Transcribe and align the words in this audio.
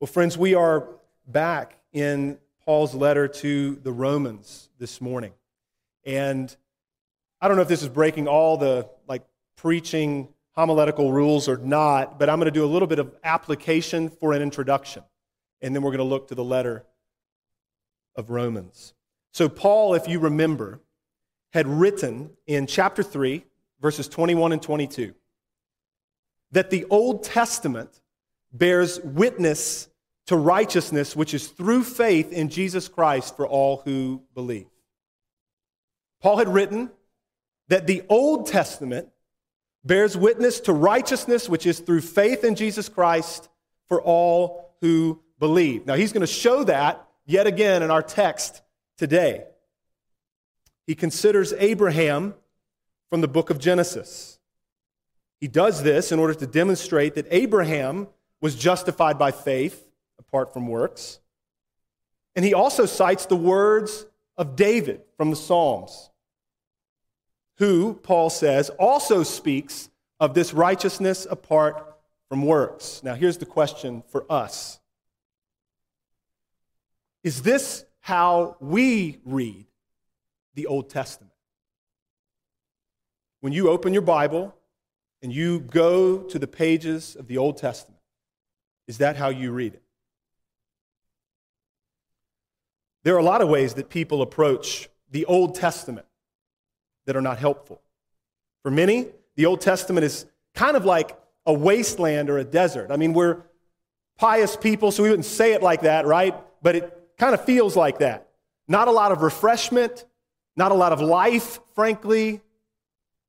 Well, 0.00 0.06
friends, 0.06 0.38
we 0.38 0.54
are 0.54 0.86
back 1.26 1.76
in 1.92 2.38
Paul's 2.64 2.94
letter 2.94 3.26
to 3.26 3.74
the 3.82 3.90
Romans 3.90 4.68
this 4.78 5.00
morning. 5.00 5.32
And 6.04 6.56
I 7.40 7.48
don't 7.48 7.56
know 7.56 7.64
if 7.64 7.68
this 7.68 7.82
is 7.82 7.88
breaking 7.88 8.28
all 8.28 8.56
the 8.56 8.88
like 9.08 9.24
preaching 9.56 10.28
homiletical 10.52 11.12
rules 11.12 11.48
or 11.48 11.56
not, 11.56 12.16
but 12.16 12.30
I'm 12.30 12.38
going 12.38 12.46
to 12.46 12.52
do 12.52 12.64
a 12.64 12.70
little 12.70 12.86
bit 12.86 13.00
of 13.00 13.12
application 13.24 14.08
for 14.08 14.32
an 14.34 14.40
introduction. 14.40 15.02
And 15.62 15.74
then 15.74 15.82
we're 15.82 15.90
going 15.90 15.98
to 15.98 16.04
look 16.04 16.28
to 16.28 16.36
the 16.36 16.44
letter 16.44 16.84
of 18.14 18.30
Romans. 18.30 18.94
So, 19.32 19.48
Paul, 19.48 19.94
if 19.94 20.06
you 20.06 20.20
remember, 20.20 20.78
had 21.52 21.66
written 21.66 22.30
in 22.46 22.68
chapter 22.68 23.02
3, 23.02 23.44
verses 23.80 24.06
21 24.06 24.52
and 24.52 24.62
22, 24.62 25.12
that 26.52 26.70
the 26.70 26.84
Old 26.84 27.24
Testament 27.24 28.00
bears 28.52 29.00
witness 29.00 29.88
to 30.26 30.36
righteousness, 30.36 31.16
which 31.16 31.34
is 31.34 31.48
through 31.48 31.84
faith 31.84 32.32
in 32.32 32.48
Jesus 32.48 32.88
Christ 32.88 33.36
for 33.36 33.46
all 33.46 33.82
who 33.84 34.22
believe. 34.34 34.66
Paul 36.20 36.38
had 36.38 36.48
written 36.48 36.90
that 37.68 37.86
the 37.86 38.02
Old 38.08 38.46
Testament 38.46 39.08
bears 39.84 40.16
witness 40.16 40.60
to 40.60 40.72
righteousness, 40.72 41.48
which 41.48 41.66
is 41.66 41.80
through 41.80 42.00
faith 42.00 42.44
in 42.44 42.54
Jesus 42.54 42.88
Christ 42.88 43.48
for 43.88 44.02
all 44.02 44.74
who 44.80 45.20
believe. 45.38 45.86
Now, 45.86 45.94
he's 45.94 46.12
going 46.12 46.20
to 46.20 46.26
show 46.26 46.64
that 46.64 47.06
yet 47.24 47.46
again 47.46 47.82
in 47.82 47.90
our 47.90 48.02
text 48.02 48.62
today. 48.96 49.44
He 50.86 50.94
considers 50.94 51.52
Abraham 51.54 52.34
from 53.08 53.20
the 53.20 53.28
book 53.28 53.50
of 53.50 53.58
Genesis. 53.58 54.38
He 55.40 55.48
does 55.48 55.82
this 55.82 56.10
in 56.10 56.18
order 56.18 56.34
to 56.34 56.46
demonstrate 56.46 57.14
that 57.14 57.26
Abraham 57.30 58.08
was 58.40 58.54
justified 58.54 59.18
by 59.18 59.32
faith 59.32 59.88
apart 60.18 60.52
from 60.52 60.68
works. 60.68 61.20
And 62.36 62.44
he 62.44 62.54
also 62.54 62.86
cites 62.86 63.26
the 63.26 63.36
words 63.36 64.06
of 64.36 64.54
David 64.54 65.00
from 65.16 65.30
the 65.30 65.36
Psalms, 65.36 66.10
who, 67.56 67.94
Paul 67.94 68.30
says, 68.30 68.70
also 68.70 69.22
speaks 69.24 69.90
of 70.20 70.34
this 70.34 70.54
righteousness 70.54 71.26
apart 71.28 71.96
from 72.28 72.42
works. 72.42 73.02
Now, 73.02 73.14
here's 73.14 73.38
the 73.38 73.46
question 73.46 74.02
for 74.10 74.24
us 74.30 74.78
Is 77.24 77.42
this 77.42 77.84
how 78.00 78.56
we 78.60 79.18
read 79.24 79.66
the 80.54 80.66
Old 80.66 80.90
Testament? 80.90 81.32
When 83.40 83.52
you 83.52 83.68
open 83.68 83.92
your 83.92 84.02
Bible 84.02 84.54
and 85.22 85.32
you 85.32 85.60
go 85.60 86.18
to 86.18 86.38
the 86.38 86.46
pages 86.46 87.16
of 87.16 87.26
the 87.28 87.38
Old 87.38 87.56
Testament, 87.56 87.97
is 88.88 88.98
that 88.98 89.16
how 89.16 89.28
you 89.28 89.52
read 89.52 89.74
it? 89.74 89.82
There 93.04 93.14
are 93.14 93.18
a 93.18 93.24
lot 93.24 93.42
of 93.42 93.48
ways 93.48 93.74
that 93.74 93.88
people 93.88 94.22
approach 94.22 94.88
the 95.10 95.24
Old 95.26 95.54
Testament 95.54 96.06
that 97.06 97.14
are 97.14 97.22
not 97.22 97.38
helpful. 97.38 97.80
For 98.62 98.70
many, 98.70 99.06
the 99.36 99.46
Old 99.46 99.60
Testament 99.60 100.04
is 100.04 100.26
kind 100.54 100.76
of 100.76 100.84
like 100.84 101.16
a 101.46 101.52
wasteland 101.52 102.28
or 102.28 102.38
a 102.38 102.44
desert. 102.44 102.90
I 102.90 102.96
mean, 102.96 103.12
we're 103.12 103.42
pious 104.18 104.56
people, 104.56 104.90
so 104.90 105.02
we 105.02 105.10
wouldn't 105.10 105.24
say 105.24 105.52
it 105.52 105.62
like 105.62 105.82
that, 105.82 106.04
right? 106.04 106.34
But 106.60 106.76
it 106.76 107.10
kind 107.16 107.34
of 107.34 107.44
feels 107.44 107.76
like 107.76 108.00
that. 108.00 108.28
Not 108.66 108.88
a 108.88 108.90
lot 108.90 109.12
of 109.12 109.22
refreshment, 109.22 110.04
not 110.56 110.72
a 110.72 110.74
lot 110.74 110.92
of 110.92 111.00
life, 111.00 111.60
frankly. 111.74 112.42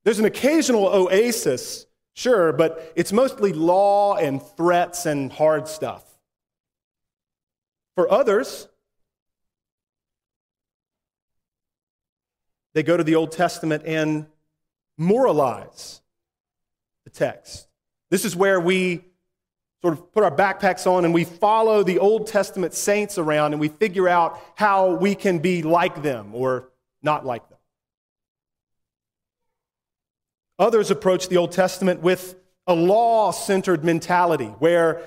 There's 0.04 0.20
an 0.20 0.26
occasional 0.26 0.88
oasis, 0.88 1.86
Sure, 2.20 2.52
but 2.52 2.92
it's 2.98 3.14
mostly 3.14 3.53
law 3.53 4.17
and 4.17 4.44
threats 4.44 5.06
and 5.06 5.31
hard 5.31 5.70
stuff. 5.70 6.03
For 7.95 8.12
others, 8.12 8.67
they 12.73 12.84
go 12.84 12.97
to 12.97 13.06
the 13.06 13.16
Old 13.16 13.31
Testament 13.31 13.84
and 13.86 14.25
moralize 14.97 16.02
the 17.06 17.09
text. 17.09 17.69
This 18.09 18.25
is 18.25 18.36
where 18.36 18.59
we 18.59 19.06
sort 19.81 19.94
of 19.94 20.12
put 20.12 20.25
our 20.25 20.36
backpacks 20.36 20.86
on 20.88 21.06
and 21.06 21.13
we 21.13 21.24
follow 21.24 21.84
the 21.84 22.00
Old 22.00 22.28
Testament 22.28 22.74
saints 22.74 23.18
around 23.18 23.53
and 23.53 23.62
we 23.62 23.69
figure 23.69 24.09
out 24.09 24.38
how 24.56 24.96
we 24.96 25.16
can 25.16 25.40
be 25.40 25.63
like 25.63 26.03
them 26.03 26.36
or 26.36 26.68
not 27.01 27.25
like 27.25 27.47
them. 27.47 27.59
Others 30.59 30.92
approach 30.92 31.30
the 31.30 31.38
Old 31.38 31.53
Testament 31.53 32.02
with 32.02 32.36
a 32.68 32.75
law 32.75 33.31
centered 33.31 33.84
mentality 33.84 34.47
where 34.59 35.02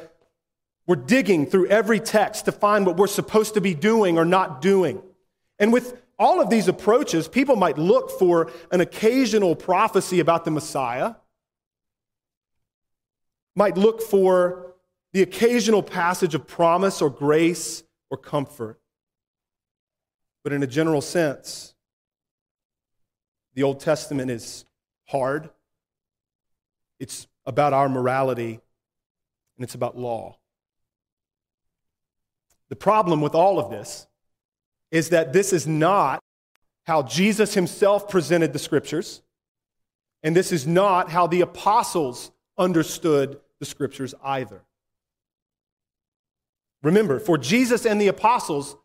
we're 0.87 0.97
digging 0.97 1.47
through 1.47 1.69
every 1.69 2.01
text 2.01 2.47
to 2.47 2.53
find 2.53 2.87
what 2.87 2.97
we're 2.97 3.07
supposed 3.07 3.55
to 3.55 3.61
be 3.61 3.75
doing 3.75 4.19
or 4.19 4.25
not 4.25 4.61
doing. 4.61 5.03
And 5.59 5.73
with 5.73 6.03
all 6.19 6.41
of 6.41 6.51
these 6.51 6.69
approaches, 6.69 7.29
people 7.29 7.55
might 7.55 7.79
look 7.79 8.11
for 8.19 8.51
an 8.71 8.81
occasional 8.81 9.55
prophecy 9.55 10.21
about 10.21 10.45
the 10.45 10.51
Messiah, 10.51 11.15
might 13.55 13.77
look 13.77 14.01
for 14.01 14.75
the 15.13 15.23
occasional 15.23 15.83
passage 15.83 16.35
of 16.35 16.47
promise 16.47 17.03
or 17.03 17.11
grace 17.11 17.85
or 18.11 18.17
comfort. 18.17 18.81
But 20.43 20.53
in 20.53 20.63
a 20.63 20.67
general 20.67 21.03
sense, 21.03 21.75
the 23.55 23.63
Old 23.63 23.81
Testament 23.81 24.31
is 24.31 24.65
hard. 25.13 25.51
It's 26.99 27.29
about 27.47 27.73
our 27.73 27.89
morality, 27.89 28.61
and 29.57 29.65
it's 29.65 29.75
about 29.75 29.97
law. 29.97 30.39
The 32.71 32.77
problem 32.77 33.21
with 33.21 33.35
all 33.35 33.59
of 33.59 33.71
this 33.71 34.07
is 34.91 35.11
that 35.11 35.33
this 35.33 35.53
is 35.53 35.67
not 35.67 36.23
how 36.85 37.03
Jesus 37.03 37.55
himself 37.55 38.09
presented 38.09 38.53
the 38.53 38.59
scriptures, 38.59 39.23
and 40.23 40.35
this 40.35 40.51
is 40.51 40.67
not 40.67 41.11
how 41.11 41.27
the 41.27 41.43
apostles 41.43 42.33
understood 42.57 43.39
the 43.59 43.67
scriptures 43.67 44.15
either. 44.25 44.63
Remember, 46.83 47.21
for 47.21 47.39
Jesus 47.39 47.87
and 47.87 48.01
the 48.01 48.09
apostles, 48.09 48.77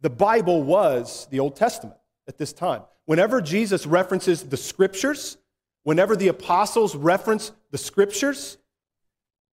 the 0.00 0.10
Bible 0.10 0.62
was 0.62 1.26
the 1.30 1.40
Old 1.40 1.56
Testament 1.56 1.98
at 2.28 2.38
this 2.38 2.52
time. 2.52 2.82
Whenever 3.06 3.40
Jesus 3.40 3.86
references 3.86 4.42
the 4.42 4.56
scriptures, 4.56 5.36
whenever 5.82 6.16
the 6.16 6.28
apostles 6.28 6.96
reference 6.96 7.52
the 7.70 7.78
scriptures, 7.78 8.58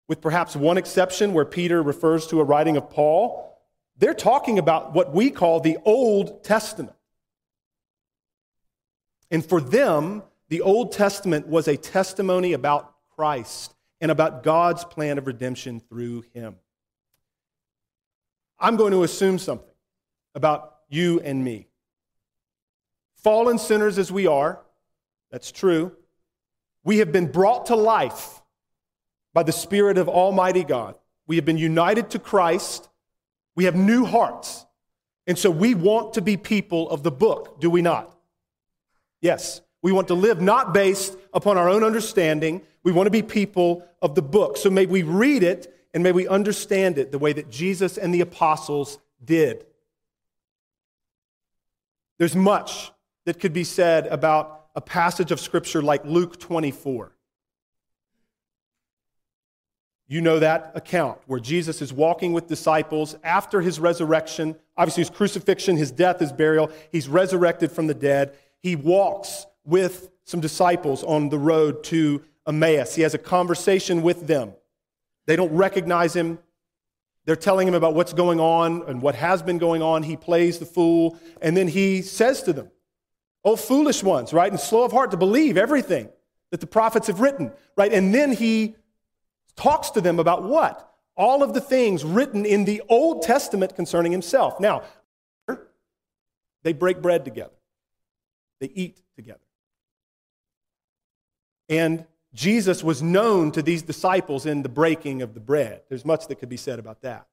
with 0.08 0.22
perhaps 0.22 0.56
one 0.56 0.78
exception 0.78 1.34
where 1.34 1.46
Peter 1.46 1.82
refers 1.82 2.28
to 2.28 2.40
a 2.40 2.44
writing 2.44 2.78
of 2.78 2.90
Paul, 2.90 3.58
they're 3.98 4.14
talking 4.14 4.58
about 4.58 4.94
what 4.94 5.14
we 5.14 5.30
call 5.30 5.60
the 5.60 5.78
Old 5.86 6.44
Testament. 6.44 6.96
And 9.30 9.46
for 9.46 9.62
them, 9.62 10.24
the 10.48 10.62
Old 10.62 10.92
Testament 10.92 11.48
was 11.48 11.68
a 11.68 11.78
testimony 11.78 12.54
about 12.54 12.94
Christ 13.16 13.76
and 14.02 14.10
about 14.10 14.44
God's 14.44 14.84
plan 14.84 15.18
of 15.18 15.28
redemption 15.28 15.80
through 15.80 16.24
him. 16.34 16.56
I'm 18.60 18.76
going 18.76 18.92
to 18.92 19.04
assume 19.04 19.38
something 19.38 19.68
about 20.36 20.76
you 20.90 21.20
and 21.20 21.44
me. 21.44 21.69
Fallen 23.24 23.58
sinners 23.58 23.98
as 23.98 24.12
we 24.12 24.28
are, 24.28 24.60
that's 25.32 25.52
true, 25.52 25.92
we 26.84 27.00
have 27.00 27.12
been 27.12 27.32
brought 27.32 27.68
to 27.68 27.76
life 27.76 28.42
by 29.34 29.44
the 29.44 29.52
Spirit 29.52 29.98
of 29.98 30.08
Almighty 30.10 30.64
God. 30.64 30.98
We 31.28 31.36
have 31.36 31.46
been 31.46 31.58
united 31.58 32.10
to 32.12 32.20
Christ. 32.20 32.90
We 33.56 33.66
have 33.66 33.76
new 33.76 34.06
hearts. 34.06 34.66
And 35.28 35.38
so 35.38 35.52
we 35.52 35.76
want 35.76 36.14
to 36.14 36.22
be 36.22 36.38
people 36.38 36.90
of 36.90 37.04
the 37.04 37.12
book, 37.12 37.60
do 37.60 37.70
we 37.70 37.82
not? 37.82 38.18
Yes. 39.22 39.62
We 39.82 39.92
want 39.92 40.08
to 40.10 40.14
live 40.14 40.42
not 40.42 40.74
based 40.74 41.16
upon 41.34 41.58
our 41.58 41.70
own 41.70 41.84
understanding. 41.84 42.62
We 42.84 42.92
want 42.92 43.08
to 43.08 43.12
be 43.12 43.22
people 43.22 43.86
of 44.02 44.16
the 44.16 44.22
book. 44.22 44.58
So 44.58 44.70
may 44.70 44.86
we 44.86 45.04
read 45.04 45.44
it 45.44 45.74
and 45.94 46.04
may 46.04 46.12
we 46.12 46.28
understand 46.28 46.98
it 46.98 47.12
the 47.12 47.20
way 47.20 47.34
that 47.34 47.50
Jesus 47.50 47.98
and 47.98 48.14
the 48.14 48.22
apostles 48.22 49.00
did. 49.24 49.66
There's 52.18 52.36
much 52.36 52.92
that 53.30 53.40
could 53.40 53.54
be 53.54 53.64
said 53.64 54.08
about 54.08 54.66
a 54.74 54.82
passage 54.82 55.32
of 55.32 55.40
Scripture 55.40 55.84
like 55.84 56.04
Luke 56.04 56.40
24. 56.40 57.12
You 60.08 60.22
know 60.22 60.40
that 60.40 60.72
account 60.74 61.20
where 61.28 61.40
Jesus 61.40 61.80
is 61.84 61.94
walking 61.94 62.34
with 62.34 62.48
disciples 62.48 63.16
after 63.24 63.62
his 63.62 63.80
resurrection, 63.80 64.56
obviously 64.76 65.02
his 65.02 65.12
crucifixion, 65.12 65.78
his 65.78 65.92
death, 65.92 66.20
his 66.20 66.32
burial. 66.32 66.72
He's 66.92 67.08
resurrected 67.08 67.72
from 67.72 67.86
the 67.86 67.94
dead. 67.94 68.36
He 68.64 68.76
walks 68.76 69.46
with 69.64 70.10
some 70.24 70.40
disciples 70.40 71.04
on 71.04 71.30
the 71.30 71.38
road 71.38 71.84
to 71.84 72.24
Emmaus. 72.48 72.96
He 72.96 73.04
has 73.04 73.14
a 73.14 73.20
conversation 73.20 74.02
with 74.02 74.26
them. 74.26 74.54
They 75.28 75.36
don't 75.36 75.54
recognize 75.54 76.16
him. 76.16 76.40
They're 77.26 77.36
telling 77.36 77.68
him 77.68 77.76
about 77.76 77.94
what's 77.94 78.14
going 78.14 78.40
on 78.40 78.82
and 78.88 79.04
what 79.04 79.14
has 79.14 79.44
been 79.44 79.60
going 79.60 79.84
on. 79.84 80.02
He 80.02 80.18
plays 80.18 80.58
the 80.58 80.66
fool, 80.66 81.16
and 81.44 81.56
then 81.56 81.68
he 81.68 82.02
says 82.02 82.42
to 82.42 82.54
them, 82.54 82.72
Oh, 83.44 83.56
foolish 83.56 84.04
ones, 84.04 84.34
right? 84.34 84.52
And 84.52 84.60
slow 84.60 84.84
of 84.84 84.92
heart 84.92 85.12
to 85.12 85.18
believe 85.18 85.58
everything 85.58 86.10
that 86.52 86.60
the 86.60 86.68
prophets 86.68 87.08
have 87.08 87.20
written, 87.20 87.52
right? 87.78 87.92
And 87.94 88.14
then 88.14 88.32
he 88.32 88.76
talks 89.56 89.92
to 89.92 90.02
them 90.02 90.20
about 90.20 90.44
what? 90.44 90.90
all 91.20 91.44
of 91.44 91.54
the 91.54 91.60
things 91.60 92.06
written 92.06 92.46
in 92.46 92.64
the 92.64 92.82
Old 92.88 93.22
Testament 93.22 93.76
concerning 93.76 94.14
himself. 94.14 94.58
Now, 94.58 94.84
they 96.64 96.72
break 96.72 97.02
bread 97.02 97.26
together, 97.26 97.54
they 98.62 98.72
eat 98.74 99.02
together. 99.18 99.40
And 101.68 102.06
Jesus 102.34 102.84
was 102.84 103.04
known 103.04 103.52
to 103.52 103.62
these 103.62 103.82
disciples 103.82 104.46
in 104.46 104.64
the 104.64 104.70
breaking 104.70 105.22
of 105.22 105.34
the 105.34 105.40
bread. 105.40 105.82
There's 105.90 106.06
much 106.06 106.28
that 106.28 106.36
could 106.36 106.50
be 106.50 106.58
said 106.58 106.80
about 106.80 107.02
that. 107.02 107.28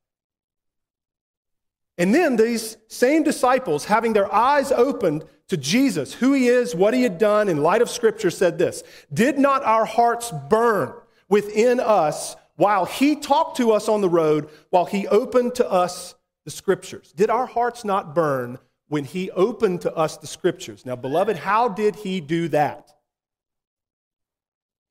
And 1.99 2.15
then 2.15 2.37
these 2.37 2.77
same 2.89 3.23
disciples, 3.23 3.87
having 3.87 4.13
their 4.13 4.33
eyes 4.33 4.71
opened 4.71 5.25
to 5.49 5.57
Jesus, 5.57 6.13
who 6.15 6.33
he 6.33 6.49
is, 6.49 6.75
what 6.75 6.95
he 6.95 7.03
had 7.03 7.19
done 7.19 7.49
in 7.49 7.63
light 7.63 7.83
of 7.83 7.89
Scripture, 7.89 8.31
said 8.31 8.59
this 8.59 8.83
Did 9.13 9.39
not 9.39 9.65
our 9.65 9.85
hearts 9.85 10.33
burn 10.51 10.93
within 11.29 11.81
us 11.81 12.37
while 12.57 12.85
he 12.85 13.17
talked 13.17 13.57
to 13.59 13.73
us 13.73 13.89
on 13.89 14.01
the 14.01 14.09
road, 14.09 14.49
while 14.71 14.87
he 14.87 15.07
opened 15.07 15.55
to 15.57 15.71
us 15.71 16.15
the 16.45 16.51
Scriptures? 16.51 17.13
Did 17.13 17.31
our 17.31 17.47
hearts 17.47 17.85
not 17.85 18.15
burn 18.15 18.59
when 18.89 19.05
he 19.05 19.31
opened 19.31 19.83
to 19.83 19.95
us 19.95 20.17
the 20.19 20.27
Scriptures? 20.27 20.85
Now, 20.85 20.97
beloved, 20.97 21.37
how 21.37 21.69
did 21.69 21.97
he 21.97 22.21
do 22.21 22.49
that? 22.49 22.91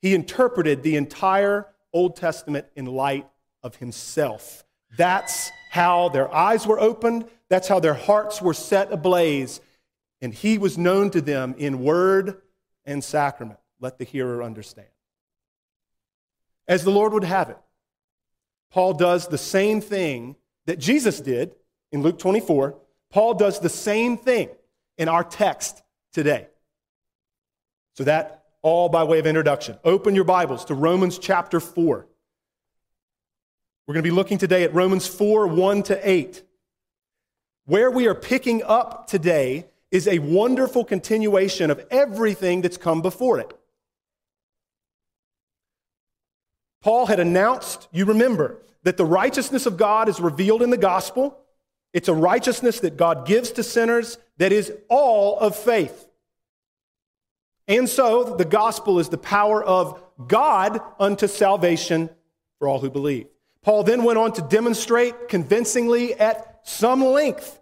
He 0.02 0.16
interpreted 0.16 0.84
the 0.84 0.96
entire 0.96 1.68
Old 1.94 2.16
Testament 2.16 2.68
in 2.76 2.86
light 2.86 3.28
of 3.64 3.78
himself. 3.78 4.65
That's 4.98 5.52
how 5.72 6.10
their 6.10 6.34
eyes 6.34 6.66
were 6.66 6.80
opened, 6.80 7.26
that's 7.50 7.68
how 7.68 7.80
their 7.80 7.94
hearts 7.94 8.42
were 8.42 8.54
set 8.54 8.92
ablaze, 8.92 9.62
and 10.22 10.34
he 10.34 10.58
was 10.58 10.78
known 10.78 11.10
to 11.12 11.22
them 11.22 11.56
in 11.58 11.84
word 11.84 12.42
and 12.86 13.04
sacrament. 13.04 13.60
Let 13.80 13.98
the 13.98 14.06
hearer 14.06 14.42
understand. 14.42 14.88
As 16.68 16.84
the 16.84 16.92
Lord 16.92 17.14
would 17.14 17.24
have 17.24 17.50
it, 17.50 17.58
Paul 18.72 18.94
does 18.94 19.28
the 19.28 19.38
same 19.38 19.82
thing 19.82 20.36
that 20.66 20.80
Jesus 20.80 21.20
did 21.20 21.56
in 21.92 22.02
Luke 22.02 22.18
24. 22.18 22.78
Paul 23.12 23.36
does 23.36 23.60
the 23.60 23.70
same 23.70 24.18
thing 24.18 24.50
in 24.98 25.08
our 25.08 25.24
text 25.24 25.84
today. 26.14 26.48
So, 27.94 28.04
that 28.06 28.44
all 28.62 28.90
by 28.90 29.04
way 29.04 29.20
of 29.20 29.28
introduction. 29.28 29.78
Open 29.84 30.16
your 30.16 30.24
Bibles 30.24 30.66
to 30.66 30.74
Romans 30.74 31.20
chapter 31.20 31.60
4. 31.60 32.08
We're 33.88 33.94
going 33.94 34.04
to 34.04 34.10
be 34.10 34.16
looking 34.16 34.40
today 34.40 34.64
at 34.64 34.74
Romans 34.74 35.06
4 35.06 35.46
1 35.48 35.84
to 35.84 36.10
8. 36.10 36.44
Where 37.66 37.92
we 37.92 38.08
are 38.08 38.16
picking 38.16 38.64
up 38.64 39.08
today 39.08 39.68
is 39.92 40.08
a 40.08 40.20
wonderful 40.20 40.84
continuation 40.84 41.70
of 41.70 41.86
everything 41.92 42.62
that's 42.62 42.78
come 42.78 43.04
before 43.04 43.40
it. 43.40 43.56
Paul 46.82 47.06
had 47.06 47.20
announced, 47.20 47.88
you 47.92 48.06
remember, 48.06 48.58
that 48.84 48.98
the 48.98 49.06
righteousness 49.06 49.68
of 49.68 49.78
God 49.78 50.10
is 50.10 50.20
revealed 50.20 50.64
in 50.64 50.72
the 50.72 50.78
gospel. 50.78 51.40
It's 51.94 52.08
a 52.08 52.14
righteousness 52.14 52.80
that 52.80 52.98
God 52.98 53.28
gives 53.28 53.52
to 53.52 53.64
sinners 53.64 54.18
that 54.38 54.52
is 54.52 54.74
all 54.90 55.40
of 55.40 55.56
faith. 55.56 56.08
And 57.68 57.88
so 57.88 58.36
the 58.36 58.46
gospel 58.46 59.00
is 59.00 59.10
the 59.10 59.18
power 59.18 59.64
of 59.64 60.02
God 60.28 60.80
unto 61.00 61.28
salvation 61.28 62.10
for 62.58 62.68
all 62.68 62.80
who 62.80 62.90
believe. 62.90 63.28
Paul 63.66 63.82
then 63.82 64.04
went 64.04 64.20
on 64.20 64.32
to 64.34 64.44
demonstrate 64.44 65.28
convincingly 65.28 66.14
at 66.14 66.62
some 66.66 67.04
length 67.04 67.60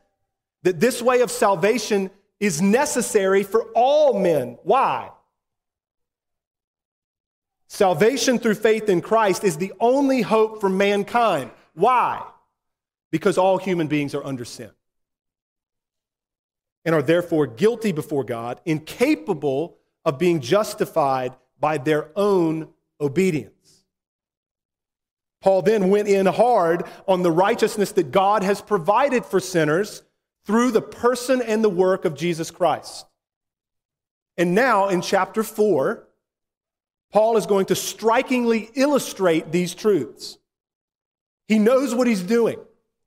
that 0.63 0.77
this 0.77 1.01
way 1.01 1.21
of 1.21 1.31
salvation 1.31 2.11
is 2.41 2.61
necessary 2.61 3.43
for 3.43 3.63
all 3.73 4.19
men. 4.19 4.57
Why? 4.63 5.11
Salvation 7.69 8.37
through 8.37 8.55
faith 8.55 8.89
in 8.89 8.99
Christ 8.99 9.45
is 9.45 9.55
the 9.55 9.71
only 9.79 10.21
hope 10.21 10.59
for 10.59 10.67
mankind. 10.67 11.51
Why? 11.73 12.21
Because 13.09 13.37
all 13.37 13.57
human 13.57 13.87
beings 13.87 14.13
are 14.13 14.25
under 14.25 14.43
sin 14.43 14.71
and 16.83 16.93
are 16.93 17.01
therefore 17.01 17.47
guilty 17.47 17.93
before 17.93 18.25
God, 18.25 18.59
incapable 18.65 19.77
of 20.03 20.19
being 20.19 20.41
justified 20.41 21.33
by 21.61 21.77
their 21.77 22.09
own 22.17 22.67
obedience. 22.99 23.62
Paul 25.43 25.61
then 25.61 25.89
went 25.89 26.07
in 26.07 26.25
hard 26.25 26.85
on 27.05 27.21
the 27.21 27.31
righteousness 27.31 27.91
that 27.91 28.11
God 28.11 28.43
has 28.43 28.61
provided 28.61 29.25
for 29.25 29.41
sinners 29.41 30.01
through 30.45 30.71
the 30.71 30.81
person 30.81 31.41
and 31.41 31.61
the 31.61 31.69
work 31.69 32.05
of 32.05 32.15
Jesus 32.15 32.49
Christ. 32.49 33.05
And 34.37 34.55
now 34.55 34.87
in 34.87 35.01
chapter 35.01 35.43
4, 35.43 36.07
Paul 37.11 37.35
is 37.35 37.45
going 37.45 37.65
to 37.67 37.75
strikingly 37.75 38.69
illustrate 38.73 39.51
these 39.51 39.75
truths. 39.75 40.37
He 41.49 41.59
knows 41.59 41.93
what 41.93 42.07
he's 42.07 42.23
doing. 42.23 42.57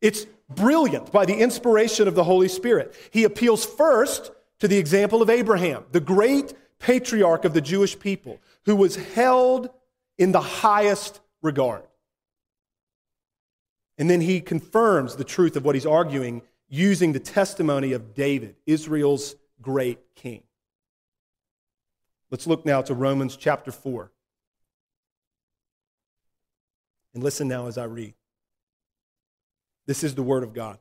It's 0.03 0.27
brilliant 0.51 1.11
by 1.11 1.25
the 1.25 1.39
inspiration 1.39 2.07
of 2.07 2.15
the 2.15 2.25
Holy 2.25 2.49
Spirit. 2.49 2.95
He 3.11 3.25
appeals 3.25 3.65
first 3.65 4.31
to 4.59 4.69
the 4.69 4.77
example 4.77 5.23
of 5.23 5.31
Abraham, 5.31 5.85
the 5.91 6.01
great 6.01 6.53
patriarch 6.81 7.47
of 7.47 7.55
the 7.55 7.63
Jewish 7.63 7.99
people, 7.99 8.41
who 8.67 8.77
was 8.77 8.97
held 8.97 9.71
in 10.19 10.33
the 10.33 10.41
highest 10.43 11.21
regard. 11.41 11.83
And 13.99 14.11
then 14.11 14.21
he 14.21 14.41
confirms 14.41 15.17
the 15.17 15.25
truth 15.25 15.57
of 15.57 15.65
what 15.65 15.75
he's 15.75 15.87
arguing 15.87 16.43
using 16.69 17.13
the 17.13 17.21
testimony 17.21 17.93
of 17.93 18.15
David, 18.15 18.57
Israel's 18.67 19.37
great 19.63 19.99
king. 20.15 20.43
Let's 22.31 22.47
look 22.47 22.67
now 22.67 22.83
to 22.83 22.95
Romans 22.95 23.37
chapter 23.37 23.71
4. 23.71 24.11
And 27.15 27.23
listen 27.23 27.49
now 27.49 27.67
as 27.67 27.79
I 27.79 27.85
read. 27.85 28.15
This 29.87 30.05
is 30.05 30.15
the 30.15 30.23
word 30.23 30.43
of 30.43 30.53
God. 30.53 30.79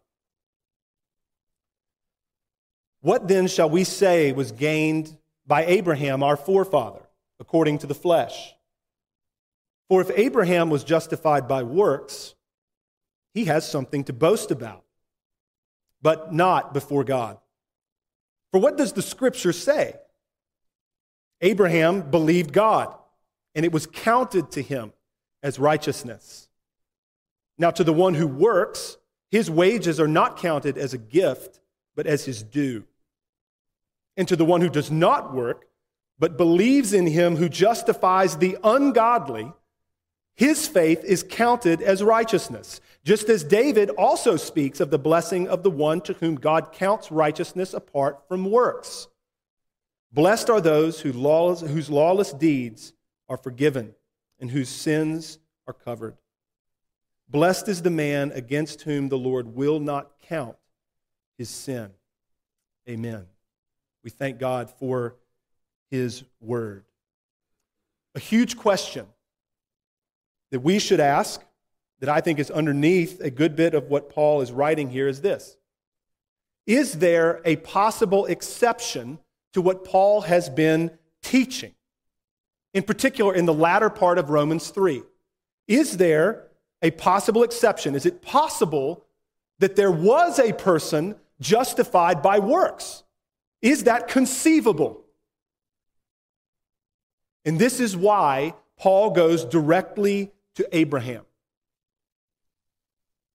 What 3.01 3.27
then 3.27 3.47
shall 3.47 3.69
we 3.69 3.83
say 3.83 4.31
was 4.31 4.51
gained 4.51 5.15
by 5.45 5.65
Abraham, 5.65 6.23
our 6.23 6.35
forefather, 6.35 7.03
according 7.39 7.77
to 7.79 7.87
the 7.87 7.93
flesh? 7.93 8.55
For 9.87 10.01
if 10.01 10.09
Abraham 10.15 10.71
was 10.71 10.83
justified 10.83 11.47
by 11.47 11.61
works, 11.63 12.34
he 13.35 13.45
has 13.45 13.69
something 13.69 14.05
to 14.05 14.13
boast 14.13 14.49
about, 14.49 14.85
but 16.01 16.33
not 16.33 16.73
before 16.73 17.03
God. 17.03 17.37
For 18.51 18.61
what 18.61 18.77
does 18.77 18.93
the 18.93 19.01
scripture 19.01 19.51
say? 19.51 19.95
Abraham 21.41 22.09
believed 22.09 22.53
God, 22.53 22.95
and 23.53 23.65
it 23.65 23.73
was 23.73 23.87
counted 23.87 24.51
to 24.51 24.61
him 24.61 24.93
as 25.43 25.59
righteousness. 25.59 26.47
Now, 27.57 27.71
to 27.71 27.83
the 27.83 27.91
one 27.91 28.13
who 28.13 28.25
works, 28.25 28.97
his 29.29 29.51
wages 29.51 29.99
are 29.99 30.07
not 30.07 30.37
counted 30.37 30.77
as 30.77 30.93
a 30.93 30.97
gift, 30.97 31.59
but 31.93 32.07
as 32.07 32.23
his 32.23 32.41
due. 32.41 32.85
And 34.15 34.29
to 34.29 34.37
the 34.37 34.45
one 34.45 34.61
who 34.61 34.69
does 34.69 34.89
not 34.89 35.33
work, 35.33 35.65
but 36.17 36.37
believes 36.37 36.93
in 36.93 37.05
him 37.05 37.35
who 37.35 37.49
justifies 37.49 38.37
the 38.37 38.57
ungodly, 38.63 39.51
his 40.35 40.69
faith 40.69 41.03
is 41.03 41.21
counted 41.21 41.81
as 41.81 42.01
righteousness. 42.01 42.79
Just 43.05 43.29
as 43.29 43.43
David 43.43 43.91
also 43.91 44.35
speaks 44.35 44.79
of 44.79 44.89
the 44.89 44.97
blessing 44.97 45.47
of 45.47 45.61
the 45.61 45.69
one 45.69 46.01
to 46.01 46.13
whom 46.13 46.35
God 46.35 46.71
counts 46.73 47.11
righteousness 47.11 47.73
apart 47.75 48.27
from 48.27 48.49
works. 48.49 49.07
Blessed 50.11 50.49
are 50.49 50.59
those 50.59 51.01
whose 51.01 51.15
lawless, 51.15 51.61
whose 51.61 51.89
lawless 51.89 52.33
deeds 52.33 52.93
are 53.29 53.37
forgiven 53.37 53.93
and 54.39 54.49
whose 54.49 54.69
sins 54.69 55.37
are 55.67 55.73
covered. 55.73 56.17
Blessed 57.29 57.67
is 57.67 57.83
the 57.83 57.91
man 57.91 58.31
against 58.31 58.81
whom 58.81 59.09
the 59.09 59.17
Lord 59.17 59.55
will 59.55 59.79
not 59.79 60.19
count 60.27 60.55
his 61.37 61.49
sin. 61.49 61.91
Amen. 62.89 63.27
We 64.03 64.09
thank 64.09 64.39
God 64.39 64.71
for 64.71 65.15
his 65.91 66.23
word. 66.39 66.85
A 68.15 68.19
huge 68.19 68.57
question 68.57 69.05
that 70.51 70.61
we 70.61 70.79
should 70.79 70.99
ask, 70.99 71.43
that 71.99 72.09
I 72.09 72.21
think 72.21 72.39
is 72.39 72.51
underneath 72.51 73.21
a 73.21 73.29
good 73.29 73.55
bit 73.55 73.73
of 73.73 73.89
what 73.89 74.09
Paul 74.09 74.41
is 74.41 74.51
writing 74.51 74.89
here, 74.89 75.07
is 75.07 75.21
this 75.21 75.57
Is 76.65 76.93
there 76.93 77.41
a 77.45 77.55
possible 77.57 78.25
exception 78.25 79.19
to 79.53 79.61
what 79.61 79.85
Paul 79.85 80.21
has 80.21 80.49
been 80.49 80.91
teaching? 81.21 81.73
In 82.73 82.83
particular, 82.83 83.33
in 83.33 83.45
the 83.45 83.53
latter 83.53 83.89
part 83.89 84.17
of 84.17 84.29
Romans 84.29 84.69
3. 84.69 85.01
Is 85.67 85.97
there 85.97 86.47
a 86.81 86.91
possible 86.91 87.43
exception? 87.43 87.95
Is 87.95 88.05
it 88.05 88.21
possible 88.21 89.05
that 89.59 89.75
there 89.75 89.91
was 89.91 90.39
a 90.39 90.53
person 90.53 91.15
justified 91.39 92.21
by 92.21 92.39
works? 92.39 93.03
Is 93.61 93.85
that 93.85 94.07
conceivable? 94.07 95.05
And 97.45 97.57
this 97.57 97.79
is 97.79 97.95
why 97.95 98.53
Paul 98.77 99.11
goes 99.11 99.45
directly 99.45 100.31
to 100.55 100.67
Abraham. 100.75 101.23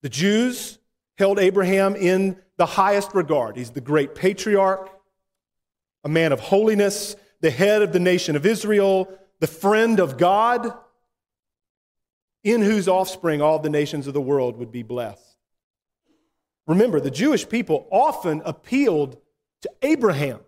The 0.03 0.09
Jews 0.09 0.79
held 1.19 1.39
Abraham 1.39 1.95
in 1.97 2.37
the 2.57 2.67
highest 2.67 3.15
regard. 3.15 3.57
He's 3.57 3.71
the 3.71 3.81
great 3.81 4.15
patriarch, 4.15 4.91
a 6.05 6.09
man 6.09 6.33
of 6.33 6.41
holiness, 6.41 7.17
the 7.41 7.51
head 7.51 7.83
of 7.83 7.93
the 7.93 8.01
nation 8.01 8.37
of 8.37 8.47
Israel, 8.47 9.09
the 9.41 9.47
friend 9.47 10.01
of 10.01 10.17
God. 10.17 10.73
in 12.43 12.63
whose 12.63 12.89
offspring 12.89 13.43
all 13.43 13.59
the 13.59 13.69
nations 13.69 14.07
of 14.07 14.15
the 14.15 14.21
world 14.21 14.57
would 14.57 14.73
be 14.73 14.83
blessed. 14.83 15.37
Remember, 16.67 17.01
the 17.01 17.11
Jewish 17.11 17.49
people 17.49 17.87
often 17.91 18.43
appealed 18.45 19.19
to 19.63 19.71
Abraham 19.83 20.41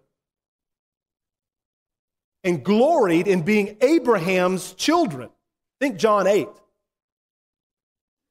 and 2.44 2.64
gloried 2.64 3.26
in 3.26 3.42
being 3.42 3.76
Abraham's 3.80 4.73
children. 4.75 5.28
Think 5.80 5.97
John 5.99 6.26
8. 6.26 6.49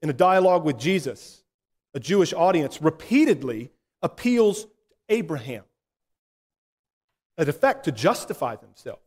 In 0.02 0.10
a 0.10 0.14
dialogue 0.14 0.64
with 0.66 0.80
Jesus, 0.80 1.44
a 1.94 2.00
Jewish 2.00 2.34
audience 2.34 2.82
repeatedly 2.82 3.72
appeals 4.02 4.64
to 4.64 4.70
Abraham, 5.10 5.64
an 7.38 7.50
effect 7.50 7.86
to 7.86 7.92
justify 7.92 8.56
themselves. 8.56 9.02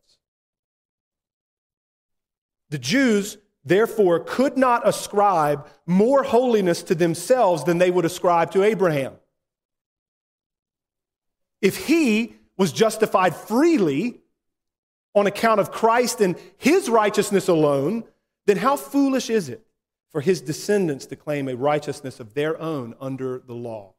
The 2.69 2.79
Jews, 2.79 3.37
therefore, 3.63 4.19
could 4.19 4.57
not 4.57 4.87
ascribe 4.87 5.67
more 5.85 6.23
holiness 6.23 6.83
to 6.83 6.95
themselves 6.95 7.63
than 7.63 7.77
they 7.77 7.91
would 7.91 8.05
ascribe 8.05 8.51
to 8.51 8.63
Abraham. 8.63 9.13
If 11.61 11.87
he 11.87 12.35
was 12.57 12.71
justified 12.71 13.35
freely 13.35 14.21
on 15.13 15.27
account 15.27 15.59
of 15.59 15.71
Christ 15.71 16.21
and 16.21 16.35
his 16.57 16.89
righteousness 16.89 17.47
alone, 17.47 18.03
then 18.45 18.57
how 18.57 18.75
foolish 18.75 19.29
is 19.29 19.49
it 19.49 19.65
for 20.15 20.21
his 20.21 20.39
descendants 20.39 21.07
to 21.07 21.15
claim 21.17 21.49
a 21.49 21.57
righteousness 21.57 22.21
of 22.21 22.33
their 22.35 22.57
own 22.57 22.95
under 23.01 23.39
the 23.39 23.53
law? 23.53 23.93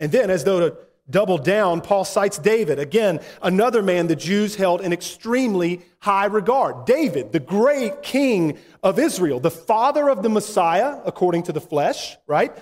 And 0.00 0.10
then, 0.10 0.30
as 0.30 0.44
though 0.44 0.70
to 0.70 0.78
double 1.10 1.36
down, 1.36 1.82
Paul 1.82 2.06
cites 2.06 2.38
David, 2.38 2.78
again, 2.78 3.20
another 3.42 3.82
man 3.82 4.06
the 4.06 4.16
Jews 4.16 4.54
held 4.54 4.80
in 4.80 4.94
extremely 4.94 5.82
high 5.98 6.24
regard. 6.24 6.86
David, 6.86 7.30
the 7.32 7.40
great 7.40 8.02
king 8.02 8.56
of 8.82 8.98
Israel, 8.98 9.38
the 9.38 9.50
father 9.50 10.08
of 10.08 10.22
the 10.22 10.30
Messiah, 10.30 10.98
according 11.04 11.42
to 11.42 11.52
the 11.52 11.60
flesh, 11.60 12.16
right? 12.26 12.56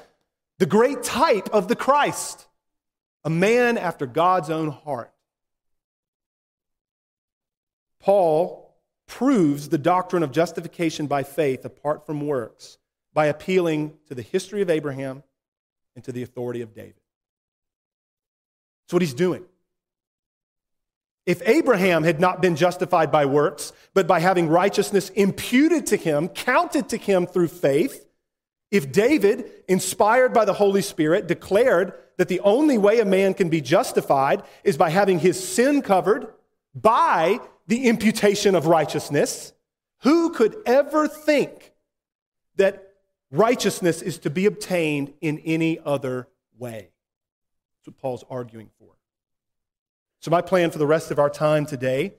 The 0.58 0.66
great 0.66 1.04
type 1.04 1.50
of 1.50 1.68
the 1.68 1.76
Christ, 1.76 2.48
a 3.22 3.30
man 3.30 3.78
after 3.78 4.06
God's 4.06 4.50
own 4.50 4.70
heart. 4.70 5.12
Paul 8.00 8.67
proves 9.08 9.70
the 9.70 9.78
doctrine 9.78 10.22
of 10.22 10.30
justification 10.30 11.08
by 11.08 11.24
faith 11.24 11.64
apart 11.64 12.06
from 12.06 12.24
works 12.24 12.78
by 13.12 13.26
appealing 13.26 13.94
to 14.06 14.14
the 14.14 14.22
history 14.22 14.62
of 14.62 14.70
Abraham 14.70 15.24
and 15.96 16.04
to 16.04 16.12
the 16.12 16.22
authority 16.22 16.60
of 16.60 16.72
David. 16.72 16.94
That's 18.84 18.92
what 18.92 19.02
he's 19.02 19.14
doing. 19.14 19.44
If 21.26 21.42
Abraham 21.44 22.04
had 22.04 22.20
not 22.20 22.40
been 22.40 22.54
justified 22.54 23.10
by 23.10 23.26
works, 23.26 23.72
but 23.92 24.06
by 24.06 24.20
having 24.20 24.48
righteousness 24.48 25.10
imputed 25.10 25.86
to 25.88 25.96
him, 25.96 26.28
counted 26.28 26.88
to 26.90 26.96
him 26.96 27.26
through 27.26 27.48
faith, 27.48 28.06
if 28.70 28.92
David, 28.92 29.50
inspired 29.66 30.32
by 30.32 30.44
the 30.44 30.54
Holy 30.54 30.82
Spirit, 30.82 31.26
declared 31.26 31.94
that 32.18 32.28
the 32.28 32.40
only 32.40 32.78
way 32.78 33.00
a 33.00 33.04
man 33.04 33.34
can 33.34 33.48
be 33.48 33.60
justified 33.60 34.42
is 34.64 34.76
by 34.76 34.90
having 34.90 35.18
his 35.18 35.42
sin 35.42 35.82
covered 35.82 36.28
by 36.74 37.40
the 37.68 37.86
imputation 37.86 38.54
of 38.54 38.66
righteousness, 38.66 39.52
who 40.02 40.30
could 40.30 40.56
ever 40.66 41.06
think 41.06 41.72
that 42.56 42.94
righteousness 43.30 44.02
is 44.02 44.18
to 44.18 44.30
be 44.30 44.46
obtained 44.46 45.12
in 45.20 45.38
any 45.40 45.78
other 45.84 46.26
way? 46.58 46.90
That's 47.76 47.88
what 47.88 47.98
Paul's 47.98 48.24
arguing 48.28 48.70
for. 48.78 48.88
So, 50.20 50.30
my 50.30 50.40
plan 50.40 50.70
for 50.70 50.78
the 50.78 50.86
rest 50.86 51.10
of 51.12 51.18
our 51.18 51.30
time 51.30 51.66
today 51.66 52.14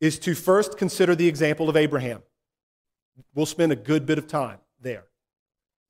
is 0.00 0.18
to 0.20 0.34
first 0.34 0.78
consider 0.78 1.14
the 1.14 1.28
example 1.28 1.68
of 1.68 1.76
Abraham. 1.76 2.22
We'll 3.34 3.46
spend 3.46 3.72
a 3.72 3.76
good 3.76 4.06
bit 4.06 4.16
of 4.16 4.26
time 4.26 4.58
there. 4.80 5.04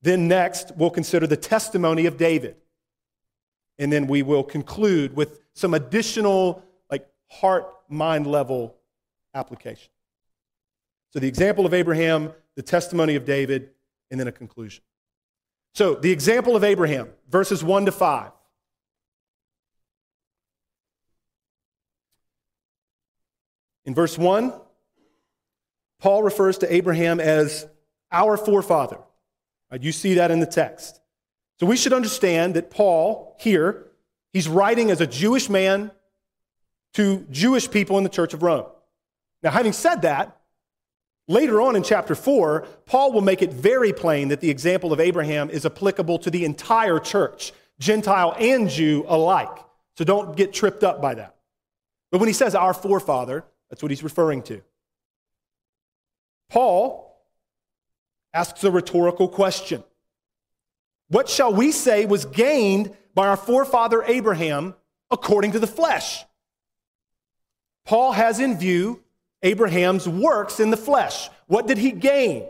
Then, 0.03 0.29
next, 0.29 0.73
we'll 0.77 0.91
consider 0.91 1.27
the 1.27 1.37
testimony 1.37 2.07
of 2.07 2.17
David. 2.17 2.57
And 3.79 3.93
then 3.93 4.07
we 4.07 4.23
will 4.23 4.45
conclude 4.45 5.15
with 5.17 5.41
some 5.53 5.75
additional, 5.75 6.63
like, 6.91 7.07
heart 7.29 7.67
mind 7.89 8.27
level 8.27 8.77
application. 9.35 9.91
So, 11.13 11.19
the 11.19 11.29
example 11.29 11.67
of 11.67 11.75
Abraham, 11.75 12.33
the 12.57 12.63
testimony 12.63 13.15
of 13.15 13.25
David, 13.25 13.71
and 14.11 14.19
then 14.19 14.29
a 14.29 14.33
conclusion. 14.33 14.83
So, 15.75 15.95
the 15.95 16.11
example 16.11 16.57
of 16.57 16.65
Abraham, 16.65 17.09
verses 17.29 17.63
1 17.63 17.87
to 17.87 17.93
5. 17.93 18.31
In 23.85 23.95
verse 23.95 24.17
1, 24.17 24.53
Paul 26.01 26.23
refers 26.23 26.59
to 26.59 26.73
Abraham 26.73 27.21
as 27.21 27.67
our 28.11 28.37
forefather. 28.37 28.99
Uh, 29.71 29.79
you 29.81 29.93
see 29.93 30.15
that 30.15 30.31
in 30.31 30.41
the 30.41 30.47
text. 30.47 31.01
So 31.59 31.67
we 31.67 31.77
should 31.77 31.93
understand 31.93 32.55
that 32.55 32.71
Paul 32.71 33.37
here, 33.39 33.91
he's 34.33 34.49
writing 34.49 34.91
as 34.91 35.01
a 35.01 35.07
Jewish 35.07 35.49
man 35.49 35.91
to 36.95 37.27
Jewish 37.31 37.71
people 37.71 37.99
in 37.99 38.05
the 38.05 38.11
church 38.11 38.35
of 38.35 38.43
Rome. 38.43 38.67
Now, 39.45 39.51
having 39.51 39.75
said 39.75 40.03
that, 40.03 40.41
later 41.29 41.61
on 41.61 41.77
in 41.77 41.83
chapter 41.83 42.15
4, 42.15 42.67
Paul 42.87 43.13
will 43.13 43.21
make 43.21 43.43
it 43.43 43.53
very 43.53 43.93
plain 43.93 44.29
that 44.29 44.41
the 44.41 44.49
example 44.49 44.91
of 44.91 45.01
Abraham 45.01 45.51
is 45.51 45.67
applicable 45.67 46.19
to 46.21 46.31
the 46.31 46.47
entire 46.47 46.99
church, 46.99 47.53
Gentile 47.79 48.35
and 48.39 48.71
Jew 48.71 49.05
alike. 49.07 49.55
So 49.99 50.05
don't 50.05 50.35
get 50.35 50.55
tripped 50.55 50.83
up 50.83 51.03
by 51.03 51.15
that. 51.15 51.37
But 52.11 52.19
when 52.19 52.29
he 52.29 52.33
says 52.33 52.55
our 52.55 52.73
forefather, 52.73 53.45
that's 53.69 53.83
what 53.83 53.91
he's 53.91 54.03
referring 54.03 54.43
to. 54.45 54.63
Paul 56.49 57.23
asks 58.33 58.65
a 58.65 58.71
rhetorical 58.71 59.29
question 59.29 59.85
What 61.09 61.29
shall 61.29 61.53
we 61.53 61.71
say 61.71 62.07
was 62.07 62.25
gained 62.25 62.97
by 63.15 63.29
our 63.29 63.37
forefather 63.37 64.03
Abraham 64.05 64.75
according 65.11 65.53
to 65.53 65.59
the 65.59 65.67
flesh? 65.67 66.25
Paul 67.85 68.13
has 68.13 68.41
in 68.41 68.57
view 68.57 69.04
Abraham's 69.45 70.09
works 70.09 70.59
in 70.59 70.71
the 70.71 70.77
flesh. 70.77 71.29
What 71.47 71.69
did 71.69 71.79
he 71.79 71.93
gain? 71.93 72.47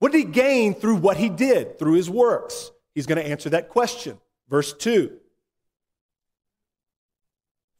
What 0.00 0.12
did 0.12 0.18
he 0.18 0.24
gain 0.24 0.74
through 0.74 0.96
what 0.96 1.18
he 1.18 1.28
did, 1.28 1.78
through 1.78 1.92
his 1.92 2.10
works? 2.10 2.72
He's 2.94 3.06
going 3.06 3.22
to 3.22 3.28
answer 3.28 3.50
that 3.50 3.68
question. 3.68 4.18
Verse 4.48 4.72
2. 4.72 5.12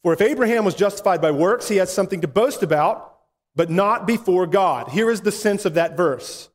For 0.02 0.12
if 0.12 0.20
Abraham 0.20 0.64
was 0.64 0.75
justified 0.75 1.20
by 1.20 1.30
works, 1.30 1.66
he 1.66 1.76
has 1.76 1.92
something 1.92 2.20
to 2.20 2.28
boast 2.28 2.62
about, 2.62 3.16
but 3.56 3.70
not 3.70 4.06
before 4.06 4.47
God. 4.47 4.88
Here 4.88 5.11
is 5.11 5.23
the 5.23 5.32
sense 5.32 5.64
of 5.64 5.75
that 5.75 5.97
verse. 5.97 6.50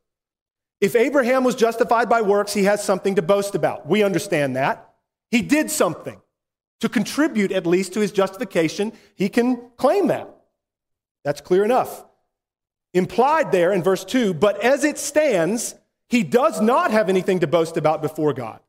If 0.82 0.96
Abraham 0.96 1.44
was 1.44 1.56
justified 1.56 2.10
by 2.10 2.22
works, 2.22 2.54
he 2.54 2.66
has 2.66 2.84
something 2.84 3.16
to 3.16 3.22
boast 3.22 3.56
about. 3.56 3.88
We 3.88 4.04
understand 4.04 4.56
that. 4.56 4.94
He 5.32 5.42
did 5.42 5.72
something 5.72 6.22
to 6.82 6.90
contribute 6.90 7.52
at 7.52 7.66
least 7.66 7.94
to 7.94 8.02
his 8.02 8.12
justification. 8.12 8.94
He 9.16 9.30
can 9.30 9.72
claim 9.78 10.08
that. 10.08 10.35
That's 11.26 11.42
clear 11.42 11.66
enough. 11.66 12.06
Implied 12.94 13.52
there 13.52 13.74
in 13.74 13.84
verse 13.84 14.06
2, 14.06 14.34
but 14.36 14.64
as 14.64 14.86
it 14.86 14.98
stands, 14.98 15.76
he 16.08 16.24
does 16.24 16.62
not 16.62 16.92
have 16.92 17.10
anything 17.10 17.40
to 17.40 17.48
boast 17.48 17.76
about 17.76 18.02
before 18.02 18.32
God. 18.32 18.60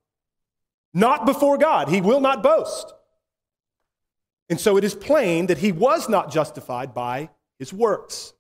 Not 0.92 1.26
before 1.26 1.58
God. 1.58 1.88
He 1.88 2.00
will 2.00 2.20
not 2.20 2.42
boast. 2.42 2.92
And 4.48 4.58
so 4.58 4.76
it 4.76 4.84
is 4.84 4.94
plain 4.94 5.46
that 5.46 5.58
he 5.58 5.70
was 5.70 6.08
not 6.08 6.32
justified 6.32 6.94
by 6.94 7.28
his 7.58 7.72
works. 7.72 8.32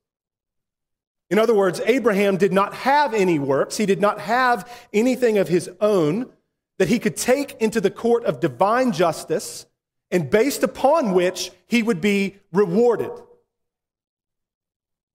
In 1.28 1.38
other 1.38 1.54
words, 1.54 1.80
Abraham 1.84 2.36
did 2.36 2.52
not 2.52 2.72
have 2.72 3.12
any 3.12 3.38
works. 3.38 3.76
He 3.76 3.86
did 3.86 4.00
not 4.00 4.20
have 4.20 4.70
anything 4.92 5.38
of 5.38 5.48
his 5.48 5.68
own 5.80 6.30
that 6.78 6.88
he 6.88 6.98
could 6.98 7.16
take 7.16 7.60
into 7.60 7.80
the 7.80 7.90
court 7.90 8.24
of 8.24 8.40
divine 8.40 8.92
justice 8.92 9.66
and 10.10 10.30
based 10.30 10.62
upon 10.62 11.12
which 11.12 11.50
he 11.66 11.82
would 11.82 12.00
be 12.00 12.36
rewarded. 12.52 13.10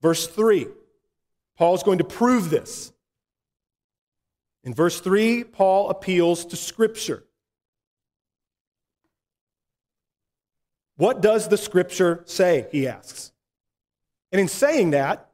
Verse 0.01 0.27
3, 0.27 0.67
Paul 1.57 1.75
is 1.75 1.83
going 1.83 1.99
to 1.99 2.03
prove 2.03 2.49
this. 2.49 2.91
In 4.63 4.73
verse 4.73 4.99
3, 4.99 5.43
Paul 5.43 5.89
appeals 5.89 6.45
to 6.45 6.55
Scripture. 6.55 7.23
What 10.97 11.21
does 11.21 11.47
the 11.47 11.57
Scripture 11.57 12.23
say? 12.25 12.67
He 12.71 12.87
asks. 12.87 13.31
And 14.31 14.39
in 14.39 14.47
saying 14.47 14.91
that, 14.91 15.31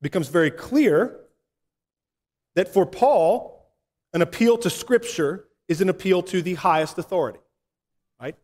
it 0.00 0.02
becomes 0.02 0.28
very 0.28 0.50
clear 0.50 1.20
that 2.54 2.72
for 2.72 2.86
Paul, 2.86 3.72
an 4.12 4.22
appeal 4.22 4.56
to 4.58 4.70
Scripture 4.70 5.46
is 5.68 5.80
an 5.80 5.88
appeal 5.88 6.22
to 6.22 6.42
the 6.42 6.54
highest 6.54 6.98
authority. 6.98 7.40
Right? 8.20 8.36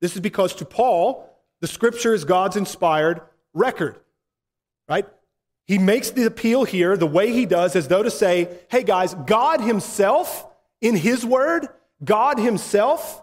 This 0.00 0.14
is 0.14 0.20
because 0.20 0.54
to 0.56 0.64
Paul, 0.64 1.30
the 1.60 1.68
Scripture 1.68 2.14
is 2.14 2.24
God's 2.24 2.56
inspired 2.56 3.20
record 3.54 4.00
right? 4.90 5.06
He 5.66 5.78
makes 5.78 6.10
the 6.10 6.26
appeal 6.26 6.64
here 6.64 6.96
the 6.96 7.06
way 7.06 7.32
he 7.32 7.46
does 7.46 7.76
as 7.76 7.86
though 7.86 8.02
to 8.02 8.10
say, 8.10 8.58
hey 8.70 8.82
guys, 8.82 9.14
God 9.14 9.60
Himself 9.60 10.44
in 10.80 10.96
His 10.96 11.24
Word, 11.24 11.68
God 12.04 12.38
Himself 12.38 13.22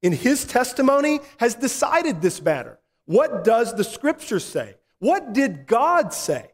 in 0.00 0.12
His 0.12 0.44
testimony 0.44 1.18
has 1.38 1.56
decided 1.56 2.22
this 2.22 2.40
matter. 2.40 2.78
What 3.06 3.42
does 3.42 3.74
the 3.74 3.82
Scripture 3.82 4.38
say? 4.38 4.76
What 5.00 5.32
did 5.32 5.66
God 5.66 6.14
say? 6.14 6.52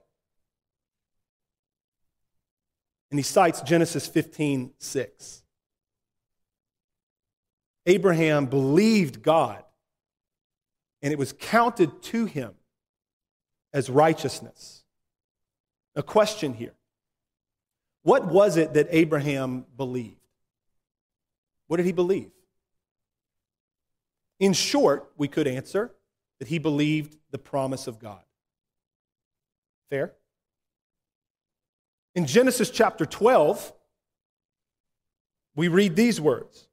And 3.10 3.20
he 3.20 3.22
cites 3.22 3.60
Genesis 3.60 4.06
15 4.06 4.72
6. 4.78 5.42
Abraham 7.84 8.46
believed 8.46 9.22
God, 9.22 9.62
and 11.02 11.12
it 11.12 11.18
was 11.18 11.32
counted 11.32 12.02
to 12.04 12.25
him 12.25 12.54
as 13.76 13.90
righteousness. 13.90 14.85
A 15.97 16.02
question 16.02 16.54
here 16.54 16.73
What 18.02 18.26
was 18.26 18.56
it 18.56 18.73
that 18.73 18.88
Abraham 18.90 19.66
believed? 19.76 20.16
What 21.66 21.76
did 21.76 21.85
he 21.85 21.92
believe? 21.92 22.30
In 24.40 24.54
short, 24.54 25.12
we 25.18 25.28
could 25.28 25.47
answer 25.47 25.92
that 26.38 26.49
he 26.49 26.59
believed 26.59 27.18
the 27.30 27.38
promise 27.38 27.87
of 27.87 27.99
God. 27.99 28.23
Fair? 29.90 30.14
In 32.14 32.26
Genesis 32.26 32.71
chapter 32.71 33.04
12, 33.04 33.75
we 35.54 35.68
read 35.68 35.97
these 35.97 36.18
words. 36.18 36.66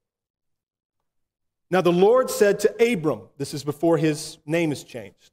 Now 1.69 1.81
the 1.81 1.91
Lord 1.91 2.29
said 2.29 2.59
to 2.61 2.93
Abram, 2.93 3.23
this 3.37 3.53
is 3.53 3.65
before 3.65 3.97
his 3.97 4.37
name 4.45 4.71
is 4.71 4.85
changed. 4.85 5.32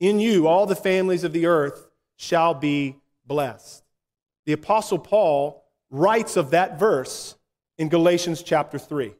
in 0.00 0.20
you 0.20 0.46
all 0.46 0.66
the 0.66 0.76
families 0.76 1.24
of 1.24 1.32
the 1.32 1.46
earth 1.46 1.88
shall 2.16 2.54
be 2.54 2.96
blessed. 3.26 3.82
The 4.44 4.52
Apostle 4.52 4.98
Paul 4.98 5.64
writes 5.90 6.36
of 6.36 6.50
that 6.50 6.78
verse 6.78 7.36
in 7.78 7.88
Galatians 7.88 8.42
chapter 8.42 8.78
3. 8.78 9.14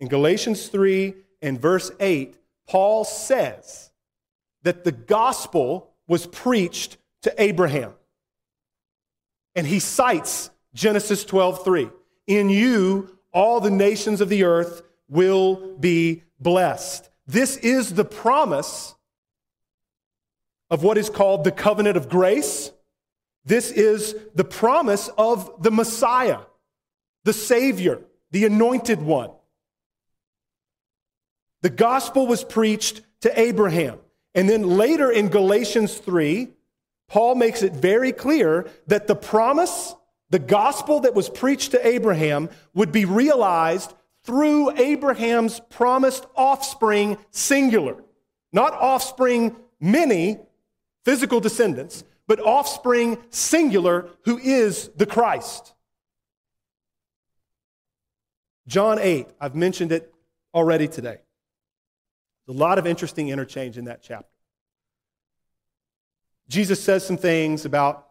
In 0.00 0.08
Galatians 0.08 0.68
3, 0.68 1.14
and 1.42 1.60
verse 1.60 1.90
8, 2.00 2.36
Paul 2.66 3.04
says 3.04 3.90
that 4.62 4.84
the 4.84 4.92
gospel 4.92 5.90
was 6.06 6.26
preached 6.26 6.98
to 7.22 7.42
Abraham. 7.42 7.94
And 9.54 9.66
he 9.66 9.78
cites 9.78 10.50
Genesis 10.74 11.24
12:3. 11.24 11.90
In 12.26 12.48
you 12.50 13.18
all 13.32 13.60
the 13.60 13.70
nations 13.70 14.20
of 14.20 14.28
the 14.28 14.44
earth 14.44 14.82
will 15.08 15.76
be 15.76 16.22
blessed. 16.38 17.10
This 17.26 17.56
is 17.58 17.94
the 17.94 18.04
promise 18.04 18.94
of 20.70 20.82
what 20.82 20.98
is 20.98 21.10
called 21.10 21.44
the 21.44 21.52
covenant 21.52 21.96
of 21.96 22.08
grace. 22.08 22.70
This 23.44 23.70
is 23.70 24.14
the 24.34 24.44
promise 24.44 25.08
of 25.18 25.62
the 25.62 25.70
Messiah, 25.70 26.40
the 27.24 27.32
Savior, 27.32 28.00
the 28.30 28.44
anointed 28.44 29.02
one. 29.02 29.30
The 31.62 31.70
gospel 31.70 32.26
was 32.26 32.44
preached 32.44 33.02
to 33.22 33.38
Abraham. 33.38 33.98
And 34.34 34.48
then 34.48 34.62
later 34.62 35.10
in 35.10 35.28
Galatians 35.28 35.98
3, 35.98 36.48
Paul 37.08 37.34
makes 37.34 37.62
it 37.62 37.72
very 37.72 38.12
clear 38.12 38.68
that 38.86 39.08
the 39.08 39.16
promise, 39.16 39.94
the 40.30 40.38
gospel 40.38 41.00
that 41.00 41.14
was 41.14 41.28
preached 41.28 41.72
to 41.72 41.86
Abraham, 41.86 42.48
would 42.72 42.92
be 42.92 43.04
realized 43.04 43.92
through 44.24 44.70
Abraham's 44.78 45.60
promised 45.70 46.26
offspring, 46.36 47.18
singular. 47.30 47.96
Not 48.52 48.72
offspring, 48.74 49.56
many, 49.80 50.38
physical 51.04 51.40
descendants, 51.40 52.04
but 52.26 52.40
offspring, 52.40 53.18
singular, 53.30 54.08
who 54.24 54.38
is 54.38 54.88
the 54.96 55.06
Christ. 55.06 55.72
John 58.66 58.98
8, 59.00 59.26
I've 59.40 59.54
mentioned 59.54 59.90
it 59.90 60.14
already 60.54 60.86
today. 60.86 61.18
A 62.48 62.52
lot 62.52 62.78
of 62.78 62.86
interesting 62.86 63.28
interchange 63.28 63.78
in 63.78 63.84
that 63.86 64.02
chapter. 64.02 64.26
Jesus 66.48 66.82
says 66.82 67.06
some 67.06 67.16
things 67.16 67.64
about 67.64 68.08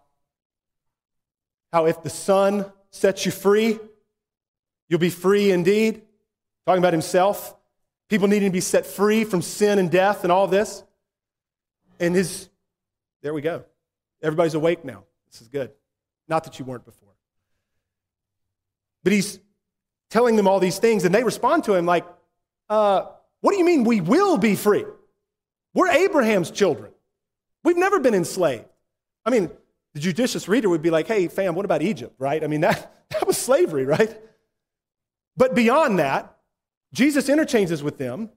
how 1.73 1.86
if 1.86 2.02
the 2.02 2.10
Son 2.10 2.65
sets 2.89 3.25
you 3.25 3.32
free, 3.32 3.78
you'll 4.88 4.99
be 4.99 5.10
free 5.10 5.52
indeed. 5.52 6.02
Talking 6.65 6.82
about 6.82 6.93
himself. 6.93 7.56
People 8.10 8.28
needing 8.28 8.49
to 8.49 8.54
be 8.54 8.62
set 8.62 8.86
free 8.86 9.23
from 9.23 9.41
sin 9.41 9.78
and 9.78 9.91
death 9.91 10.23
and 10.23 10.32
all 10.32 10.47
this. 10.47 10.84
And 11.99 12.15
his, 12.15 12.49
there 13.21 13.34
we 13.34 13.41
go. 13.41 13.63
Everybody's 14.21 14.53
awake 14.53 14.84
now. 14.84 15.03
This 15.32 15.41
is 15.41 15.47
good. 15.47 15.71
Not 16.27 16.43
that 16.45 16.60
you 16.60 16.65
weren't 16.65 16.86
before. 16.86 17.10
But 19.03 19.13
he's 19.13 19.39
telling 20.10 20.36
them 20.36 20.47
all 20.47 20.60
these 20.60 20.79
things, 20.79 21.05
and 21.05 21.13
they 21.13 21.23
respond 21.23 21.63
to 21.65 21.75
him 21.75 21.86
like, 21.86 22.05
uh, 22.69 23.05
what 23.41 23.51
do 23.51 23.58
you 23.58 23.65
mean 23.65 23.84
we 23.84 24.01
will 24.01 24.38
be 24.38 24.55
free? 24.55 24.86
We're 25.73 25.89
Abraham's 25.89 26.51
children. 26.51 26.91
We've 27.63 27.77
never 27.77 27.99
been 27.99 28.13
enslaved. 28.13 28.65
I 29.25 29.29
mean, 29.29 29.49
the 29.93 29.99
judicious 29.99 30.47
reader 30.47 30.69
would 30.69 30.82
be 30.82 30.89
like, 30.89 31.08
hey, 31.08 31.27
fam, 31.27 31.55
what 31.55 31.65
about 31.65 31.82
Egypt, 31.82 32.15
right? 32.19 32.43
I 32.43 32.47
mean, 32.47 32.62
that, 32.62 32.93
that 33.10 33.25
was 33.27 33.38
slavery, 33.38 33.86
right? 33.86 34.15
But 35.38 35.55
beyond 35.55 35.99
that, 35.99 36.36
Jesus 36.93 37.29
interchanges 37.29 37.84
with 37.84 37.97
them, 37.97 38.29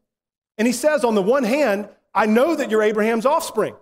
and 0.59 0.66
he 0.66 0.73
says, 0.73 1.05
on 1.05 1.14
the 1.14 1.23
one 1.23 1.45
hand, 1.45 1.88
I 2.14 2.27
know 2.27 2.55
that 2.55 2.71
you're 2.71 2.83
Abraham's 2.83 3.25
offspring, 3.25 3.75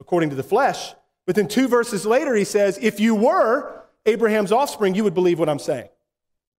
according 0.00 0.30
to 0.30 0.36
the 0.36 0.42
flesh. 0.42 0.94
But 1.26 1.36
then 1.36 1.48
two 1.48 1.68
verses 1.68 2.06
later, 2.06 2.34
he 2.34 2.44
says, 2.44 2.78
if 2.80 3.00
you 3.00 3.14
were 3.14 3.82
Abraham's 4.06 4.52
offspring, 4.52 4.94
you 4.94 5.04
would 5.04 5.14
believe 5.14 5.38
what 5.38 5.48
I'm 5.48 5.58
saying. 5.58 5.88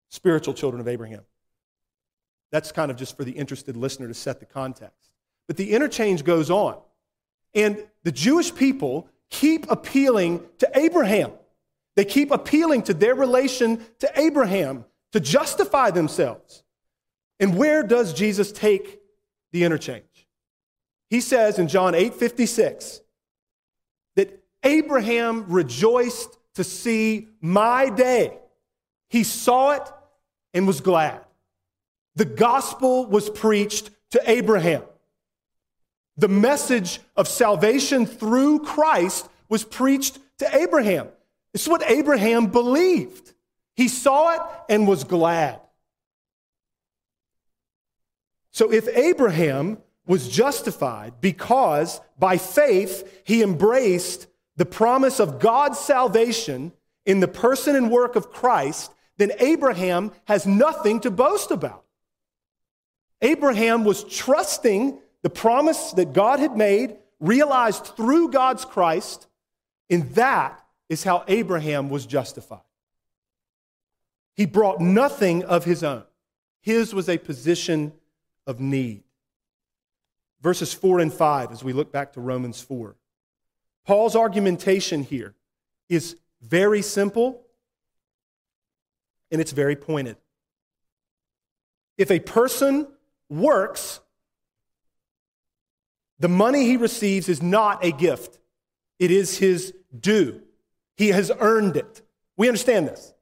Spiritual 0.09 0.53
children 0.53 0.79
of 0.79 0.87
Abraham. 0.87 1.23
That's 2.51 2.71
kind 2.71 2.91
of 2.91 2.97
just 2.97 3.15
for 3.15 3.23
the 3.23 3.31
interested 3.31 3.77
listener 3.77 4.07
to 4.07 4.13
set 4.13 4.39
the 4.39 4.45
context. 4.45 5.11
But 5.47 5.57
the 5.57 5.71
interchange 5.71 6.23
goes 6.23 6.49
on. 6.49 6.77
And 7.53 7.83
the 8.03 8.11
Jewish 8.11 8.53
people 8.53 9.07
keep 9.29 9.69
appealing 9.69 10.43
to 10.59 10.69
Abraham. 10.75 11.31
They 11.95 12.05
keep 12.05 12.31
appealing 12.31 12.83
to 12.83 12.93
their 12.93 13.15
relation 13.15 13.83
to 13.99 14.11
Abraham 14.19 14.85
to 15.11 15.19
justify 15.19 15.91
themselves. 15.91 16.63
And 17.39 17.57
where 17.57 17.83
does 17.83 18.13
Jesus 18.13 18.51
take 18.51 18.99
the 19.51 19.63
interchange? 19.63 20.27
He 21.09 21.21
says 21.21 21.57
in 21.57 21.67
John 21.67 21.95
8 21.95 22.13
56 22.13 23.01
that 23.01 23.01
Abraham 24.63 25.45
rejoiced 25.47 26.37
to 26.55 26.63
see 26.63 27.27
my 27.41 27.89
day. 27.89 28.37
He 29.09 29.23
saw 29.23 29.71
it 29.71 29.91
and 30.53 30.67
was 30.67 30.81
glad. 30.81 31.21
The 32.15 32.25
gospel 32.25 33.05
was 33.05 33.29
preached 33.29 33.89
to 34.11 34.21
Abraham. 34.29 34.83
The 36.17 36.27
message 36.27 36.99
of 37.15 37.27
salvation 37.27 38.05
through 38.05 38.59
Christ 38.59 39.29
was 39.47 39.63
preached 39.63 40.19
to 40.39 40.55
Abraham. 40.55 41.07
It's 41.53 41.67
what 41.67 41.89
Abraham 41.89 42.47
believed. 42.47 43.33
He 43.75 43.87
saw 43.87 44.33
it 44.33 44.41
and 44.67 44.87
was 44.87 45.05
glad. 45.05 45.61
So 48.51 48.71
if 48.71 48.89
Abraham 48.89 49.77
was 50.05 50.27
justified 50.27 51.13
because 51.21 52.01
by 52.17 52.37
faith 52.37 53.21
he 53.23 53.41
embraced 53.41 54.27
the 54.59 54.65
promise 54.65 55.21
of 55.21 55.39
God's 55.39 55.79
salvation 55.79 56.73
in 57.05 57.21
the 57.21 57.29
person 57.29 57.77
and 57.77 57.89
work 57.89 58.17
of 58.17 58.29
Christ, 58.29 58.91
then 59.15 59.31
Abraham 59.39 60.11
has 60.25 60.45
nothing 60.45 60.99
to 60.99 61.09
boast 61.09 61.49
about. 61.49 61.85
Abraham 63.21 63.85
was 63.85 64.03
trusting 64.03 64.99
the 65.21 65.29
promise 65.29 65.93
that 65.93 66.11
God 66.11 66.41
had 66.41 66.57
made, 66.57 66.97
realized 67.21 67.85
through 67.95 68.31
God's 68.31 68.65
Christ, 68.65 69.27
and 69.89 70.13
that 70.15 70.61
is 70.89 71.05
how 71.05 71.23
Abraham 71.29 71.89
was 71.89 72.05
justified. 72.05 72.59
He 74.33 74.45
brought 74.45 74.81
nothing 74.81 75.45
of 75.45 75.63
his 75.63 75.85
own, 75.85 76.03
his 76.59 76.93
was 76.93 77.07
a 77.07 77.17
position 77.17 77.93
of 78.45 78.59
need. 78.59 79.03
Verses 80.41 80.73
4 80.73 80.99
and 80.99 81.13
5, 81.13 81.53
as 81.53 81.63
we 81.63 81.71
look 81.71 81.93
back 81.93 82.11
to 82.13 82.19
Romans 82.19 82.59
4. 82.59 82.97
Paul's 83.89 84.15
argumentation 84.15 85.01
here 85.01 85.33
is 85.89 86.15
very 86.43 86.83
simple 86.83 87.41
and 89.31 89.41
it's 89.41 89.51
very 89.51 89.75
pointed. 89.75 90.15
If 91.97 92.11
a 92.11 92.19
person 92.19 92.87
works, 93.29 93.99
the 96.19 96.27
money 96.27 96.65
he 96.65 96.77
receives 96.77 97.29
is 97.29 97.41
not 97.41 97.83
a 97.83 97.91
gift. 97.91 98.37
it 98.99 99.09
is 99.09 99.39
his 99.39 99.73
due. 99.99 100.39
He 100.95 101.07
has 101.07 101.31
earned 101.39 101.75
it. 101.75 102.03
We 102.37 102.47
understand 102.47 102.87
this. 102.89 103.15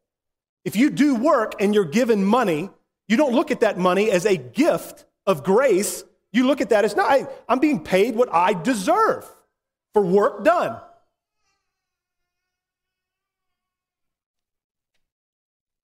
If 0.66 0.76
you 0.76 0.90
do 0.90 1.16
work 1.16 1.62
and 1.62 1.74
you're 1.74 1.86
given 1.86 2.26
money, 2.26 2.70
you 3.08 3.16
don't 3.16 3.34
look 3.34 3.52
at 3.52 3.62
that 3.62 3.78
money 3.78 4.12
as 4.12 4.26
a 4.26 4.36
gift 4.36 5.06
of 5.26 5.46
grace. 5.46 6.04
You 6.34 6.46
look 6.46 6.60
at 6.60 6.72
that 6.72 6.84
as, 6.84 6.94
no, 6.94 7.04
I, 7.04 7.26
I'm 7.48 7.60
being 7.60 7.82
paid 7.86 8.18
what 8.18 8.28
I 8.34 8.52
deserve 8.52 9.26
for 9.98 10.04
work 10.04 10.44
done. 10.44 10.80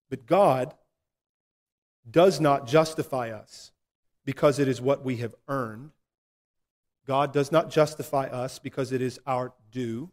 But 0.07 0.27
God 0.27 0.75
does 2.11 2.39
not 2.39 2.67
justify 2.67 3.31
us 3.31 3.71
because 4.23 4.59
it 4.59 4.67
is 4.67 4.79
what 4.79 5.03
we 5.03 5.17
have 5.17 5.33
earned. 5.47 5.93
God 7.07 7.33
does 7.33 7.51
not 7.51 7.71
justify 7.71 8.27
us 8.27 8.59
because 8.59 8.91
it 8.91 9.01
is 9.01 9.19
our 9.25 9.51
due. 9.71 10.11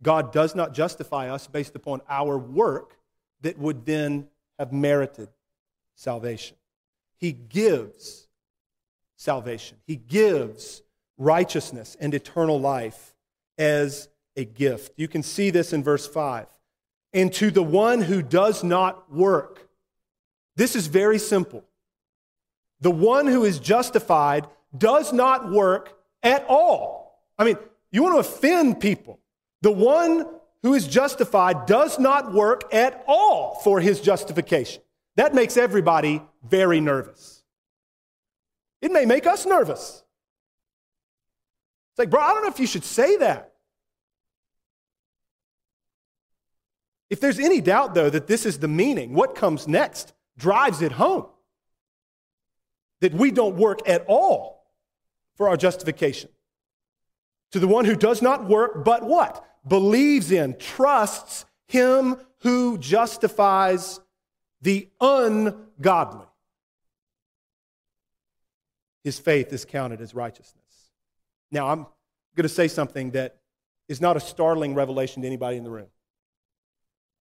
God 0.00 0.32
does 0.32 0.54
not 0.54 0.72
justify 0.72 1.28
us 1.28 1.48
based 1.48 1.74
upon 1.74 2.02
our 2.08 2.38
work 2.38 2.98
that 3.40 3.58
would 3.58 3.84
then 3.84 4.28
have 4.60 4.72
merited 4.72 5.28
salvation. 5.96 6.56
He 7.16 7.32
gives 7.32 8.28
salvation, 9.16 9.78
He 9.88 9.96
gives 9.96 10.82
righteousness 11.18 11.96
and 11.98 12.14
eternal 12.14 12.60
life 12.60 13.16
as 13.58 14.08
a 14.36 14.44
gift. 14.44 14.92
You 14.96 15.08
can 15.08 15.22
see 15.22 15.50
this 15.50 15.72
in 15.72 15.82
verse 15.82 16.06
5. 16.06 16.46
And 17.12 17.32
to 17.34 17.50
the 17.50 17.62
one 17.62 18.02
who 18.02 18.22
does 18.22 18.62
not 18.62 19.12
work, 19.12 19.68
this 20.56 20.76
is 20.76 20.86
very 20.86 21.18
simple. 21.18 21.64
The 22.80 22.90
one 22.90 23.26
who 23.26 23.44
is 23.44 23.58
justified 23.58 24.46
does 24.76 25.12
not 25.12 25.50
work 25.50 25.98
at 26.22 26.44
all. 26.48 27.18
I 27.38 27.44
mean, 27.44 27.58
you 27.90 28.02
want 28.02 28.14
to 28.14 28.20
offend 28.20 28.80
people. 28.80 29.18
The 29.62 29.72
one 29.72 30.26
who 30.62 30.74
is 30.74 30.86
justified 30.86 31.66
does 31.66 31.98
not 31.98 32.32
work 32.32 32.72
at 32.72 33.02
all 33.06 33.60
for 33.64 33.80
his 33.80 34.00
justification. 34.00 34.82
That 35.16 35.34
makes 35.34 35.56
everybody 35.56 36.22
very 36.48 36.80
nervous. 36.80 37.42
It 38.80 38.92
may 38.92 39.04
make 39.04 39.26
us 39.26 39.44
nervous. 39.44 40.02
Like, 42.00 42.08
bro, 42.08 42.22
I 42.22 42.32
don't 42.32 42.42
know 42.42 42.48
if 42.48 42.58
you 42.58 42.66
should 42.66 42.84
say 42.84 43.18
that. 43.18 43.52
If 47.10 47.20
there's 47.20 47.38
any 47.38 47.60
doubt, 47.60 47.92
though, 47.92 48.08
that 48.08 48.26
this 48.26 48.46
is 48.46 48.58
the 48.58 48.68
meaning, 48.68 49.12
what 49.12 49.34
comes 49.34 49.68
next 49.68 50.14
drives 50.38 50.80
it 50.80 50.92
home. 50.92 51.26
That 53.02 53.12
we 53.12 53.30
don't 53.30 53.56
work 53.56 53.86
at 53.86 54.06
all 54.08 54.64
for 55.34 55.50
our 55.50 55.58
justification. 55.58 56.30
To 57.52 57.58
the 57.58 57.68
one 57.68 57.84
who 57.84 57.96
does 57.96 58.22
not 58.22 58.48
work, 58.48 58.82
but 58.82 59.04
what? 59.04 59.44
Believes 59.68 60.32
in, 60.32 60.56
trusts 60.56 61.44
him 61.66 62.16
who 62.38 62.78
justifies 62.78 64.00
the 64.62 64.88
ungodly. 65.02 66.26
His 69.04 69.18
faith 69.18 69.52
is 69.52 69.66
counted 69.66 70.00
as 70.00 70.14
righteousness. 70.14 70.64
Now, 71.50 71.68
I'm 71.68 71.86
going 72.36 72.44
to 72.44 72.48
say 72.48 72.68
something 72.68 73.12
that 73.12 73.36
is 73.88 74.00
not 74.00 74.16
a 74.16 74.20
startling 74.20 74.74
revelation 74.74 75.22
to 75.22 75.26
anybody 75.26 75.56
in 75.56 75.64
the 75.64 75.70
room, 75.70 75.88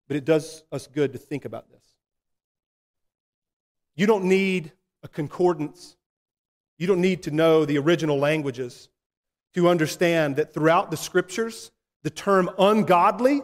but 0.09 0.17
it 0.17 0.25
does 0.25 0.65
us 0.73 0.87
good 0.87 1.13
to 1.13 1.19
think 1.19 1.45
about 1.45 1.71
this. 1.71 1.83
You 3.95 4.07
don't 4.07 4.25
need 4.25 4.73
a 5.03 5.09
concordance, 5.09 5.97
you 6.77 6.87
don't 6.87 7.01
need 7.01 7.23
to 7.23 7.31
know 7.31 7.65
the 7.65 7.79
original 7.79 8.19
languages 8.19 8.89
to 9.55 9.69
understand 9.69 10.37
that 10.37 10.53
throughout 10.53 10.91
the 10.91 10.97
scriptures, 10.97 11.71
the 12.03 12.11
term 12.11 12.51
ungodly 12.59 13.43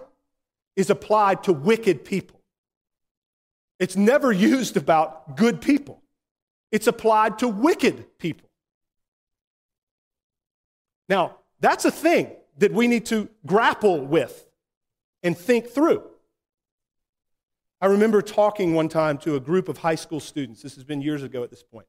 is 0.77 0.91
applied 0.91 1.45
to 1.45 1.53
wicked 1.53 2.05
people. 2.05 2.41
It's 3.79 3.97
never 3.97 4.31
used 4.31 4.77
about 4.77 5.37
good 5.37 5.61
people, 5.61 6.03
it's 6.71 6.87
applied 6.87 7.39
to 7.39 7.49
wicked 7.49 8.19
people. 8.19 8.49
Now, 11.09 11.39
that's 11.61 11.85
a 11.85 11.91
thing 11.91 12.31
that 12.59 12.73
we 12.73 12.87
need 12.87 13.07
to 13.07 13.29
grapple 13.47 14.05
with 14.05 14.47
and 15.23 15.37
think 15.37 15.69
through. 15.69 16.03
I 17.81 17.87
remember 17.87 18.23
talking 18.23 18.75
one 18.75 18.89
time 18.89 19.19
to 19.19 19.35
a 19.35 19.41
group 19.41 19.69
of 19.69 19.79
high 19.79 19.97
school 19.97 20.21
students. 20.21 20.63
This 20.63 20.77
has 20.77 20.85
been 20.85 21.03
years 21.03 21.23
ago 21.23 21.43
at 21.43 21.51
this 21.51 21.63
point. 21.63 21.87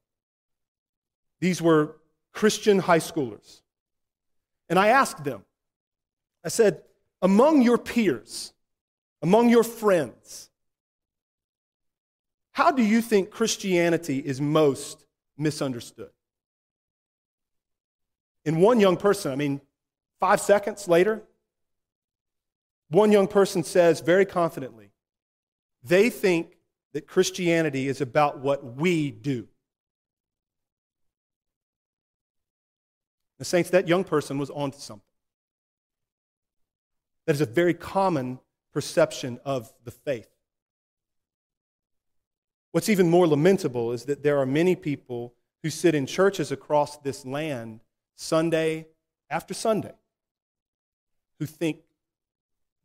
These 1.39 1.61
were 1.61 1.97
Christian 2.31 2.79
high 2.79 2.99
schoolers. 2.99 3.61
And 4.69 4.79
I 4.79 4.87
asked 4.87 5.23
them, 5.23 5.43
I 6.43 6.49
said, 6.49 6.81
among 7.21 7.61
your 7.61 7.77
peers, 7.77 8.53
among 9.21 9.49
your 9.49 9.63
friends, 9.63 10.49
how 12.53 12.71
do 12.71 12.81
you 12.81 13.01
think 13.01 13.29
Christianity 13.29 14.19
is 14.19 14.39
most 14.39 15.05
misunderstood? 15.37 16.11
In 18.45 18.59
one 18.59 18.79
young 18.79 18.97
person, 18.97 19.31
I 19.31 19.35
mean, 19.35 19.61
five 20.19 20.41
seconds 20.41 20.87
later, 20.87 21.23
one 22.89 23.11
young 23.11 23.27
person 23.27 23.63
says 23.63 24.01
very 24.01 24.25
confidently, 24.25 24.91
they 25.83 26.09
think 26.09 26.57
that 26.93 27.07
Christianity 27.07 27.87
is 27.87 28.01
about 28.01 28.39
what 28.39 28.63
we 28.75 29.11
do. 29.11 29.47
The 33.39 33.45
saints, 33.45 33.71
that 33.71 33.87
young 33.87 34.03
person 34.03 34.37
was 34.37 34.49
onto 34.49 34.77
something. 34.77 35.03
That 37.25 37.33
is 37.33 37.41
a 37.41 37.45
very 37.45 37.73
common 37.73 38.39
perception 38.71 39.39
of 39.43 39.73
the 39.83 39.91
faith. 39.91 40.29
What's 42.71 42.89
even 42.89 43.09
more 43.09 43.27
lamentable 43.27 43.91
is 43.91 44.05
that 44.05 44.23
there 44.23 44.39
are 44.39 44.45
many 44.45 44.75
people 44.75 45.33
who 45.61 45.69
sit 45.69 45.95
in 45.95 46.05
churches 46.05 46.51
across 46.51 46.97
this 46.97 47.25
land 47.25 47.79
Sunday 48.23 48.87
after 49.29 49.53
Sunday 49.53 49.93
who 51.39 51.45
think 51.45 51.79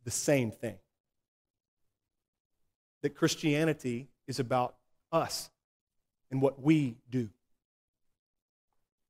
the 0.03 0.11
same 0.11 0.51
thing 0.51 0.77
that 3.01 3.15
Christianity 3.15 4.09
is 4.27 4.39
about 4.39 4.75
us 5.11 5.49
and 6.29 6.41
what 6.41 6.61
we 6.61 6.97
do. 7.09 7.29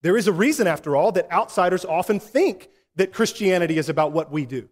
There 0.02 0.15
is 0.15 0.28
a 0.28 0.32
reason, 0.32 0.68
after 0.68 0.96
all, 0.96 1.12
that 1.13 1.32
outsiders 1.32 1.84
often 1.84 2.20
think 2.20 2.70
that 2.96 3.12
Christianity 3.12 3.78
is 3.78 3.89
about 3.89 4.12
what 4.12 4.32
we 4.32 4.46
do. 4.46 4.70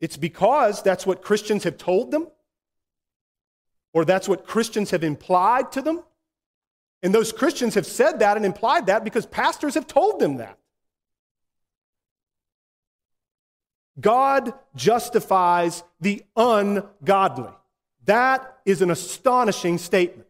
It's 0.00 0.16
because 0.16 0.82
that's 0.82 1.06
what 1.06 1.22
Christians 1.22 1.64
have 1.64 1.78
told 1.78 2.10
them, 2.10 2.26
or 3.92 4.04
that's 4.04 4.28
what 4.28 4.46
Christians 4.46 4.90
have 4.90 5.04
implied 5.04 5.72
to 5.72 5.82
them. 5.82 6.02
And 7.02 7.14
those 7.14 7.32
Christians 7.32 7.74
have 7.74 7.86
said 7.86 8.18
that 8.18 8.36
and 8.36 8.44
implied 8.44 8.86
that 8.86 9.04
because 9.04 9.26
pastors 9.26 9.74
have 9.74 9.86
told 9.86 10.20
them 10.20 10.36
that. 10.36 10.58
God 13.98 14.52
justifies 14.74 15.82
the 16.00 16.22
ungodly. 16.36 17.52
That 18.04 18.58
is 18.64 18.82
an 18.82 18.90
astonishing 18.90 19.78
statement. 19.78 20.28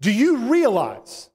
Do 0.00 0.12
you 0.12 0.36
realize, 0.48 1.30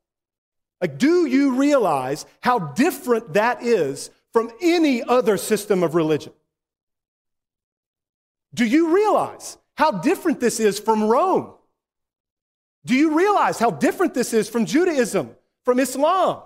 like, 0.82 0.97
do 0.97 1.25
you 1.25 1.56
realize 1.56 2.25
how 2.41 2.60
different 2.60 3.34
that 3.34 3.63
is 3.63 4.10
from 4.32 4.52
any 4.62 5.02
other 5.02 5.38
system 5.38 5.82
of 5.84 5.95
religion? 5.95 6.34
Do 8.54 8.65
you 8.65 8.93
realize 8.93 9.58
how 9.75 9.91
different 9.91 10.39
this 10.39 10.60
is 10.60 10.80
from 10.80 11.04
Rome? 11.04 11.54
Do 12.86 12.96
you 12.96 13.18
realize 13.18 13.60
how 13.60 13.72
different 13.72 14.13
this 14.13 14.34
is 14.34 14.50
from 14.50 14.65
Judaism, 14.65 15.36
from 15.63 15.80
Islam? 15.80 16.42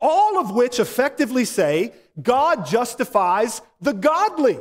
All 0.00 0.38
of 0.38 0.50
which 0.50 0.78
effectively 0.78 1.44
say 1.44 1.92
God 2.20 2.66
justifies 2.66 3.62
the 3.80 3.92
godly. 3.92 4.58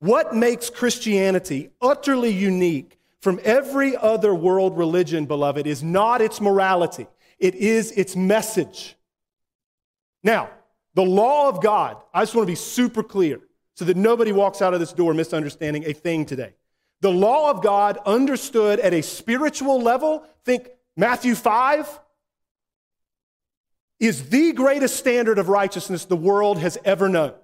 What 0.00 0.34
makes 0.34 0.68
Christianity 0.68 1.70
utterly 1.80 2.30
unique 2.30 2.98
from 3.20 3.38
every 3.44 3.96
other 3.96 4.34
world 4.34 4.76
religion, 4.76 5.26
beloved, 5.26 5.64
is 5.64 5.80
not 5.80 6.20
its 6.20 6.40
morality, 6.40 7.06
it 7.38 7.54
is 7.54 7.92
its 7.92 8.16
message. 8.16 8.96
Now, 10.24 10.50
the 10.94 11.04
law 11.04 11.48
of 11.48 11.62
God, 11.62 11.96
I 12.12 12.22
just 12.22 12.34
want 12.34 12.46
to 12.46 12.52
be 12.52 12.56
super 12.56 13.04
clear 13.04 13.40
so 13.82 13.86
that 13.86 13.96
nobody 13.96 14.30
walks 14.30 14.62
out 14.62 14.74
of 14.74 14.78
this 14.78 14.92
door 14.92 15.12
misunderstanding 15.12 15.82
a 15.86 15.92
thing 15.92 16.24
today. 16.24 16.54
The 17.00 17.10
law 17.10 17.50
of 17.50 17.64
God, 17.64 17.98
understood 18.06 18.78
at 18.78 18.94
a 18.94 19.02
spiritual 19.02 19.82
level, 19.82 20.24
think 20.44 20.68
Matthew 20.96 21.34
5, 21.34 22.00
is 23.98 24.28
the 24.28 24.52
greatest 24.52 24.94
standard 24.94 25.40
of 25.40 25.48
righteousness 25.48 26.04
the 26.04 26.14
world 26.14 26.60
has 26.60 26.78
ever 26.84 27.08
known. 27.08 27.34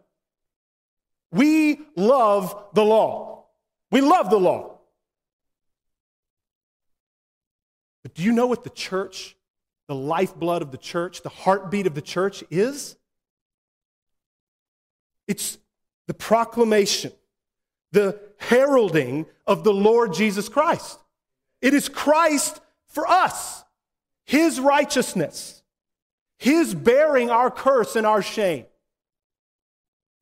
We 1.32 1.80
love 1.96 2.68
the 2.72 2.84
law. 2.84 3.46
We 3.90 4.00
love 4.00 4.30
the 4.30 4.38
law. 4.38 4.78
But 8.04 8.14
do 8.14 8.22
you 8.22 8.30
know 8.30 8.46
what 8.46 8.62
the 8.62 8.70
church 8.70 9.34
the 9.88 9.94
lifeblood 9.96 10.62
of 10.62 10.70
the 10.70 10.78
church, 10.78 11.22
the 11.22 11.30
heartbeat 11.30 11.88
of 11.88 11.94
the 11.94 12.02
church 12.02 12.44
is? 12.48 12.94
It's 15.26 15.58
the 16.08 16.14
proclamation, 16.14 17.12
the 17.92 18.18
heralding 18.38 19.26
of 19.46 19.62
the 19.62 19.72
Lord 19.72 20.14
Jesus 20.14 20.48
Christ. 20.48 20.98
It 21.60 21.74
is 21.74 21.88
Christ 21.88 22.60
for 22.88 23.06
us, 23.06 23.62
His 24.24 24.58
righteousness, 24.58 25.62
His 26.38 26.74
bearing 26.74 27.30
our 27.30 27.50
curse 27.50 27.94
and 27.94 28.06
our 28.06 28.22
shame, 28.22 28.64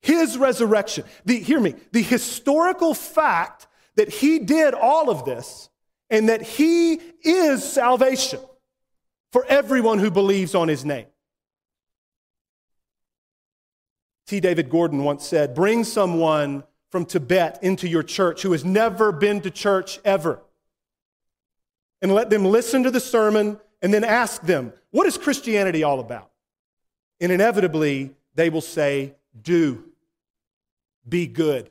His 0.02 0.36
resurrection. 0.36 1.04
The, 1.24 1.38
hear 1.38 1.60
me, 1.60 1.74
the 1.92 2.02
historical 2.02 2.92
fact 2.92 3.68
that 3.94 4.08
He 4.08 4.40
did 4.40 4.74
all 4.74 5.08
of 5.08 5.24
this 5.24 5.70
and 6.10 6.28
that 6.28 6.42
He 6.42 7.00
is 7.22 7.62
salvation 7.64 8.40
for 9.30 9.46
everyone 9.46 10.00
who 10.00 10.10
believes 10.10 10.56
on 10.56 10.66
His 10.66 10.84
name. 10.84 11.06
T. 14.26 14.40
David 14.40 14.70
Gordon 14.70 15.04
once 15.04 15.26
said, 15.26 15.54
Bring 15.54 15.84
someone 15.84 16.64
from 16.90 17.04
Tibet 17.04 17.58
into 17.62 17.88
your 17.88 18.02
church 18.02 18.42
who 18.42 18.52
has 18.52 18.64
never 18.64 19.12
been 19.12 19.40
to 19.42 19.50
church 19.50 20.00
ever. 20.04 20.40
And 22.02 22.12
let 22.12 22.30
them 22.30 22.44
listen 22.44 22.82
to 22.82 22.90
the 22.90 23.00
sermon 23.00 23.58
and 23.82 23.92
then 23.94 24.04
ask 24.04 24.42
them, 24.42 24.72
What 24.90 25.06
is 25.06 25.16
Christianity 25.16 25.82
all 25.82 26.00
about? 26.00 26.30
And 27.20 27.32
inevitably, 27.32 28.14
they 28.34 28.50
will 28.50 28.60
say, 28.60 29.14
Do, 29.40 29.84
be 31.08 31.26
good. 31.26 31.70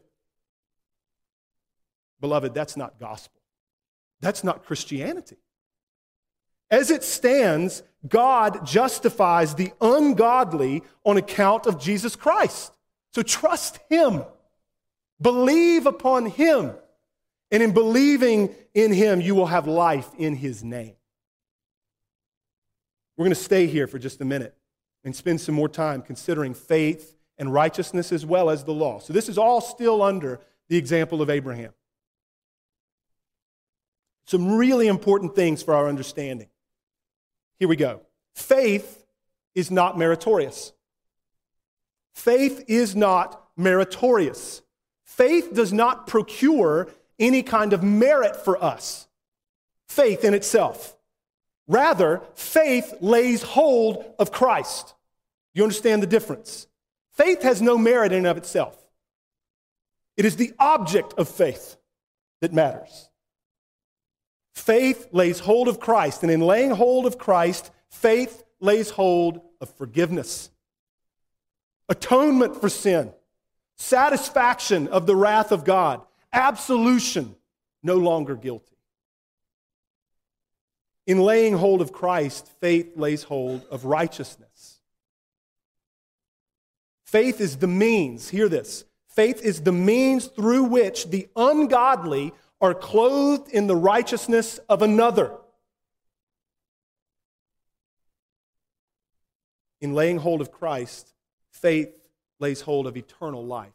Beloved, 2.22 2.54
that's 2.54 2.78
not 2.78 3.00
gospel. 3.00 3.42
That's 4.22 4.44
not 4.44 4.64
Christianity. 4.66 5.38
As 6.72 6.90
it 6.90 7.04
stands, 7.04 7.84
God 8.08 8.66
justifies 8.66 9.56
the 9.56 9.72
ungodly 9.82 10.84
on 11.04 11.18
account 11.18 11.66
of 11.66 11.80
Jesus 11.80 12.16
Christ. 12.16 12.74
So 13.14 13.22
trust 13.22 13.80
Him, 13.90 14.24
believe 15.22 15.86
upon 15.86 16.26
Him, 16.26 16.74
and 17.52 17.64
in 17.64 17.74
believing 17.74 18.54
in 18.74 18.92
Him, 18.92 19.22
you 19.22 19.36
will 19.36 19.46
have 19.46 19.68
life 19.68 20.10
in 20.18 20.36
His 20.36 20.64
name. 20.64 20.96
We're 23.18 23.24
going 23.24 23.36
to 23.36 23.42
stay 23.42 23.68
here 23.68 23.88
for 23.88 23.98
just 23.98 24.20
a 24.20 24.26
minute 24.26 24.56
and 25.04 25.16
spend 25.16 25.40
some 25.40 25.56
more 25.56 25.70
time 25.70 26.02
considering 26.02 26.54
faith 26.54 27.16
and 27.38 27.54
righteousness 27.54 28.12
as 28.12 28.26
well 28.26 28.50
as 28.50 28.64
the 28.64 28.74
law. 28.74 29.00
So, 29.00 29.14
this 29.14 29.30
is 29.30 29.38
all 29.38 29.62
still 29.62 30.02
under 30.02 30.42
the 30.68 30.78
example 30.78 31.22
of 31.22 31.30
Abraham. 31.30 31.74
Some 34.26 34.56
really 34.56 34.88
important 34.88 35.36
things 35.36 35.62
for 35.62 35.74
our 35.74 35.88
understanding. 35.88 36.48
Here 37.60 37.68
we 37.68 37.76
go. 37.76 38.02
Faith 38.34 39.06
is 39.54 39.72
not 39.72 39.98
meritorious. 39.98 40.74
Faith 42.14 42.66
is 42.68 42.96
not 42.96 43.48
meritorious. 43.58 44.62
Faith 45.04 45.54
does 45.54 45.72
not 45.72 46.08
procure 46.08 46.90
any 47.20 47.44
kind 47.44 47.74
of 47.74 47.84
merit 47.84 48.36
for 48.36 48.62
us. 48.62 49.08
Faith 49.88 50.24
in 50.24 50.34
itself. 50.34 50.98
Rather, 51.68 52.22
faith 52.36 52.94
lays 53.02 53.42
hold 53.42 54.04
of 54.20 54.32
Christ. 54.32 54.94
You 55.54 55.64
understand 55.64 56.04
the 56.04 56.08
difference? 56.08 56.68
Faith 57.14 57.44
has 57.44 57.62
no 57.62 57.78
merit 57.78 58.12
in 58.12 58.20
and 58.20 58.28
of 58.28 58.38
itself. 58.38 58.78
It 60.18 60.26
is 60.26 60.36
the 60.36 60.54
object 60.60 61.14
of 61.18 61.30
faith 61.30 61.78
that 62.42 62.54
matters. 62.54 63.10
Faith 64.56 65.10
lays 65.12 65.40
hold 65.40 65.68
of 65.68 65.80
Christ, 65.80 66.24
and 66.24 66.32
in 66.32 66.40
laying 66.40 66.72
hold 66.72 67.06
of 67.06 67.18
Christ, 67.18 67.72
faith 67.90 68.44
lays 68.60 68.90
hold 68.90 69.42
of 69.60 69.70
forgiveness, 69.76 70.50
atonement 71.90 72.60
for 72.60 72.70
sin, 72.70 73.12
satisfaction 73.76 74.88
of 74.88 75.06
the 75.06 75.16
wrath 75.16 75.52
of 75.52 75.66
God, 75.66 76.02
absolution, 76.32 77.36
no 77.84 77.98
longer 77.98 78.36
guilty. 78.36 78.78
In 81.06 81.20
laying 81.20 81.58
hold 81.58 81.82
of 81.82 81.92
Christ, 81.92 82.50
faith 82.60 82.94
lays 82.96 83.24
hold 83.24 83.66
of 83.70 83.86
righteousness. 83.86 84.80
Faith 87.06 87.40
is 87.40 87.58
the 87.58 87.68
means, 87.68 88.30
hear 88.30 88.50
this. 88.50 88.86
Faith 89.08 89.42
is 89.42 89.62
the 89.62 89.72
means 89.72 90.26
through 90.28 90.64
which 90.64 91.10
the 91.10 91.28
ungodly 91.36 92.34
are 92.62 92.74
clothed 92.74 93.50
in 93.52 93.68
the 93.68 93.76
righteousness 93.76 94.60
of 94.70 94.82
another. 94.82 95.32
In 99.82 99.94
laying 99.94 100.18
hold 100.18 100.42
of 100.42 100.52
Christ, 100.52 101.14
faith 101.52 101.94
lays 102.40 102.62
hold 102.62 102.88
of 102.88 102.98
eternal 102.98 103.46
life. 103.46 103.74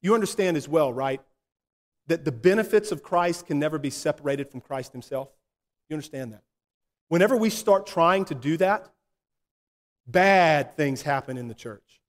You 0.00 0.14
understand 0.14 0.56
as 0.56 0.68
well, 0.68 0.92
right, 0.92 1.20
that 2.08 2.24
the 2.24 2.32
benefits 2.32 2.90
of 2.90 3.02
Christ 3.02 3.46
can 3.46 3.58
never 3.58 3.78
be 3.78 3.90
separated 3.90 4.50
from 4.50 4.60
Christ 4.60 4.92
himself? 4.92 5.28
You 5.88 5.94
understand 5.94 6.32
that? 6.32 6.42
Whenever 7.08 7.36
we 7.36 7.50
start 7.50 7.86
trying 7.86 8.24
to 8.24 8.34
do 8.34 8.56
that, 8.56 8.90
bad 10.06 10.74
things 10.74 11.02
happen 11.02 11.36
in 11.36 11.46
the 11.46 11.54
church. 11.54 12.00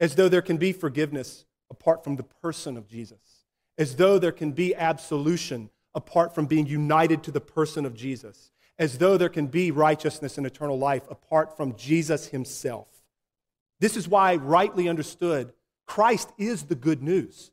As 0.00 0.14
though 0.14 0.28
there 0.28 0.42
can 0.42 0.56
be 0.56 0.72
forgiveness 0.72 1.44
apart 1.70 2.04
from 2.04 2.16
the 2.16 2.22
person 2.22 2.76
of 2.76 2.86
Jesus 2.86 3.35
as 3.78 3.96
though 3.96 4.18
there 4.18 4.32
can 4.32 4.52
be 4.52 4.74
absolution 4.74 5.70
apart 5.94 6.34
from 6.34 6.46
being 6.46 6.66
united 6.66 7.22
to 7.24 7.30
the 7.30 7.40
person 7.40 7.86
of 7.86 7.94
Jesus, 7.94 8.50
as 8.78 8.98
though 8.98 9.16
there 9.16 9.28
can 9.28 9.46
be 9.46 9.70
righteousness 9.70 10.36
and 10.36 10.46
eternal 10.46 10.78
life 10.78 11.04
apart 11.10 11.56
from 11.56 11.74
Jesus 11.76 12.26
himself. 12.26 12.88
This 13.80 13.96
is 13.96 14.08
why, 14.08 14.36
rightly 14.36 14.88
understood, 14.88 15.52
Christ 15.86 16.30
is 16.38 16.64
the 16.64 16.74
good 16.74 17.02
news. 17.02 17.50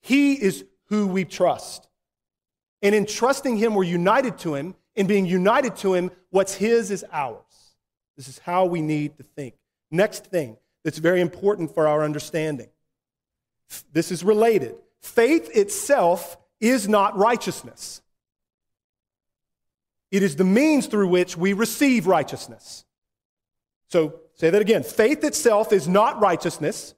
He 0.00 0.34
is 0.34 0.64
who 0.86 1.06
we 1.06 1.24
trust. 1.24 1.88
And 2.82 2.94
in 2.94 3.06
trusting 3.06 3.56
Him, 3.56 3.74
we're 3.74 3.84
united 3.84 4.38
to 4.38 4.54
Him. 4.54 4.74
In 4.96 5.06
being 5.06 5.26
united 5.26 5.76
to 5.76 5.94
Him, 5.94 6.10
what's 6.30 6.54
His 6.54 6.90
is 6.90 7.04
ours. 7.12 7.74
This 8.16 8.28
is 8.28 8.38
how 8.38 8.66
we 8.66 8.82
need 8.82 9.16
to 9.18 9.22
think. 9.22 9.54
Next 9.90 10.26
thing 10.26 10.56
that's 10.84 10.98
very 10.98 11.20
important 11.20 11.74
for 11.74 11.86
our 11.86 12.02
understanding 12.02 12.68
this 13.92 14.10
is 14.10 14.24
related. 14.24 14.74
Faith 15.00 15.50
itself 15.54 16.36
is 16.60 16.88
not 16.88 17.16
righteousness, 17.16 18.02
it 20.10 20.22
is 20.22 20.36
the 20.36 20.44
means 20.44 20.86
through 20.86 21.08
which 21.08 21.36
we 21.36 21.52
receive 21.52 22.06
righteousness. 22.06 22.84
So, 23.88 24.20
say 24.34 24.50
that 24.50 24.60
again. 24.60 24.82
Faith 24.82 25.24
itself 25.24 25.72
is 25.72 25.88
not 25.88 26.20
righteousness, 26.20 26.94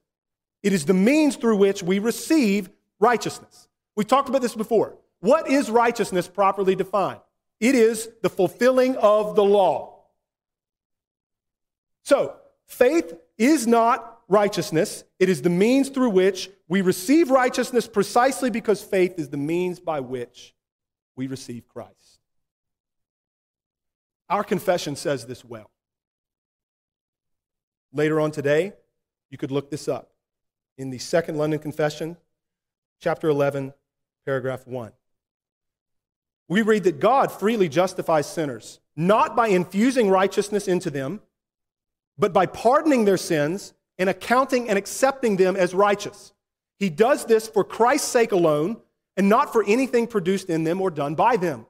it 0.63 0.73
is 0.73 0.85
the 0.85 0.95
means 0.95 1.37
through 1.37 1.57
which 1.57 1.83
we 1.83 1.99
receive 1.99 2.71
righteousness. 3.01 3.69
We 3.97 4.05
talked 4.05 4.29
about 4.29 4.43
this 4.43 4.55
before. 4.55 4.97
What 5.21 5.49
is 5.49 5.71
righteousness 5.71 6.27
properly 6.27 6.75
defined? 6.75 7.21
It 7.61 7.75
is 7.75 8.09
the 8.23 8.31
fulfilling 8.31 8.97
of 8.97 9.37
the 9.37 9.45
law. 9.45 10.01
So, 12.03 12.35
faith 12.67 13.15
is 13.39 13.67
not 13.67 14.21
righteousness. 14.29 15.05
It 15.19 15.29
is 15.29 15.43
the 15.43 15.51
means 15.51 15.89
through 15.89 16.11
which 16.11 16.51
we 16.73 16.81
receive 16.81 17.31
righteousness 17.31 17.87
precisely 17.87 18.49
because 18.49 18.81
faith 18.81 19.19
is 19.19 19.29
the 19.29 19.37
means 19.37 19.79
by 19.79 20.01
which 20.01 20.55
we 21.17 21.27
receive 21.27 21.69
Christ. 21.69 22.19
Our 24.31 24.43
confession 24.43 24.97
says 24.97 25.27
this 25.27 25.45
well. 25.45 25.71
Later 27.93 28.21
on 28.21 28.31
today, 28.31 28.73
you 29.29 29.37
could 29.37 29.51
look 29.51 29.71
this 29.71 29.87
up 29.87 30.13
in 30.79 30.89
the 30.89 30.97
Second 30.97 31.37
London 31.37 31.61
Confession, 31.61 32.17
chapter 33.03 33.29
11, 33.29 33.75
paragraph 34.25 34.67
1. 34.67 34.93
We 36.49 36.63
read 36.63 36.85
that 36.85 37.01
God 37.01 37.31
freely 37.31 37.69
justifies 37.69 38.27
sinners, 38.27 38.81
not 38.97 39.37
by 39.37 39.49
infusing 39.49 40.09
righteousness 40.09 40.67
into 40.69 40.89
them, 40.89 41.21
but 42.17 42.33
by 42.33 42.47
pardoning 42.47 43.05
their 43.05 43.19
sins 43.19 43.75
and 43.99 44.09
accounting 44.09 44.71
and 44.71 44.79
accepting 44.79 45.37
them 45.37 45.55
as 45.55 45.75
righteous. 45.75 46.33
He 46.83 46.91
does 46.91 47.27
this 47.27 47.47
for 47.47 47.63
Christ's 47.63 48.09
sake 48.09 48.33
alone 48.33 48.77
and 49.17 49.29
not 49.29 49.53
for 49.53 49.63
anything 49.65 50.09
produced 50.09 50.51
in 50.51 50.65
them 50.65 50.81
or 50.81 50.91
done 50.91 51.15
by 51.15 51.37
them. 51.37 51.67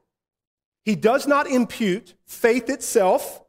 He 0.86 0.96
does 0.96 1.26
not 1.26 1.46
impute 1.46 2.14
faith 2.24 2.70
itself, 2.70 3.42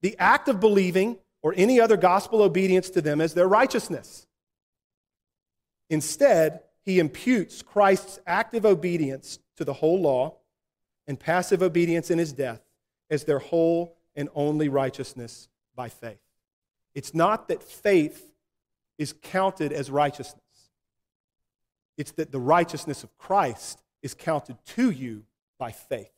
the 0.00 0.16
act 0.18 0.48
of 0.48 0.60
believing, 0.60 1.18
or 1.42 1.52
any 1.58 1.78
other 1.78 1.98
gospel 1.98 2.40
obedience 2.40 2.88
to 2.88 3.02
them 3.02 3.20
as 3.20 3.34
their 3.34 3.46
righteousness. 3.46 4.26
Instead, 5.90 6.60
he 6.86 6.98
imputes 6.98 7.60
Christ's 7.60 8.18
active 8.26 8.64
obedience 8.64 9.40
to 9.58 9.64
the 9.66 9.74
whole 9.74 10.00
law 10.00 10.38
and 11.06 11.20
passive 11.20 11.62
obedience 11.62 12.10
in 12.10 12.16
his 12.16 12.32
death 12.32 12.62
as 13.10 13.24
their 13.24 13.40
whole 13.40 13.98
and 14.16 14.30
only 14.34 14.70
righteousness 14.70 15.50
by 15.76 15.90
faith. 15.90 16.16
It's 16.94 17.12
not 17.12 17.48
that 17.48 17.62
faith 17.62 18.30
is 18.96 19.12
counted 19.12 19.70
as 19.70 19.90
righteousness, 19.90 20.40
it's 21.96 22.12
that 22.12 22.32
the 22.32 22.40
righteousness 22.40 23.04
of 23.04 23.16
Christ 23.18 23.82
is 24.02 24.14
counted 24.14 24.56
to 24.66 24.90
you 24.90 25.24
by 25.58 25.72
faith. 25.72 26.10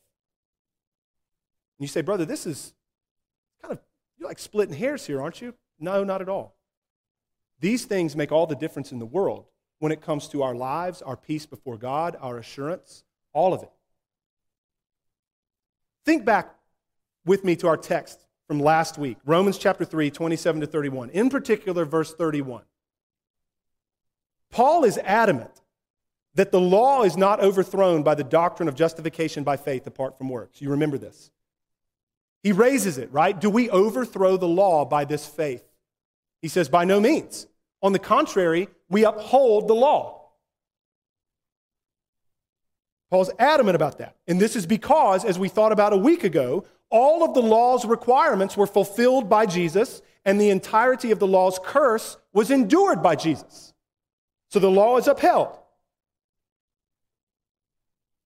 And 1.79 1.85
you 1.85 1.89
say, 1.89 2.01
brother, 2.01 2.25
this 2.25 2.47
is 2.47 2.75
kind 3.63 3.73
of, 3.73 3.81
you're 4.19 4.29
like 4.29 4.39
splitting 4.39 4.75
hairs 4.75 5.07
here, 5.07 5.21
aren't 5.21 5.41
you? 5.41 5.55
No, 5.79 6.05
not 6.05 6.23
at 6.23 6.29
all. 6.29 6.57
These 7.61 7.85
things 7.85 8.17
make 8.17 8.33
all 8.33 8.47
the 8.47 8.57
difference 8.57 8.93
in 8.93 8.99
the 8.99 9.07
world 9.07 9.47
when 9.79 9.93
it 9.93 10.01
comes 10.01 10.29
to 10.29 10.43
our 10.43 10.55
lives, 10.55 11.03
our 11.03 11.17
peace 11.17 11.47
before 11.47 11.77
God, 11.77 12.17
our 12.21 12.39
assurance, 12.39 13.05
all 13.33 13.53
of 13.53 13.63
it. 13.63 13.71
Think 16.05 16.25
back 16.25 16.55
with 17.25 17.45
me 17.45 17.57
to 17.57 17.69
our 17.69 17.77
text 17.77 18.21
from 18.47 18.61
last 18.61 18.97
week, 18.97 19.19
Romans 19.25 19.59
chapter 19.59 19.85
3, 19.85 20.11
27 20.11 20.61
to 20.61 20.67
31, 20.67 21.11
in 21.11 21.29
particular, 21.29 21.85
verse 21.85 22.15
31. 22.15 22.63
Paul 24.51 24.85
is 24.85 24.99
adamant 24.99 25.61
that 26.37 26.53
the 26.53 26.61
law 26.61 27.03
is 27.03 27.17
not 27.17 27.41
overthrown 27.41 28.03
by 28.03 28.15
the 28.15 28.25
doctrine 28.25 28.69
of 28.69 28.75
justification 28.75 29.43
by 29.43 29.57
faith 29.57 29.87
apart 29.87 30.17
from 30.17 30.29
works. 30.29 30.61
You 30.61 30.71
remember 30.71 30.99
this. 30.99 31.31
He 32.43 32.53
raises 32.53 32.99
it, 32.99 33.11
right? 33.11 33.39
Do 33.39 33.51
we 33.51 33.69
overthrow 33.71 34.37
the 34.37 34.47
law 34.47 34.85
by 34.85 35.05
this 35.05 35.27
faith? 35.27 35.65
He 36.43 36.49
says, 36.49 36.69
by 36.69 36.85
no 36.85 37.01
means. 37.01 37.47
On 37.83 37.93
the 37.93 37.99
contrary, 37.99 38.69
we 38.89 39.05
uphold 39.05 39.67
the 39.67 39.75
law. 39.75 40.29
Paul's 43.11 43.31
adamant 43.39 43.77
about 43.77 43.99
that. 43.99 44.17
And 44.29 44.41
this 44.41 44.57
is 44.57 44.67
because, 44.67 45.25
as 45.25 45.39
we 45.39 45.49
thought 45.49 45.73
about 45.73 45.93
a 45.93 45.97
week 45.97 46.23
ago, 46.23 46.67
all 46.91 47.25
of 47.25 47.35
the 47.35 47.43
law's 47.43 47.85
requirements 47.85 48.57
were 48.57 48.67
fulfilled 48.67 49.29
by 49.29 49.47
Jesus, 49.47 50.03
and 50.25 50.41
the 50.41 50.51
entirety 50.51 51.13
of 51.13 51.19
the 51.19 51.27
law's 51.27 51.59
curse 51.65 52.19
was 52.33 52.51
endured 52.51 53.03
by 53.03 53.17
Jesus. 53.17 53.73
So 54.51 54.59
the 54.59 54.71
law 54.71 54.99
is 54.99 55.09
upheld. 55.09 55.59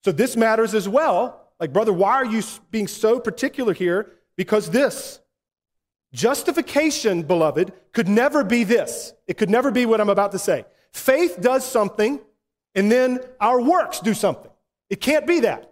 So 0.05 0.13
this 0.13 0.37
matters 0.37 0.75
as 0.75 0.89
well. 0.89 1.49
Like, 1.59 1.73
brother, 1.73 1.93
why 1.93 2.15
are 2.15 2.25
you 2.25 2.43
being 2.71 2.89
so 2.89 3.21
particular 3.21 3.75
here? 3.75 4.13
Because 4.37 4.71
this 4.71 5.21
justification, 6.13 7.23
beloved, 7.23 7.73
could 7.93 8.09
never 8.09 8.43
be 8.43 8.65
this. 8.65 9.13
It 9.27 9.37
could 9.37 9.51
never 9.51 9.71
be 9.71 9.87
what 9.87 10.01
I'm 10.01 10.09
about 10.09 10.33
to 10.33 10.39
say. 10.39 10.65
Faith 10.93 11.39
does 11.41 11.65
something, 11.65 12.21
and 12.75 12.91
then 12.91 13.21
our 13.41 13.61
works 13.61 14.01
do 14.01 14.15
something. 14.15 14.51
It 14.89 15.01
can't 15.01 15.27
be 15.27 15.41
that. 15.41 15.71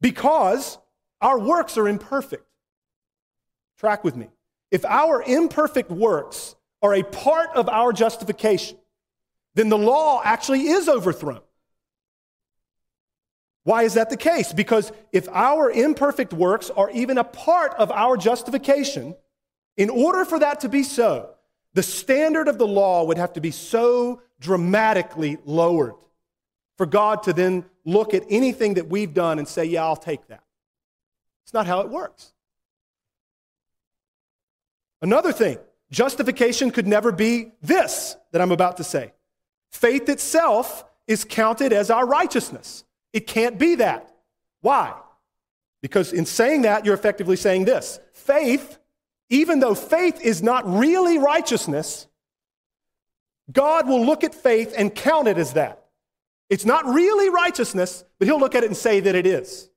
Because 0.00 0.78
our 1.20 1.38
works 1.38 1.78
are 1.78 1.88
imperfect. 1.88 2.44
Track 3.78 4.04
with 4.04 4.14
me. 4.14 4.28
If 4.70 4.84
our 4.84 5.22
imperfect 5.22 5.90
works 5.90 6.54
are 6.82 6.94
a 6.94 7.02
part 7.02 7.50
of 7.54 7.68
our 7.68 7.92
justification, 7.92 8.76
then 9.54 9.68
the 9.68 9.78
law 9.78 10.20
actually 10.22 10.68
is 10.68 10.88
overthrown. 10.88 11.40
Why 13.64 13.82
is 13.82 13.94
that 13.94 14.10
the 14.10 14.16
case? 14.16 14.52
Because 14.52 14.92
if 15.10 15.26
our 15.30 15.70
imperfect 15.70 16.32
works 16.32 16.70
are 16.70 16.90
even 16.90 17.18
a 17.18 17.24
part 17.24 17.74
of 17.74 17.90
our 17.90 18.16
justification, 18.16 19.16
in 19.76 19.90
order 19.90 20.24
for 20.24 20.38
that 20.38 20.60
to 20.60 20.68
be 20.68 20.82
so, 20.82 21.30
the 21.72 21.82
standard 21.82 22.46
of 22.46 22.58
the 22.58 22.66
law 22.66 23.04
would 23.04 23.18
have 23.18 23.32
to 23.32 23.40
be 23.40 23.50
so 23.50 24.22
dramatically 24.38 25.38
lowered 25.44 25.94
for 26.76 26.86
God 26.86 27.22
to 27.24 27.32
then 27.32 27.64
look 27.84 28.14
at 28.14 28.22
anything 28.28 28.74
that 28.74 28.88
we've 28.88 29.14
done 29.14 29.38
and 29.38 29.48
say, 29.48 29.64
Yeah, 29.64 29.84
I'll 29.84 29.96
take 29.96 30.26
that. 30.28 30.44
It's 31.44 31.54
not 31.54 31.66
how 31.66 31.80
it 31.80 31.88
works. 31.88 32.32
Another 35.00 35.32
thing, 35.32 35.58
justification 35.90 36.70
could 36.70 36.86
never 36.86 37.12
be 37.12 37.52
this 37.62 38.16
that 38.32 38.40
I'm 38.40 38.52
about 38.52 38.76
to 38.78 38.84
say. 38.84 39.12
Faith 39.70 40.08
itself 40.08 40.84
is 41.06 41.24
counted 41.24 41.72
as 41.72 41.90
our 41.90 42.06
righteousness. 42.06 42.84
It 43.14 43.28
can't 43.28 43.58
be 43.58 43.76
that. 43.76 44.12
Why? 44.60 44.92
Because 45.80 46.12
in 46.12 46.26
saying 46.26 46.62
that, 46.62 46.84
you're 46.84 46.94
effectively 46.94 47.36
saying 47.36 47.64
this 47.64 48.00
faith, 48.12 48.78
even 49.30 49.60
though 49.60 49.74
faith 49.74 50.20
is 50.20 50.42
not 50.42 50.68
really 50.68 51.16
righteousness, 51.16 52.08
God 53.50 53.86
will 53.88 54.04
look 54.04 54.24
at 54.24 54.34
faith 54.34 54.74
and 54.76 54.94
count 54.94 55.28
it 55.28 55.38
as 55.38 55.52
that. 55.52 55.84
It's 56.50 56.64
not 56.64 56.84
really 56.86 57.30
righteousness, 57.30 58.04
but 58.18 58.26
He'll 58.26 58.40
look 58.40 58.54
at 58.54 58.64
it 58.64 58.66
and 58.66 58.76
say 58.76 59.00
that 59.00 59.14
it 59.14 59.26
is. 59.26 59.70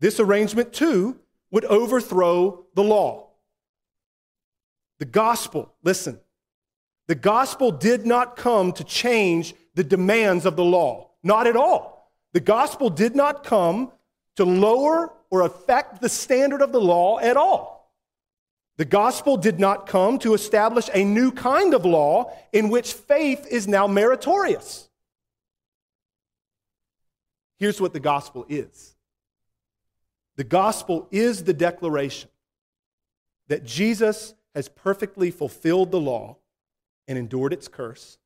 This 0.00 0.18
arrangement, 0.18 0.72
too, 0.72 1.18
would 1.50 1.66
overthrow 1.66 2.64
the 2.74 2.82
law. 2.82 3.28
The 4.98 5.04
gospel, 5.04 5.74
listen, 5.82 6.20
the 7.06 7.14
gospel 7.14 7.70
did 7.70 8.06
not 8.06 8.36
come 8.36 8.72
to 8.72 8.84
change 8.84 9.54
the 9.74 9.84
demands 9.84 10.46
of 10.46 10.56
the 10.56 10.64
law. 10.64 11.09
Not 11.22 11.46
at 11.46 11.56
all. 11.56 12.10
The 12.32 12.40
gospel 12.40 12.90
did 12.90 13.14
not 13.14 13.44
come 13.44 13.92
to 14.36 14.44
lower 14.44 15.12
or 15.30 15.42
affect 15.42 16.00
the 16.00 16.08
standard 16.08 16.62
of 16.62 16.72
the 16.72 16.80
law 16.80 17.18
at 17.18 17.36
all. 17.36 17.80
The 18.76 18.84
gospel 18.84 19.36
did 19.36 19.60
not 19.60 19.86
come 19.86 20.18
to 20.20 20.32
establish 20.32 20.88
a 20.94 21.04
new 21.04 21.32
kind 21.32 21.74
of 21.74 21.84
law 21.84 22.32
in 22.52 22.70
which 22.70 22.94
faith 22.94 23.46
is 23.50 23.68
now 23.68 23.86
meritorious. 23.86 24.88
Here's 27.58 27.80
what 27.80 27.92
the 27.92 28.00
gospel 28.00 28.46
is 28.48 28.94
the 30.36 30.44
gospel 30.44 31.06
is 31.10 31.44
the 31.44 31.52
declaration 31.52 32.30
that 33.48 33.64
Jesus 33.64 34.32
has 34.54 34.70
perfectly 34.70 35.30
fulfilled 35.30 35.90
the 35.90 36.00
law 36.00 36.38
and 37.06 37.18
endured 37.18 37.52
its 37.52 37.68
curse, 37.68 38.16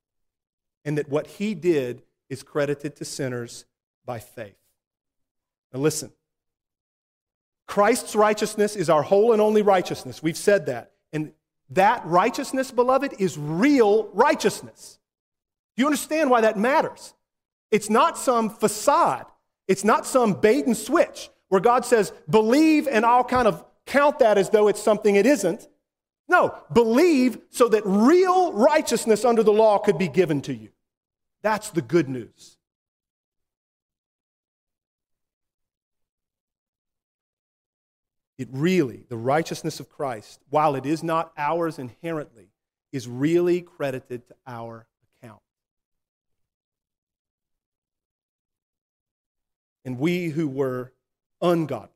and 0.85 0.97
that 0.99 1.09
what 1.09 1.27
he 1.27 1.55
did 1.55 2.03
is 2.29 2.43
credited 2.43 2.97
to 2.97 3.05
sinners 3.05 3.65
by 4.05 4.19
faith. 4.19 4.57
Now, 5.73 5.81
listen 5.81 6.13
Christ's 7.67 8.15
righteousness 8.15 8.77
is 8.77 8.91
our 8.91 9.03
whole 9.03 9.33
and 9.33 9.41
only 9.41 9.63
righteousness. 9.63 10.23
We've 10.23 10.37
said 10.37 10.67
that. 10.67 10.93
And 11.13 11.33
that 11.71 12.05
righteousness, 12.05 12.71
beloved, 12.71 13.15
is 13.19 13.39
real 13.39 14.09
righteousness. 14.13 14.99
Do 15.77 15.83
you 15.83 15.87
understand 15.87 16.31
why 16.31 16.43
that 16.43 16.59
matters? 16.59 17.15
It's 17.71 17.91
not 17.91 18.19
some 18.19 18.51
facade, 18.51 19.27
it's 19.67 19.85
not 19.85 20.07
some 20.07 20.35
bait 20.35 20.67
and 20.67 20.77
switch 20.77 21.31
where 21.49 21.61
God 21.61 21.85
says, 21.85 22.13
believe, 22.29 22.87
and 22.87 23.05
I'll 23.05 23.25
kind 23.25 23.49
of 23.49 23.65
count 23.87 24.19
that 24.19 24.39
as 24.39 24.51
though 24.51 24.69
it's 24.69 24.83
something 24.83 25.17
it 25.17 25.27
isn't. 25.27 25.69
No, 26.29 26.57
believe 26.73 27.39
so 27.51 27.69
that 27.69 27.83
real 27.85 28.53
righteousness 28.53 29.25
under 29.25 29.43
the 29.43 29.53
law 29.53 29.79
could 29.79 29.99
be 29.99 30.09
given 30.09 30.41
to 30.43 30.55
you. 30.55 30.71
That's 31.45 31.69
the 31.69 31.83
good 31.83 32.09
news. 32.09 32.57
It 38.39 38.49
really, 38.51 39.05
the 39.11 39.19
righteousness 39.19 39.79
of 39.79 39.91
Christ, 39.91 40.41
while 40.49 40.75
it 40.75 40.87
is 40.87 41.03
not 41.03 41.33
ours 41.37 41.79
inherently, 41.79 42.49
is 42.93 43.07
really 43.07 43.61
credited 43.61 44.27
to 44.29 44.35
our 44.47 44.87
account. 45.23 45.43
And 49.85 49.99
we 49.99 50.29
who 50.29 50.49
were 50.49 50.95
ungodly, 51.43 51.91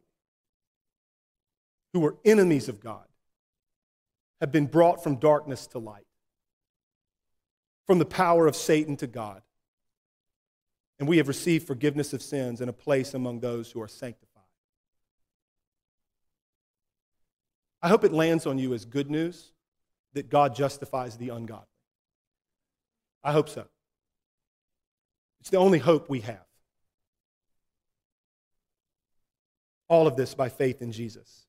who 1.95 2.01
were 2.01 2.19
enemies 2.23 2.69
of 2.69 2.81
God, 2.81 3.07
have 4.43 4.53
been 4.53 4.67
brought 4.67 5.03
from 5.03 5.17
darkness 5.17 5.67
to 5.69 5.79
light 5.79 6.05
from 7.89 7.99
the 7.99 8.05
power 8.05 8.47
of 8.47 8.55
Satan 8.55 8.97
to 8.99 9.07
God. 9.07 9.41
And 11.01 11.09
we 11.09 11.17
have 11.17 11.27
received 11.27 11.67
forgiveness 11.67 12.13
of 12.13 12.21
sins 12.21 12.61
and 12.61 12.69
a 12.69 12.73
place 12.73 13.15
among 13.15 13.41
those 13.41 13.71
who 13.71 13.81
are 13.81 13.89
sanctified. 13.89 14.43
I 17.81 17.89
hope 17.89 18.05
it 18.05 18.13
lands 18.13 18.47
on 18.47 18.59
you 18.59 18.75
as 18.75 18.85
good 18.85 19.11
news 19.11 19.53
that 20.13 20.29
God 20.29 20.55
justifies 20.55 21.17
the 21.17 21.31
ungodly. 21.31 21.65
I 23.25 23.33
hope 23.33 23.49
so. 23.49 23.65
It's 25.41 25.49
the 25.49 25.57
only 25.57 25.79
hope 25.79 26.11
we 26.11 26.21
have. 26.21 26.45
All 29.89 30.07
of 30.07 30.15
this 30.15 30.35
by 30.35 30.51
faith 30.51 30.83
in 30.83 30.93
Jesus. 30.93 31.47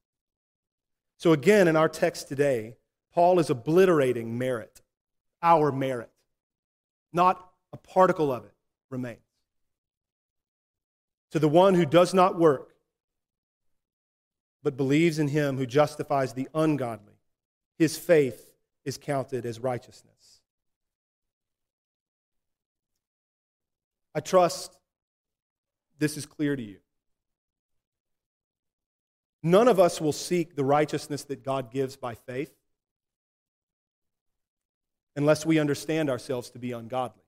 So, 1.18 1.34
again, 1.34 1.68
in 1.68 1.76
our 1.76 1.90
text 1.90 2.30
today, 2.30 2.78
Paul 3.14 3.40
is 3.40 3.50
obliterating 3.50 4.38
merit, 4.38 4.82
our 5.44 5.70
merit. 5.74 6.10
Not 7.12 7.52
a 7.74 7.78
particle 7.78 8.32
of 8.32 8.46
it 8.46 8.54
remains. 8.90 9.20
To 11.32 11.40
the 11.40 11.50
one 11.50 11.76
who 11.76 11.86
does 11.86 12.14
not 12.14 12.38
work, 12.38 12.76
but 14.64 14.78
believes 14.78 15.20
in 15.20 15.28
him 15.28 15.58
who 15.58 15.66
justifies 15.66 16.34
the 16.34 16.48
ungodly, 16.54 17.14
his 17.78 17.98
faith 17.98 18.52
is 18.84 18.98
counted 18.98 19.46
as 19.46 19.60
righteousness. 19.60 20.42
I 24.14 24.20
trust 24.20 24.78
this 26.00 26.18
is 26.18 26.26
clear 26.26 26.56
to 26.56 26.64
you. 26.64 26.78
None 29.42 29.68
of 29.68 29.80
us 29.80 30.02
will 30.02 30.12
seek 30.12 30.56
the 30.56 30.66
righteousness 30.66 31.24
that 31.26 31.44
God 31.44 31.72
gives 31.72 31.96
by 31.96 32.16
faith 32.16 32.52
unless 35.20 35.46
we 35.46 35.60
understand 35.60 36.10
ourselves 36.10 36.50
to 36.50 36.60
be 36.60 36.72
ungodly. 36.72 37.22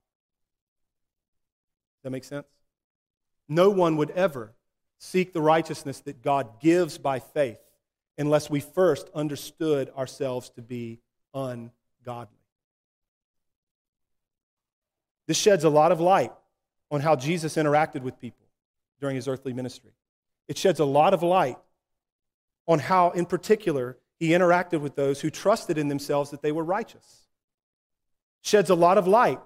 Does 1.98 2.04
that 2.04 2.10
make 2.10 2.24
sense? 2.24 2.46
No 3.50 3.68
one 3.68 3.98
would 3.98 4.10
ever 4.12 4.54
seek 4.98 5.34
the 5.34 5.42
righteousness 5.42 6.00
that 6.00 6.22
God 6.22 6.58
gives 6.58 6.96
by 6.96 7.18
faith 7.18 7.58
unless 8.16 8.48
we 8.48 8.60
first 8.60 9.10
understood 9.14 9.90
ourselves 9.90 10.48
to 10.50 10.62
be 10.62 11.00
ungodly. 11.34 12.38
This 15.26 15.36
sheds 15.36 15.64
a 15.64 15.68
lot 15.68 15.92
of 15.92 16.00
light 16.00 16.32
on 16.90 17.02
how 17.02 17.14
Jesus 17.14 17.56
interacted 17.56 18.00
with 18.00 18.18
people 18.18 18.46
during 19.02 19.16
his 19.16 19.28
earthly 19.28 19.52
ministry. 19.52 19.92
It 20.48 20.56
sheds 20.56 20.80
a 20.80 20.86
lot 20.86 21.12
of 21.12 21.22
light 21.22 21.58
on 22.66 22.78
how, 22.78 23.10
in 23.10 23.26
particular, 23.26 23.98
he 24.18 24.30
interacted 24.30 24.80
with 24.80 24.96
those 24.96 25.20
who 25.20 25.28
trusted 25.28 25.76
in 25.76 25.88
themselves 25.88 26.30
that 26.30 26.40
they 26.40 26.52
were 26.52 26.64
righteous. 26.64 27.22
Sheds 28.42 28.70
a 28.70 28.74
lot 28.74 28.98
of 28.98 29.06
light 29.06 29.40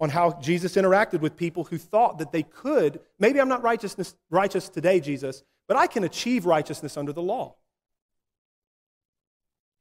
on 0.00 0.08
how 0.08 0.32
Jesus 0.40 0.76
interacted 0.76 1.20
with 1.20 1.36
people 1.36 1.64
who 1.64 1.76
thought 1.78 2.18
that 2.18 2.32
they 2.32 2.42
could, 2.42 3.00
maybe 3.18 3.40
I'm 3.40 3.48
not 3.48 3.62
righteousness, 3.62 4.16
righteous 4.30 4.68
today, 4.68 4.98
Jesus, 4.98 5.42
but 5.68 5.76
I 5.76 5.86
can 5.86 6.04
achieve 6.04 6.46
righteousness 6.46 6.96
under 6.96 7.12
the 7.12 7.22
law. 7.22 7.54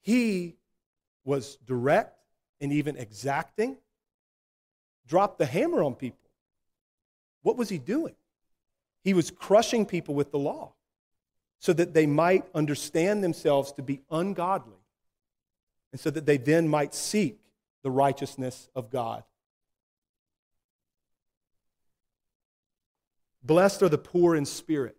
He 0.02 0.58
was 1.24 1.58
direct 1.66 2.18
and 2.60 2.74
even 2.74 2.98
exacting, 2.98 3.78
dropped 5.08 5.40
the 5.40 5.46
hammer 5.46 5.84
on 5.84 5.96
people. 5.96 6.30
What 7.42 7.58
was 7.58 7.70
he 7.70 7.78
doing? 7.78 8.16
He 9.04 9.14
was 9.14 9.32
crushing 9.32 9.86
people 9.86 10.16
with 10.16 10.32
the 10.32 10.40
law 10.40 10.74
so 11.60 11.72
that 11.74 11.94
they 11.94 12.06
might 12.06 12.46
understand 12.54 13.24
themselves 13.24 13.72
to 13.74 13.82
be 13.82 14.02
ungodly 14.12 14.78
and 15.92 16.00
so 16.00 16.10
that 16.10 16.26
they 16.26 16.38
then 16.38 16.68
might 16.68 16.94
seek 16.94 17.40
the 17.84 17.92
righteousness 17.92 18.70
of 18.76 18.90
God. 18.90 19.24
Blessed 23.42 23.82
are 23.84 23.90
the 23.90 23.98
poor 23.98 24.36
in 24.36 24.46
spirit, 24.46 24.98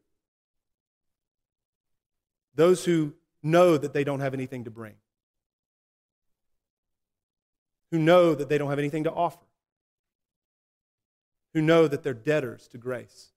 those 2.55 2.85
who 2.85 3.14
know 3.43 3.76
that 3.76 3.93
they 3.93 4.05
don't 4.05 4.20
have 4.20 4.35
anything 4.35 4.64
to 4.64 4.70
bring, 4.70 4.95
who 7.91 7.99
know 7.99 8.35
that 8.35 8.49
they 8.49 8.59
don't 8.59 8.70
have 8.70 8.78
anything 8.78 9.05
to 9.05 9.12
offer, 9.12 9.47
who 11.53 11.61
know 11.61 11.87
that 11.87 12.03
they're 12.03 12.14
debtors 12.14 12.66
to 12.68 12.78
grace. 12.78 13.33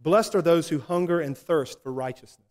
Blessed 0.00 0.34
are 0.34 0.42
those 0.42 0.70
who 0.70 0.78
hunger 0.78 1.20
and 1.20 1.36
thirst 1.36 1.82
for 1.82 1.92
righteousness. 1.92 2.49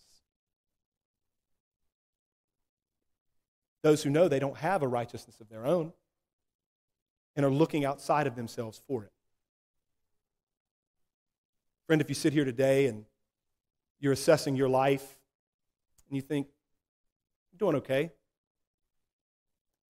Those 3.82 4.04
who 4.04 4.10
know 4.10 4.28
they 4.28 4.40
don't 4.40 4.58
have 4.58 4.82
a 4.82 4.88
righteousness 4.88 5.40
of 5.40 5.50
their 5.50 5.66
own 5.66 5.94
and 7.36 7.46
are 7.46 7.52
looking 7.52 7.86
outside 7.86 8.28
of 8.28 8.36
themselves 8.36 8.82
for 8.88 9.04
it. 9.04 9.12
Friend, 11.88 12.02
if 12.02 12.10
you 12.10 12.16
sit 12.16 12.34
here 12.34 12.46
today 12.46 12.88
and 12.88 13.06
you're 14.00 14.14
assessing 14.14 14.56
your 14.56 14.70
life 14.70 15.18
and 16.08 16.16
you 16.16 16.22
think, 16.22 16.48
I'm 17.52 17.58
doing 17.58 17.76
okay. 17.78 18.12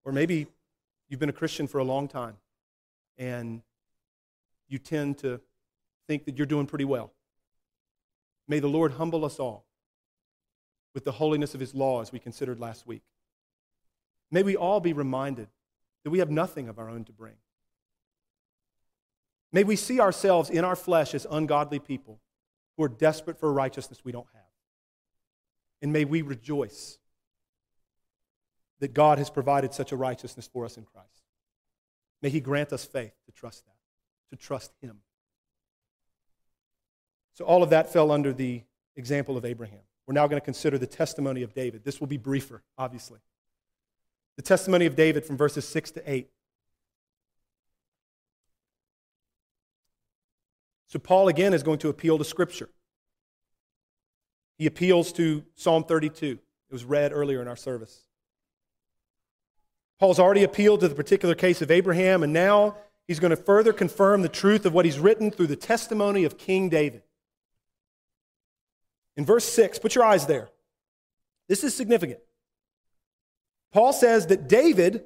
Or 0.06 0.12
maybe 0.12 0.48
you've 1.08 1.20
been 1.20 1.30
a 1.30 1.34
Christian 1.34 1.68
for 1.68 1.80
a 1.80 1.84
long 1.84 2.08
time 2.08 2.38
and 3.18 3.62
you 4.68 4.78
tend 4.78 5.18
to 5.20 5.42
think 6.08 6.26
that 6.26 6.38
you're 6.38 6.48
doing 6.48 6.68
pretty 6.68 6.86
well. 6.86 7.12
May 8.48 8.60
the 8.60 8.68
Lord 8.68 8.94
humble 8.94 9.26
us 9.26 9.40
all 9.40 9.66
with 10.94 11.04
the 11.04 11.12
holiness 11.12 11.54
of 11.54 11.60
his 11.60 11.76
law 11.76 12.02
as 12.02 12.12
we 12.12 12.20
considered 12.20 12.60
last 12.60 12.88
week. 12.88 13.04
May 14.32 14.44
we 14.44 14.56
all 14.56 14.80
be 14.80 14.94
reminded 14.94 15.48
that 16.04 16.10
we 16.10 16.20
have 16.20 16.30
nothing 16.30 16.70
of 16.70 16.80
our 16.80 16.90
own 16.90 17.04
to 17.06 17.12
bring. 17.12 17.36
May 19.52 19.64
we 19.64 19.76
see 19.76 20.00
ourselves 20.00 20.50
in 20.50 20.64
our 20.64 20.76
flesh 20.76 21.14
as 21.16 21.26
ungodly 21.30 21.80
people 21.80 22.20
who 22.78 22.84
are 22.84 22.90
desperate 22.90 23.40
for 23.40 23.50
a 23.50 23.52
righteousness 23.52 24.02
we 24.04 24.12
don't 24.12 24.28
have. 24.34 24.44
And 25.82 25.92
may 25.92 26.06
we 26.06 26.22
rejoice 26.22 27.00
that 28.80 28.94
God 28.94 29.18
has 29.18 29.30
provided 29.30 29.74
such 29.74 29.92
a 29.92 29.98
righteousness 29.98 30.48
for 30.52 30.66
us 30.66 30.78
in 30.78 30.84
Christ. 30.84 31.08
May 32.22 32.30
He 32.30 32.40
grant 32.40 32.72
us 32.72 32.86
faith 32.86 33.14
to 33.26 33.32
trust 33.32 33.66
that, 33.66 33.76
to 34.30 34.42
trust 34.42 34.72
Him. 34.82 35.00
So 37.34 37.46
all 37.46 37.64
of 37.64 37.70
that 37.72 37.92
fell 37.92 38.12
under 38.12 38.34
the 38.34 38.62
example 38.96 39.38
of 39.38 39.46
Abraham. 39.46 39.80
We're 40.06 40.14
now 40.14 40.28
going 40.28 40.40
to 40.40 40.46
consider 40.46 40.78
the 40.78 40.88
testimony 40.88 41.44
of 41.44 41.54
David. 41.54 41.84
This 41.84 42.00
will 42.00 42.08
be 42.08 42.18
briefer, 42.18 42.62
obviously. 42.78 43.20
The 44.40 44.44
testimony 44.44 44.86
of 44.86 44.96
David 44.96 45.26
from 45.26 45.36
verses 45.36 45.68
6 45.68 45.92
to 45.92 46.10
8. 46.10 46.30
So, 50.88 50.98
Paul 50.98 51.28
again 51.28 51.54
is 51.54 51.62
going 51.62 51.80
to 51.80 51.90
appeal 51.90 52.18
to 52.18 52.24
Scripture. 52.24 52.70
He 54.58 54.66
appeals 54.66 55.12
to 55.12 55.44
Psalm 55.56 55.84
32. 55.84 56.26
It 56.26 56.40
was 56.72 56.86
read 56.86 57.12
earlier 57.12 57.42
in 57.42 57.50
our 57.50 57.58
service. 57.58 58.06
Paul's 60.00 60.20
already 60.20 60.46
appealed 60.46 60.80
to 60.80 60.88
the 60.88 60.96
particular 60.96 61.36
case 61.36 61.62
of 61.62 61.70
Abraham, 61.70 62.24
and 62.24 62.32
now 62.32 62.78
he's 63.10 63.20
going 63.20 63.32
to 63.32 63.36
further 63.36 63.74
confirm 63.74 64.22
the 64.22 64.30
truth 64.30 64.66
of 64.66 64.74
what 64.74 64.86
he's 64.86 65.00
written 65.00 65.32
through 65.32 65.48
the 65.48 65.58
testimony 65.58 66.24
of 66.24 66.38
King 66.38 66.70
David. 66.70 67.04
In 69.18 69.26
verse 69.26 69.44
6, 69.44 69.80
put 69.80 69.96
your 69.96 70.06
eyes 70.06 70.28
there. 70.28 70.48
This 71.50 71.66
is 71.66 71.76
significant. 71.76 72.22
Paul 73.72 73.94
says 73.94 74.28
that 74.28 74.48
David 74.48 75.06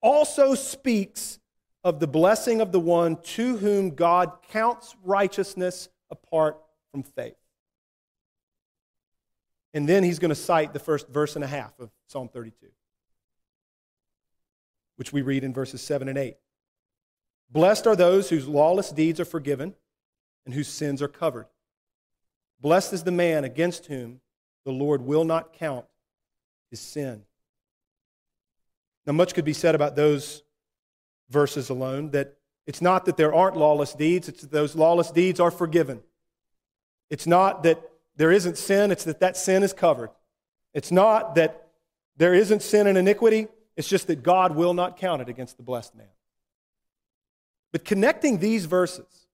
also 0.00 0.54
speaks 0.54 1.38
of 1.84 2.00
the 2.00 2.06
blessing 2.06 2.60
of 2.60 2.72
the 2.72 2.80
one 2.80 3.16
to 3.16 3.56
whom 3.56 3.90
God 3.90 4.32
counts 4.48 4.96
righteousness 5.04 5.88
apart 6.10 6.58
from 6.90 7.02
faith. 7.02 7.34
And 9.74 9.88
then 9.88 10.04
he's 10.04 10.18
going 10.18 10.30
to 10.30 10.34
cite 10.34 10.72
the 10.72 10.78
first 10.78 11.08
verse 11.08 11.34
and 11.34 11.44
a 11.44 11.48
half 11.48 11.78
of 11.80 11.90
Psalm 12.06 12.28
32, 12.28 12.66
which 14.96 15.12
we 15.12 15.22
read 15.22 15.44
in 15.44 15.52
verses 15.52 15.80
7 15.80 16.08
and 16.08 16.18
8. 16.18 16.36
Blessed 17.50 17.86
are 17.86 17.96
those 17.96 18.30
whose 18.30 18.46
lawless 18.46 18.90
deeds 18.90 19.18
are 19.18 19.24
forgiven 19.24 19.74
and 20.44 20.54
whose 20.54 20.68
sins 20.68 21.02
are 21.02 21.08
covered. 21.08 21.46
Blessed 22.60 22.92
is 22.92 23.02
the 23.02 23.10
man 23.10 23.44
against 23.44 23.86
whom 23.86 24.20
the 24.64 24.72
Lord 24.72 25.02
will 25.02 25.24
not 25.24 25.52
count 25.52 25.86
his 26.70 26.80
sin. 26.80 27.24
Now, 29.06 29.12
much 29.12 29.34
could 29.34 29.44
be 29.44 29.52
said 29.52 29.74
about 29.74 29.96
those 29.96 30.42
verses 31.28 31.70
alone 31.70 32.10
that 32.10 32.36
it's 32.66 32.80
not 32.80 33.06
that 33.06 33.16
there 33.16 33.34
aren't 33.34 33.56
lawless 33.56 33.94
deeds, 33.94 34.28
it's 34.28 34.42
that 34.42 34.52
those 34.52 34.76
lawless 34.76 35.10
deeds 35.10 35.40
are 35.40 35.50
forgiven. 35.50 36.00
It's 37.10 37.26
not 37.26 37.64
that 37.64 37.82
there 38.16 38.30
isn't 38.30 38.56
sin, 38.56 38.90
it's 38.90 39.04
that 39.04 39.20
that 39.20 39.36
sin 39.36 39.62
is 39.62 39.72
covered. 39.72 40.10
It's 40.72 40.92
not 40.92 41.34
that 41.34 41.68
there 42.16 42.34
isn't 42.34 42.62
sin 42.62 42.86
and 42.86 42.96
iniquity, 42.96 43.48
it's 43.76 43.88
just 43.88 44.06
that 44.06 44.22
God 44.22 44.54
will 44.54 44.74
not 44.74 44.96
count 44.96 45.22
it 45.22 45.28
against 45.28 45.56
the 45.56 45.62
blessed 45.62 45.94
man. 45.96 46.06
But 47.72 47.84
connecting 47.84 48.38
these 48.38 48.66
verses, 48.66 49.26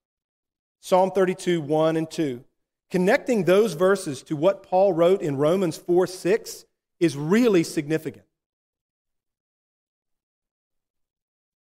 Psalm 0.81 1.11
32, 1.11 1.61
1 1.61 1.97
and 1.97 2.11
2, 2.11 2.45
Connecting 2.91 3.45
those 3.45 3.75
verses 3.75 4.23
to 4.23 4.37
what 4.37 4.63
Paul 4.63 4.95
wrote 4.95 5.21
in 5.21 5.37
Romans 5.37 5.77
4 5.77 6.07
6 6.07 6.65
is 7.01 7.17
really 7.17 7.63
significant. 7.63 8.25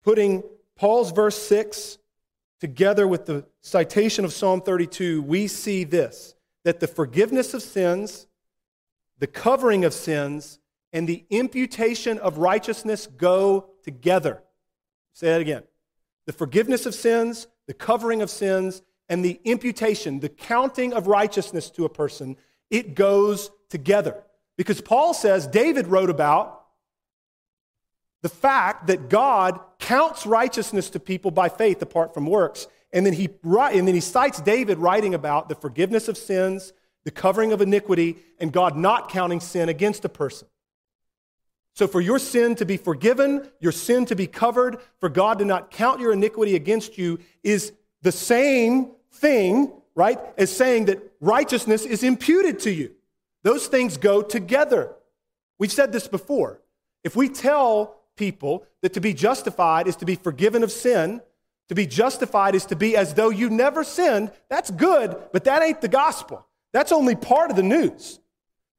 Putting 0.06 0.44
Paul's 0.76 1.12
verse 1.12 1.36
6 1.48 1.98
together 2.60 3.08
with 3.08 3.26
the 3.26 3.44
citation 3.62 4.24
of 4.24 4.32
Psalm 4.32 4.62
32, 4.62 5.24
we 5.24 5.48
see 5.48 5.84
this 5.84 6.36
that 6.64 6.80
the 6.80 6.88
forgiveness 6.88 7.54
of 7.54 7.62
sins, 7.62 8.28
the 9.20 9.28
covering 9.28 9.84
of 9.84 9.94
sins, 9.94 10.60
and 10.94 11.08
the 11.08 11.26
imputation 11.30 12.18
of 12.20 12.38
righteousness 12.38 13.08
go 13.18 13.70
together. 13.84 14.44
Say 15.14 15.28
that 15.28 15.42
again. 15.42 15.64
The 16.26 16.34
forgiveness 16.34 16.86
of 16.86 16.96
sins, 16.96 17.48
the 17.68 17.74
covering 17.74 18.22
of 18.22 18.30
sins, 18.30 18.82
and 19.10 19.26
the 19.26 19.40
imputation, 19.44 20.20
the 20.20 20.30
counting 20.30 20.94
of 20.94 21.08
righteousness 21.08 21.70
to 21.72 21.86
a 21.86 21.90
person, 21.90 22.38
it 22.70 22.96
goes 22.96 23.52
together. 23.70 24.24
Because 24.56 24.82
Paul 24.82 25.14
says, 25.14 25.48
David 25.48 25.88
wrote 25.88 26.10
about 26.10 26.65
the 28.26 28.30
fact 28.30 28.88
that 28.88 29.08
God 29.08 29.60
counts 29.78 30.26
righteousness 30.26 30.90
to 30.90 31.00
people 31.00 31.30
by 31.30 31.48
faith 31.48 31.80
apart 31.84 32.12
from 32.12 32.26
works. 32.26 32.66
And 32.92 33.06
then 33.06 33.14
he, 33.14 33.30
and 33.44 33.88
then 33.88 33.94
he 33.94 34.02
cites 34.02 34.42
David 34.42 34.80
writing 34.80 35.14
about 35.14 35.48
the 35.48 35.54
forgiveness 35.54 36.08
of 36.08 36.18
sins, 36.18 36.74
the 37.04 37.12
covering 37.12 37.54
of 37.54 37.62
iniquity, 37.62 38.18
and 38.40 38.52
God 38.52 38.76
not 38.76 39.10
counting 39.10 39.40
sin 39.40 39.70
against 39.70 40.06
a 40.06 40.10
person. 40.10 40.48
So, 41.76 41.86
for 41.86 42.02
your 42.02 42.18
sin 42.18 42.56
to 42.56 42.66
be 42.66 42.78
forgiven, 42.78 43.48
your 43.60 43.72
sin 43.72 44.08
to 44.08 44.16
be 44.16 44.26
covered, 44.26 44.78
for 45.00 45.08
God 45.08 45.38
to 45.38 45.46
not 45.46 45.70
count 45.70 46.00
your 46.00 46.12
iniquity 46.12 46.56
against 46.56 46.98
you 46.98 47.20
is 47.44 47.74
the 48.02 48.12
same 48.12 48.90
thing, 49.12 49.72
right, 49.94 50.18
as 50.36 50.50
saying 50.50 50.86
that 50.86 50.98
righteousness 51.22 51.86
is 51.86 52.02
imputed 52.02 52.58
to 52.62 52.72
you. 52.72 52.90
Those 53.44 53.68
things 53.68 53.98
go 53.98 54.24
together. 54.24 54.96
We've 55.60 55.72
said 55.72 55.92
this 55.92 56.08
before. 56.08 56.60
If 57.04 57.16
we 57.16 57.30
tell 57.30 58.02
people 58.16 58.66
that 58.82 58.94
to 58.94 59.02
be 59.02 59.14
justified 59.14 59.88
is 59.88 59.96
to 59.98 60.06
be 60.06 60.16
forgiven 60.16 60.64
of 60.64 60.72
sin, 60.72 61.22
To 61.70 61.76
be 61.76 61.88
justified 61.88 62.54
is 62.54 62.66
to 62.68 62.76
be 62.76 62.96
as 62.96 63.14
though 63.16 63.30
you 63.30 63.50
never 63.50 63.84
sinned. 63.84 64.32
That's 64.50 64.70
good, 64.70 65.18
but 65.34 65.46
that 65.46 65.64
ain't 65.64 65.82
the 65.82 65.88
gospel. 65.88 66.46
That's 66.74 66.92
only 66.92 67.16
part 67.16 67.50
of 67.50 67.56
the 67.56 67.64
news. 67.64 68.20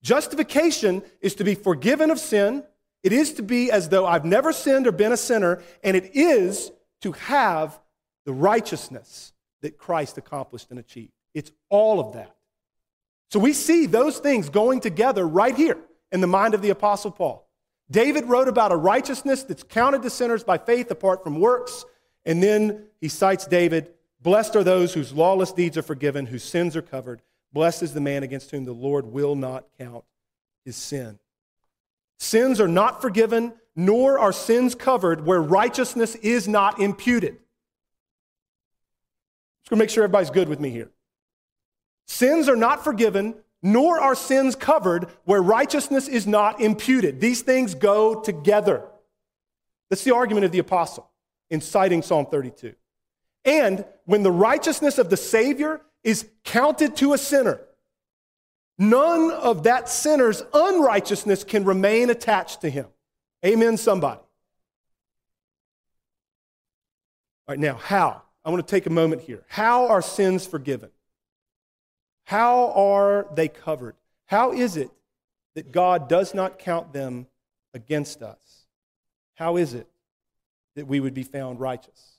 Justification 0.02 1.02
is 1.20 1.34
to 1.36 1.44
be 1.44 1.56
forgiven 1.56 2.10
of 2.10 2.20
sin. 2.20 2.62
It 3.02 3.12
is 3.12 3.32
to 3.34 3.42
be 3.42 3.70
as 3.70 3.88
though 3.88 4.06
I've 4.06 4.24
never 4.24 4.52
sinned 4.52 4.86
or 4.86 4.92
been 4.92 5.12
a 5.12 5.16
sinner, 5.16 5.62
and 5.82 5.96
it 5.96 6.14
is 6.14 6.70
to 7.02 7.12
have 7.12 7.78
the 8.24 8.32
righteousness 8.32 9.32
that 9.62 9.78
Christ 9.78 10.16
accomplished 10.18 10.68
and 10.70 10.78
achieved. 10.78 11.12
It's 11.34 11.50
all 11.68 11.98
of 11.98 12.14
that. 12.14 12.36
So 13.30 13.40
we 13.40 13.52
see 13.52 13.86
those 13.86 14.18
things 14.18 14.48
going 14.48 14.80
together 14.80 15.26
right 15.26 15.56
here 15.56 15.78
in 16.12 16.20
the 16.20 16.26
mind 16.28 16.54
of 16.54 16.62
the 16.62 16.70
Apostle 16.70 17.10
Paul. 17.10 17.45
David 17.90 18.26
wrote 18.26 18.48
about 18.48 18.72
a 18.72 18.76
righteousness 18.76 19.44
that's 19.44 19.62
counted 19.62 20.02
to 20.02 20.10
sinners 20.10 20.42
by 20.42 20.58
faith 20.58 20.90
apart 20.90 21.22
from 21.22 21.40
works. 21.40 21.84
And 22.24 22.42
then 22.42 22.86
he 23.00 23.08
cites 23.08 23.46
David 23.46 23.92
Blessed 24.26 24.56
are 24.56 24.64
those 24.64 24.92
whose 24.92 25.12
lawless 25.12 25.52
deeds 25.52 25.78
are 25.78 25.82
forgiven, 25.82 26.26
whose 26.26 26.42
sins 26.42 26.74
are 26.74 26.82
covered. 26.82 27.22
Blessed 27.52 27.84
is 27.84 27.94
the 27.94 28.00
man 28.00 28.24
against 28.24 28.50
whom 28.50 28.64
the 28.64 28.72
Lord 28.72 29.06
will 29.06 29.36
not 29.36 29.66
count 29.78 30.04
his 30.64 30.74
sin. 30.74 31.20
Sins 32.18 32.60
are 32.60 32.66
not 32.66 33.00
forgiven, 33.00 33.54
nor 33.76 34.18
are 34.18 34.32
sins 34.32 34.74
covered 34.74 35.24
where 35.24 35.40
righteousness 35.40 36.16
is 36.16 36.48
not 36.48 36.80
imputed. 36.80 37.36
Just 39.62 39.70
to 39.70 39.76
make 39.76 39.90
sure 39.90 40.02
everybody's 40.02 40.30
good 40.30 40.48
with 40.48 40.58
me 40.58 40.70
here. 40.70 40.90
Sins 42.06 42.48
are 42.48 42.56
not 42.56 42.82
forgiven, 42.82 43.36
nor 43.62 43.98
are 43.98 44.14
sins 44.14 44.54
covered 44.54 45.08
where 45.24 45.42
righteousness 45.42 46.08
is 46.08 46.26
not 46.26 46.60
imputed. 46.60 47.20
These 47.20 47.42
things 47.42 47.74
go 47.74 48.20
together. 48.20 48.84
That's 49.90 50.04
the 50.04 50.14
argument 50.14 50.44
of 50.44 50.52
the 50.52 50.58
apostle 50.58 51.10
in 51.50 51.60
citing 51.60 52.02
Psalm 52.02 52.26
32. 52.26 52.74
And 53.44 53.84
when 54.04 54.22
the 54.22 54.32
righteousness 54.32 54.98
of 54.98 55.10
the 55.10 55.16
Savior 55.16 55.80
is 56.02 56.28
counted 56.44 56.96
to 56.96 57.12
a 57.12 57.18
sinner, 57.18 57.60
none 58.78 59.30
of 59.30 59.62
that 59.64 59.88
sinner's 59.88 60.42
unrighteousness 60.52 61.44
can 61.44 61.64
remain 61.64 62.10
attached 62.10 62.60
to 62.62 62.70
him. 62.70 62.86
Amen, 63.44 63.76
somebody. 63.76 64.20
All 67.48 67.52
right, 67.54 67.58
now, 67.58 67.74
how? 67.74 68.22
I 68.44 68.50
want 68.50 68.66
to 68.66 68.70
take 68.70 68.86
a 68.86 68.90
moment 68.90 69.22
here. 69.22 69.44
How 69.48 69.86
are 69.88 70.02
sins 70.02 70.46
forgiven? 70.46 70.90
How 72.26 72.72
are 72.72 73.28
they 73.34 73.46
covered? 73.46 73.94
How 74.26 74.52
is 74.52 74.76
it 74.76 74.90
that 75.54 75.70
God 75.70 76.08
does 76.08 76.34
not 76.34 76.58
count 76.58 76.92
them 76.92 77.28
against 77.72 78.20
us? 78.20 78.66
How 79.36 79.56
is 79.56 79.74
it 79.74 79.86
that 80.74 80.88
we 80.88 80.98
would 80.98 81.14
be 81.14 81.22
found 81.22 81.60
righteous? 81.60 82.18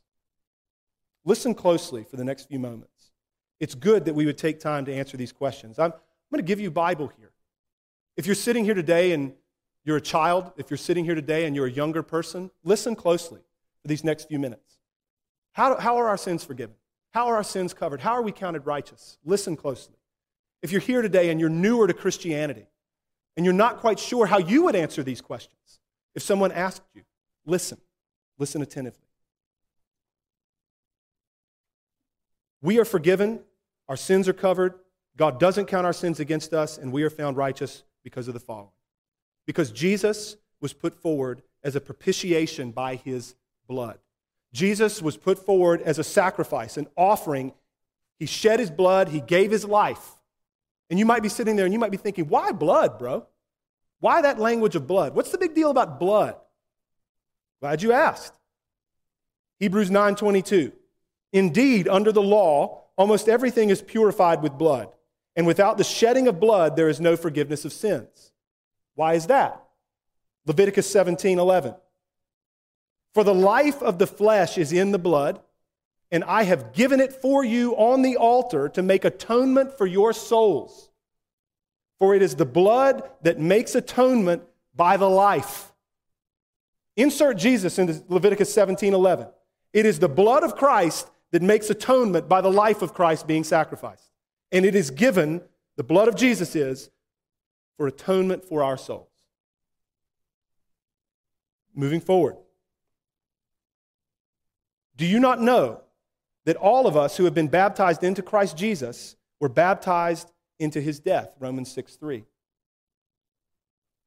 Listen 1.25 1.53
closely 1.53 2.05
for 2.05 2.15
the 2.15 2.23
next 2.23 2.47
few 2.47 2.57
moments. 2.57 3.11
It's 3.59 3.75
good 3.75 4.05
that 4.05 4.13
we 4.13 4.25
would 4.25 4.37
take 4.37 4.61
time 4.61 4.85
to 4.85 4.93
answer 4.93 5.17
these 5.17 5.33
questions. 5.33 5.77
I'm, 5.77 5.91
I'm 5.91 5.99
going 6.31 6.41
to 6.41 6.47
give 6.47 6.61
you 6.61 6.71
Bible 6.71 7.11
here. 7.17 7.31
If 8.15 8.25
you're 8.25 8.35
sitting 8.35 8.63
here 8.63 8.75
today 8.75 9.11
and 9.11 9.33
you're 9.83 9.97
a 9.97 10.01
child, 10.01 10.53
if 10.55 10.69
you're 10.69 10.77
sitting 10.77 11.03
here 11.03 11.15
today 11.15 11.45
and 11.45 11.55
you're 11.55 11.67
a 11.67 11.71
younger 11.71 12.01
person, 12.01 12.49
listen 12.63 12.95
closely 12.95 13.41
for 13.81 13.89
these 13.89 14.05
next 14.05 14.29
few 14.29 14.39
minutes. 14.39 14.77
How, 15.51 15.77
how 15.77 15.97
are 15.97 16.07
our 16.07 16.17
sins 16.17 16.45
forgiven? 16.45 16.75
How 17.17 17.29
are 17.29 17.37
our 17.37 17.43
sins 17.43 17.73
covered? 17.73 17.99
How 17.99 18.11
are 18.11 18.21
we 18.21 18.31
counted 18.31 18.67
righteous? 18.67 19.17
Listen 19.25 19.55
closely. 19.55 19.95
If 20.61 20.71
you're 20.71 20.79
here 20.79 21.01
today 21.01 21.31
and 21.31 21.39
you're 21.39 21.49
newer 21.49 21.87
to 21.87 21.93
Christianity 21.95 22.67
and 23.35 23.43
you're 23.43 23.55
not 23.55 23.79
quite 23.79 23.97
sure 23.97 24.27
how 24.27 24.37
you 24.37 24.65
would 24.65 24.75
answer 24.75 25.01
these 25.01 25.19
questions, 25.19 25.79
if 26.13 26.21
someone 26.21 26.51
asked 26.51 26.83
you, 26.93 27.01
listen, 27.43 27.79
listen 28.37 28.61
attentively. 28.61 29.07
We 32.61 32.77
are 32.77 32.85
forgiven, 32.85 33.39
our 33.89 33.97
sins 33.97 34.27
are 34.27 34.33
covered, 34.33 34.75
God 35.15 35.39
doesn't 35.39 35.65
count 35.65 35.87
our 35.87 35.93
sins 35.93 36.19
against 36.19 36.53
us, 36.53 36.77
and 36.77 36.91
we 36.91 37.01
are 37.01 37.09
found 37.09 37.35
righteous 37.35 37.83
because 38.03 38.27
of 38.27 38.35
the 38.35 38.39
following. 38.39 38.69
Because 39.47 39.71
Jesus 39.71 40.37
was 40.61 40.71
put 40.71 41.01
forward 41.01 41.41
as 41.63 41.75
a 41.75 41.81
propitiation 41.81 42.69
by 42.69 42.93
his 42.93 43.33
blood. 43.67 43.97
Jesus 44.57 45.01
was 45.01 45.17
put 45.17 45.37
forward 45.37 45.81
as 45.83 45.99
a 45.99 46.03
sacrifice, 46.03 46.77
an 46.77 46.87
offering. 46.97 47.53
He 48.17 48.25
shed 48.25 48.59
his 48.59 48.71
blood, 48.71 49.09
he 49.09 49.21
gave 49.21 49.51
his 49.51 49.63
life 49.63 50.17
and 50.89 50.97
you 50.97 51.05
might 51.05 51.23
be 51.23 51.29
sitting 51.29 51.55
there 51.55 51.65
and 51.65 51.73
you 51.73 51.79
might 51.79 51.91
be 51.91 51.97
thinking, 51.97 52.27
why 52.27 52.51
blood, 52.51 52.97
bro? 52.97 53.25
Why 53.99 54.21
that 54.21 54.39
language 54.39 54.75
of 54.75 54.87
blood? 54.87 55.15
What's 55.15 55.31
the 55.31 55.37
big 55.37 55.53
deal 55.53 55.69
about 55.69 55.99
blood? 55.99 56.35
Glad 57.59 57.81
you 57.81 57.91
asked. 57.91 58.33
Hebrews 59.59 59.89
9:22. 59.89 60.71
Indeed, 61.33 61.87
under 61.87 62.11
the 62.11 62.21
law, 62.21 62.83
almost 62.95 63.27
everything 63.27 63.69
is 63.69 63.81
purified 63.81 64.43
with 64.43 64.53
blood, 64.53 64.89
and 65.35 65.47
without 65.47 65.77
the 65.77 65.83
shedding 65.83 66.27
of 66.27 66.39
blood 66.39 66.75
there 66.75 66.89
is 66.89 67.01
no 67.01 67.17
forgiveness 67.17 67.65
of 67.65 67.73
sins. 67.73 68.31
Why 68.93 69.15
is 69.15 69.27
that? 69.27 69.63
Leviticus 70.45 70.87
17:11. 70.93 71.75
For 73.17 73.23
the 73.23 73.33
life 73.33 73.81
of 73.81 73.97
the 73.97 74.05
flesh 74.05 74.59
is 74.59 74.71
in 74.71 74.91
the 74.91 74.99
blood, 74.99 75.39
and 76.11 76.23
I 76.23 76.43
have 76.43 76.71
given 76.71 76.99
it 76.99 77.11
for 77.11 77.43
you 77.43 77.75
on 77.75 78.03
the 78.03 78.15
altar 78.15 78.69
to 78.69 78.83
make 78.83 79.05
atonement 79.05 79.75
for 79.75 79.87
your 79.87 80.13
souls. 80.13 80.91
For 81.97 82.13
it 82.13 82.21
is 82.21 82.35
the 82.35 82.45
blood 82.45 83.09
that 83.23 83.39
makes 83.39 83.73
atonement 83.73 84.43
by 84.75 84.97
the 84.97 85.09
life. 85.09 85.73
Insert 86.95 87.37
Jesus 87.37 87.79
into 87.79 88.03
Leviticus 88.07 88.53
17 88.53 88.93
11. 88.93 89.25
It 89.73 89.87
is 89.87 89.97
the 89.97 90.07
blood 90.07 90.43
of 90.43 90.55
Christ 90.55 91.09
that 91.31 91.41
makes 91.41 91.71
atonement 91.71 92.29
by 92.29 92.41
the 92.41 92.51
life 92.51 92.83
of 92.83 92.93
Christ 92.93 93.25
being 93.25 93.43
sacrificed. 93.43 94.11
And 94.51 94.63
it 94.63 94.75
is 94.75 94.91
given, 94.91 95.41
the 95.75 95.83
blood 95.83 96.07
of 96.07 96.15
Jesus 96.15 96.55
is, 96.55 96.91
for 97.77 97.87
atonement 97.87 98.45
for 98.45 98.61
our 98.61 98.77
souls. 98.77 99.09
Moving 101.73 101.99
forward. 101.99 102.35
Do 104.97 105.05
you 105.05 105.19
not 105.19 105.39
know 105.39 105.81
that 106.45 106.55
all 106.55 106.87
of 106.87 106.97
us 106.97 107.17
who 107.17 107.25
have 107.25 107.33
been 107.33 107.47
baptized 107.47 108.03
into 108.03 108.21
Christ 108.21 108.57
Jesus 108.57 109.15
were 109.39 109.49
baptized 109.49 110.31
into 110.59 110.81
his 110.81 110.99
death, 110.99 111.35
Romans 111.39 111.71
6 111.71 111.95
3. 111.95 112.23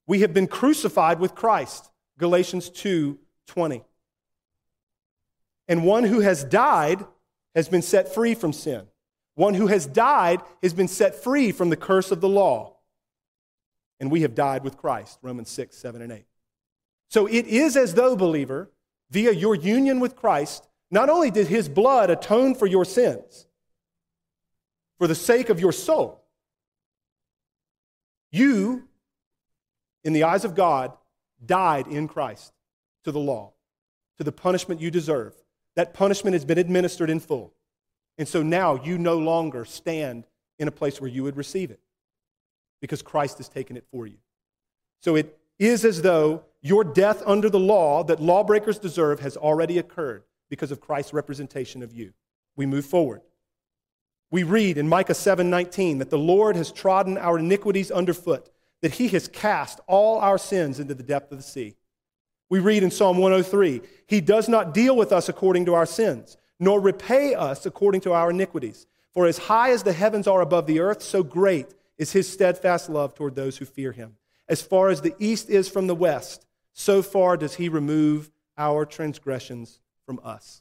We 0.07 0.21
have 0.21 0.35
been 0.35 0.49
crucified 0.49 1.21
with 1.21 1.35
Christ, 1.35 1.91
Galatians 2.19 2.69
2 2.71 3.19
20. 3.47 3.85
And 5.69 5.85
one 5.85 6.05
who 6.05 6.21
has 6.21 6.43
died 6.43 7.05
has 7.55 7.69
been 7.69 7.83
set 7.83 8.13
free 8.13 8.35
from 8.35 8.53
sin. 8.53 8.87
One 9.37 9.55
who 9.55 9.69
has 9.69 9.87
died 9.87 10.41
has 10.63 10.73
been 10.73 10.89
set 10.89 11.15
free 11.15 11.53
from 11.53 11.71
the 11.71 11.77
curse 11.77 12.11
of 12.11 12.21
the 12.21 12.29
law. 12.29 12.77
And 14.01 14.11
we 14.11 14.23
have 14.23 14.35
died 14.35 14.65
with 14.65 14.77
Christ, 14.77 15.19
Romans 15.23 15.51
6, 15.51 15.77
7, 15.77 16.03
and 16.03 16.11
8. 16.11 16.25
So 17.09 17.27
it 17.27 17.47
is 17.47 17.77
as 17.77 17.95
though, 17.95 18.17
believer, 18.17 18.71
via 19.11 19.33
your 19.33 19.55
union 19.55 20.01
with 20.01 20.17
Christ, 20.17 20.69
not 20.91 21.09
only 21.09 21.31
did 21.31 21.47
his 21.47 21.69
blood 21.69 22.11
atone 22.11 22.55
for 22.55 22.67
your 22.67 22.85
sins, 22.85 23.47
for 24.99 25.07
the 25.07 25.15
sake 25.15 25.49
of 25.49 25.61
your 25.61 25.73
soul, 25.73 26.23
you, 28.33 28.89
in 30.05 30.13
the 30.13 30.25
eyes 30.25 30.45
of 30.45 30.55
God, 30.55 30.93
died 31.45 31.87
in 31.87 32.09
Christ 32.09 32.53
to 33.05 33.13
the 33.13 33.19
law, 33.19 33.53
to 34.19 34.25
the 34.25 34.33
punishment 34.33 34.81
you 34.81 34.91
deserve. 34.91 35.35
That 35.77 35.95
punishment 35.95 36.35
has 36.35 36.45
been 36.45 36.59
administered 36.59 37.11
in 37.11 37.21
full. 37.21 37.55
And 38.19 38.29
so 38.29 38.43
now 38.43 38.75
you 38.75 38.99
no 38.99 39.19
longer 39.19 39.65
stand 39.65 40.27
in 40.59 40.69
a 40.69 40.73
place 40.73 41.01
where 41.01 41.11
you 41.11 41.23
would 41.23 41.37
receive 41.37 41.71
it 41.71 41.81
because 42.81 43.03
Christ 43.03 43.39
has 43.39 43.49
taken 43.49 43.77
it 43.77 43.85
for 43.91 44.07
you. 44.07 44.19
So 45.01 45.17
it 45.17 45.39
is 45.59 45.85
as 45.85 46.03
though 46.03 46.45
your 46.61 46.85
death 46.85 47.23
under 47.25 47.49
the 47.49 47.59
law 47.59 48.05
that 48.05 48.21
lawbreakers 48.21 48.79
deserve 48.79 49.21
has 49.21 49.37
already 49.37 49.79
occurred 49.79 50.25
because 50.51 50.71
of 50.71 50.81
Christ's 50.81 51.15
representation 51.15 51.83
of 51.83 51.95
you. 51.95 52.13
We 52.57 52.67
move 52.67 52.85
forward. 52.85 53.23
We 54.31 54.43
read 54.43 54.77
in 54.77 54.89
Micah 54.89 55.15
7:19 55.15 55.99
that 55.99 56.11
the 56.11 56.19
Lord 56.19 56.57
has 56.57 56.71
trodden 56.71 57.17
our 57.17 57.39
iniquities 57.39 57.91
underfoot, 57.91 58.51
that 58.83 58.95
he 58.95 59.09
has 59.09 59.29
cast 59.29 59.81
all 59.87 60.19
our 60.19 60.39
sins 60.39 60.79
into 60.79 60.95
the 60.95 61.03
depth 61.03 61.33
of 61.33 61.39
the 61.39 61.45
sea. 61.45 61.77
We 62.49 62.59
read 62.59 62.83
in 62.83 62.91
Psalm 62.91 63.19
103, 63.19 63.81
he 64.07 64.21
does 64.21 64.49
not 64.49 64.75
deal 64.75 64.97
with 64.97 65.13
us 65.13 65.29
according 65.29 65.65
to 65.67 65.75
our 65.75 65.87
sins, 65.87 66.37
nor 66.59 66.81
repay 66.81 67.35
us 67.35 67.65
according 67.65 68.03
to 68.03 68.13
our 68.13 68.31
iniquities. 68.31 68.87
For 69.13 69.27
as 69.27 69.39
high 69.39 69.71
as 69.71 69.83
the 69.83 69.93
heavens 69.93 70.27
are 70.27 70.41
above 70.41 70.67
the 70.67 70.81
earth, 70.81 71.03
so 71.03 71.23
great 71.23 71.75
is 71.97 72.13
his 72.13 72.29
steadfast 72.29 72.89
love 72.89 73.15
toward 73.15 73.35
those 73.35 73.59
who 73.59 73.65
fear 73.65 73.93
him. 73.93 74.17
As 74.49 74.63
far 74.63 74.89
as 74.89 75.01
the 75.01 75.15
east 75.19 75.49
is 75.49 75.69
from 75.69 75.87
the 75.87 75.95
west, 75.95 76.47
so 76.73 77.03
far 77.03 77.37
does 77.37 77.55
he 77.55 77.69
remove 77.69 78.31
our 78.57 78.85
transgressions 78.85 79.81
from 80.11 80.19
us. 80.25 80.61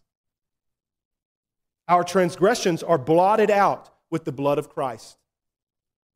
Our 1.88 2.04
transgressions 2.04 2.84
are 2.84 3.00
blotted 3.00 3.50
out 3.50 3.90
with 4.12 4.24
the 4.24 4.32
blood 4.32 4.60
of 4.60 4.70
Christ. 4.70 5.18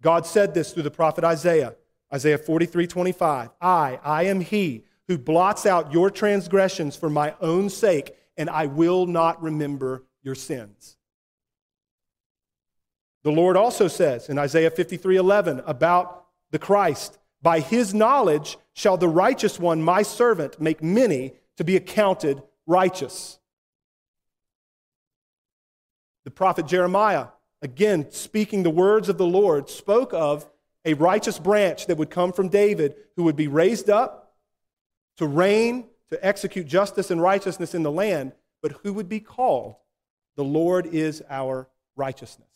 God 0.04 0.28
said 0.28 0.54
this 0.54 0.72
through 0.72 0.84
the 0.84 0.92
prophet 0.92 1.24
Isaiah, 1.24 1.74
Isaiah 2.14 2.38
43 2.38 2.86
25. 2.86 3.50
I, 3.60 4.00
I 4.04 4.26
am 4.26 4.40
he 4.40 4.84
who 5.08 5.18
blots 5.18 5.66
out 5.66 5.92
your 5.92 6.12
transgressions 6.12 6.96
for 6.96 7.10
my 7.10 7.34
own 7.42 7.72
sake 7.72 8.16
and 8.38 8.52
I 8.52 8.68
will 8.68 9.08
not 9.08 9.42
remember 9.42 10.04
your 10.22 10.36
sins. 10.36 10.96
The 13.24 13.32
Lord 13.32 13.58
also 13.58 13.88
says 13.88 14.30
in 14.30 14.38
Isaiah 14.38 14.70
53 14.70 15.18
11 15.18 15.64
about 15.66 16.28
the 16.52 16.60
Christ, 16.60 17.18
by 17.42 17.62
his 17.62 17.96
knowledge 17.96 18.60
shall 18.74 18.98
the 18.98 19.08
righteous 19.08 19.60
one, 19.60 19.82
my 19.82 20.04
servant, 20.04 20.62
make 20.62 20.84
many 20.84 21.34
to 21.58 21.64
be 21.64 21.76
accounted 21.76 22.44
righteous. 22.66 23.40
The 26.24 26.32
prophet 26.32 26.68
Jeremiah, 26.68 27.28
again 27.62 28.12
speaking 28.12 28.64
the 28.64 28.70
words 28.70 29.10
of 29.10 29.18
the 29.18 29.26
Lord, 29.26 29.70
spoke 29.70 30.14
of 30.14 30.50
a 30.86 30.94
righteous 30.94 31.40
branch 31.40 31.88
that 31.88 31.98
would 31.98 32.10
come 32.10 32.34
from 32.34 32.50
David 32.50 32.96
who 33.16 33.24
would 33.24 33.36
be 33.36 33.48
raised 33.48 33.90
up 33.90 34.36
to 35.18 35.28
reign, 35.28 35.86
to 36.10 36.26
execute 36.26 36.68
justice 36.68 37.12
and 37.12 37.22
righteousness 37.22 37.74
in 37.74 37.84
the 37.84 37.92
land, 37.92 38.34
but 38.62 38.74
who 38.84 38.94
would 38.94 39.10
be 39.10 39.20
called, 39.20 39.76
The 40.36 40.44
Lord 40.44 40.88
is 40.88 41.22
our 41.30 41.68
righteousness. 41.96 42.48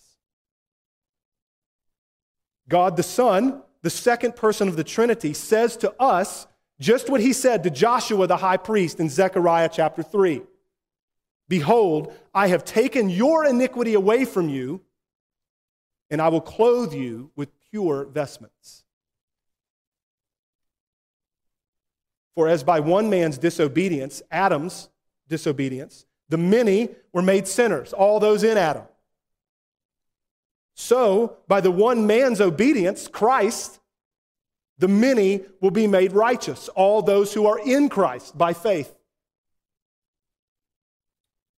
God 2.68 2.98
the 2.98 3.04
Son, 3.04 3.62
the 3.82 3.90
second 3.90 4.36
person 4.36 4.68
of 4.68 4.76
the 4.76 4.84
Trinity, 4.84 5.34
says 5.34 5.78
to 5.78 5.94
us 6.02 6.48
just 6.80 7.10
what 7.10 7.22
he 7.22 7.34
said 7.34 7.64
to 7.64 7.70
Joshua 7.70 8.28
the 8.28 8.38
high 8.38 8.58
priest 8.58 9.00
in 9.00 9.10
Zechariah 9.10 9.70
chapter 9.72 10.04
3. 10.04 10.42
Behold, 11.50 12.14
I 12.34 12.48
have 12.48 12.66
taken 12.66 13.10
your 13.10 13.46
iniquity 13.46 13.94
away 13.94 14.26
from 14.26 14.50
you, 14.50 14.82
and 16.10 16.22
I 16.22 16.28
will 16.28 16.42
clothe 16.42 16.94
you 16.94 17.32
with 17.36 17.50
pure 17.72 18.06
vestments. 18.06 18.84
For 22.36 22.48
as 22.48 22.64
by 22.64 22.82
one 22.82 23.10
man's 23.10 23.38
disobedience, 23.38 24.22
Adam's 24.30 24.90
disobedience, 25.28 26.06
the 26.30 26.38
many 26.38 26.90
were 27.14 27.22
made 27.22 27.48
sinners, 27.48 27.94
all 27.94 28.20
those 28.20 28.44
in 28.44 28.58
Adam. 28.58 28.84
So, 30.76 31.38
by 31.48 31.62
the 31.62 31.72
one 31.72 32.06
man's 32.06 32.40
obedience, 32.40 33.08
Christ, 33.08 33.80
the 34.78 34.88
many 34.88 35.42
will 35.62 35.72
be 35.72 35.88
made 35.88 36.12
righteous, 36.12 36.70
all 36.70 37.02
those 37.02 37.34
who 37.34 37.48
are 37.48 37.60
in 37.60 37.90
Christ 37.90 38.38
by 38.38 38.54
faith. 38.54 38.94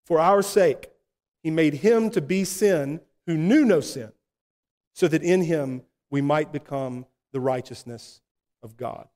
For 0.04 0.20
our 0.20 0.42
sake, 0.42 0.90
he 1.42 1.50
made 1.50 1.74
him 1.74 2.10
to 2.10 2.20
be 2.20 2.44
sin 2.44 3.00
who 3.26 3.36
knew 3.36 3.64
no 3.64 3.80
sin, 3.80 4.12
so 4.94 5.08
that 5.08 5.22
in 5.22 5.42
him 5.42 5.82
we 6.10 6.20
might 6.20 6.52
become 6.52 7.06
the 7.32 7.40
righteousness 7.40 8.20
of 8.62 8.76
God. 8.76 9.08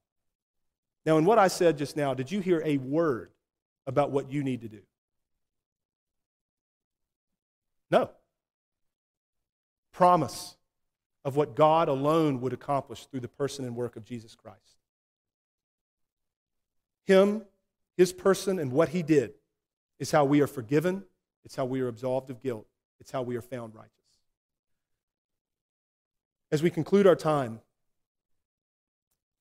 Now, 1.07 1.19
in 1.19 1.25
what 1.25 1.39
I 1.39 1.49
said 1.49 1.79
just 1.79 1.97
now, 1.97 2.15
did 2.15 2.31
you 2.31 2.41
hear 2.41 2.63
a 2.65 2.77
word 2.77 3.31
about 3.87 4.11
what 4.11 4.31
you 4.31 4.45
need 4.45 4.61
to 4.63 4.69
do? 4.69 4.81
No 7.91 8.11
promise 9.93 10.57
of 11.25 11.37
what 11.37 11.55
God 11.55 11.89
alone 11.89 12.41
would 12.41 12.53
accomplish 12.53 13.07
through 13.07 13.21
the 13.21 13.29
person 13.29 13.65
and 13.65 13.77
work 13.77 13.97
of 13.97 14.05
Jesus 14.05 14.35
Christ. 14.35 14.59
Him, 17.05 17.43
his 17.97 18.13
person, 18.13 18.59
and 18.59 18.73
what 18.73 18.91
he 18.91 19.03
did 19.03 19.35
is 19.99 20.11
how 20.11 20.25
we 20.25 20.41
are 20.41 20.47
forgiven, 20.47 21.05
it's 21.45 21.55
how 21.55 21.65
we 21.65 21.81
are 21.81 21.89
absolved 21.89 22.31
of 22.31 22.43
guilt, 22.43 22.67
it's 23.01 23.11
how 23.11 23.23
we 23.23 23.37
are 23.37 23.43
found 23.43 23.75
righteous. 23.75 23.91
As 26.51 26.63
we 26.63 26.71
conclude 26.71 27.07
our 27.07 27.17
time, 27.17 27.61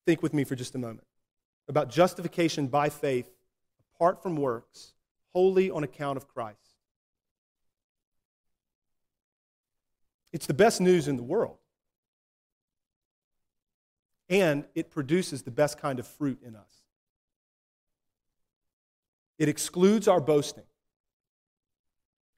think 0.06 0.22
with 0.22 0.34
me 0.34 0.44
for 0.44 0.54
just 0.54 0.74
a 0.74 0.78
moment 0.78 1.06
about 1.68 1.90
justification 1.90 2.66
by 2.66 2.88
faith 2.88 3.30
apart 3.94 4.22
from 4.22 4.36
works, 4.36 4.94
wholly 5.32 5.70
on 5.70 5.84
account 5.84 6.16
of 6.16 6.26
Christ. 6.26 6.58
It's 10.32 10.46
the 10.46 10.54
best 10.54 10.80
news 10.80 11.08
in 11.08 11.16
the 11.16 11.22
world. 11.22 11.58
And 14.32 14.64
it 14.74 14.90
produces 14.90 15.42
the 15.42 15.50
best 15.50 15.78
kind 15.78 15.98
of 15.98 16.06
fruit 16.06 16.40
in 16.42 16.56
us. 16.56 16.82
It 19.38 19.50
excludes 19.50 20.08
our 20.08 20.22
boasting, 20.22 20.64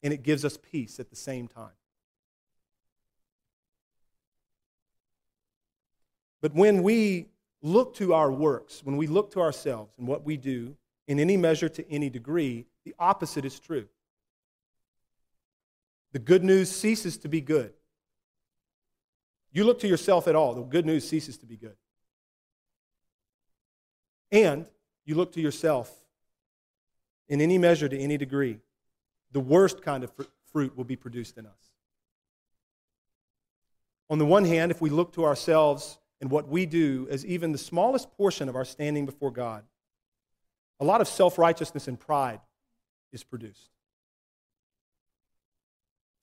and 0.02 0.12
it 0.12 0.24
gives 0.24 0.44
us 0.44 0.58
peace 0.60 0.98
at 0.98 1.08
the 1.08 1.14
same 1.14 1.46
time. 1.46 1.70
But 6.40 6.52
when 6.52 6.82
we 6.82 7.28
look 7.62 7.94
to 7.94 8.12
our 8.12 8.32
works, 8.32 8.80
when 8.82 8.96
we 8.96 9.06
look 9.06 9.30
to 9.34 9.40
ourselves 9.40 9.92
and 9.96 10.08
what 10.08 10.24
we 10.24 10.36
do, 10.36 10.74
in 11.06 11.20
any 11.20 11.36
measure 11.36 11.68
to 11.68 11.88
any 11.88 12.10
degree, 12.10 12.66
the 12.84 12.96
opposite 12.98 13.44
is 13.44 13.60
true. 13.60 13.86
The 16.10 16.18
good 16.18 16.42
news 16.42 16.72
ceases 16.72 17.18
to 17.18 17.28
be 17.28 17.40
good. 17.40 17.72
You 19.52 19.62
look 19.62 19.78
to 19.80 19.88
yourself 19.88 20.26
at 20.26 20.34
all, 20.34 20.54
the 20.54 20.62
good 20.62 20.86
news 20.86 21.08
ceases 21.08 21.36
to 21.38 21.46
be 21.46 21.56
good. 21.56 21.76
And 24.32 24.66
you 25.04 25.14
look 25.14 25.32
to 25.32 25.40
yourself 25.40 25.92
in 27.28 27.40
any 27.40 27.58
measure 27.58 27.88
to 27.88 27.98
any 27.98 28.16
degree, 28.16 28.58
the 29.32 29.40
worst 29.40 29.82
kind 29.82 30.04
of 30.04 30.12
fr- 30.12 30.22
fruit 30.52 30.76
will 30.76 30.84
be 30.84 30.96
produced 30.96 31.38
in 31.38 31.46
us. 31.46 31.70
On 34.10 34.18
the 34.18 34.26
one 34.26 34.44
hand, 34.44 34.70
if 34.70 34.80
we 34.80 34.90
look 34.90 35.12
to 35.14 35.24
ourselves 35.24 35.98
and 36.20 36.30
what 36.30 36.48
we 36.48 36.66
do 36.66 37.08
as 37.10 37.24
even 37.24 37.52
the 37.52 37.58
smallest 37.58 38.10
portion 38.12 38.48
of 38.48 38.56
our 38.56 38.64
standing 38.64 39.06
before 39.06 39.30
God, 39.30 39.64
a 40.80 40.84
lot 40.84 41.00
of 41.00 41.08
self 41.08 41.38
righteousness 41.38 41.88
and 41.88 41.98
pride 41.98 42.40
is 43.12 43.24
produced. 43.24 43.70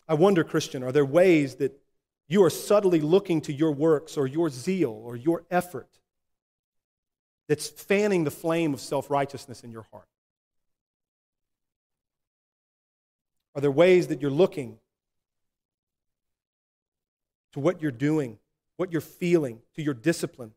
I 0.08 0.14
wonder, 0.14 0.44
Christian, 0.44 0.84
are 0.84 0.92
there 0.92 1.06
ways 1.06 1.56
that 1.56 1.80
you 2.28 2.44
are 2.44 2.50
subtly 2.50 3.02
looking 3.02 3.42
to 3.42 3.54
your 3.54 3.72
works 3.72 4.18
or 4.18 4.28
your 4.28 4.50
zeal 4.50 4.92
or 4.92 5.16
your 5.16 5.44
effort 5.50 6.01
that's 7.52 7.68
fanning 7.68 8.24
the 8.24 8.32
flame 8.32 8.74
of 8.74 8.80
self 8.80 9.12
righteousness 9.12 9.66
in 9.66 9.72
your 9.72 9.86
heart? 9.92 10.08
Are 13.54 13.60
there 13.60 13.70
ways 13.70 14.08
that 14.08 14.22
you're 14.22 14.32
looking 14.32 14.78
to 17.52 17.60
what 17.60 17.82
you're 17.82 17.92
doing, 17.92 18.38
what 18.78 18.94
you're 18.94 19.02
feeling, 19.02 19.60
to 19.76 19.82
your 19.82 19.94
discipline 19.94 20.54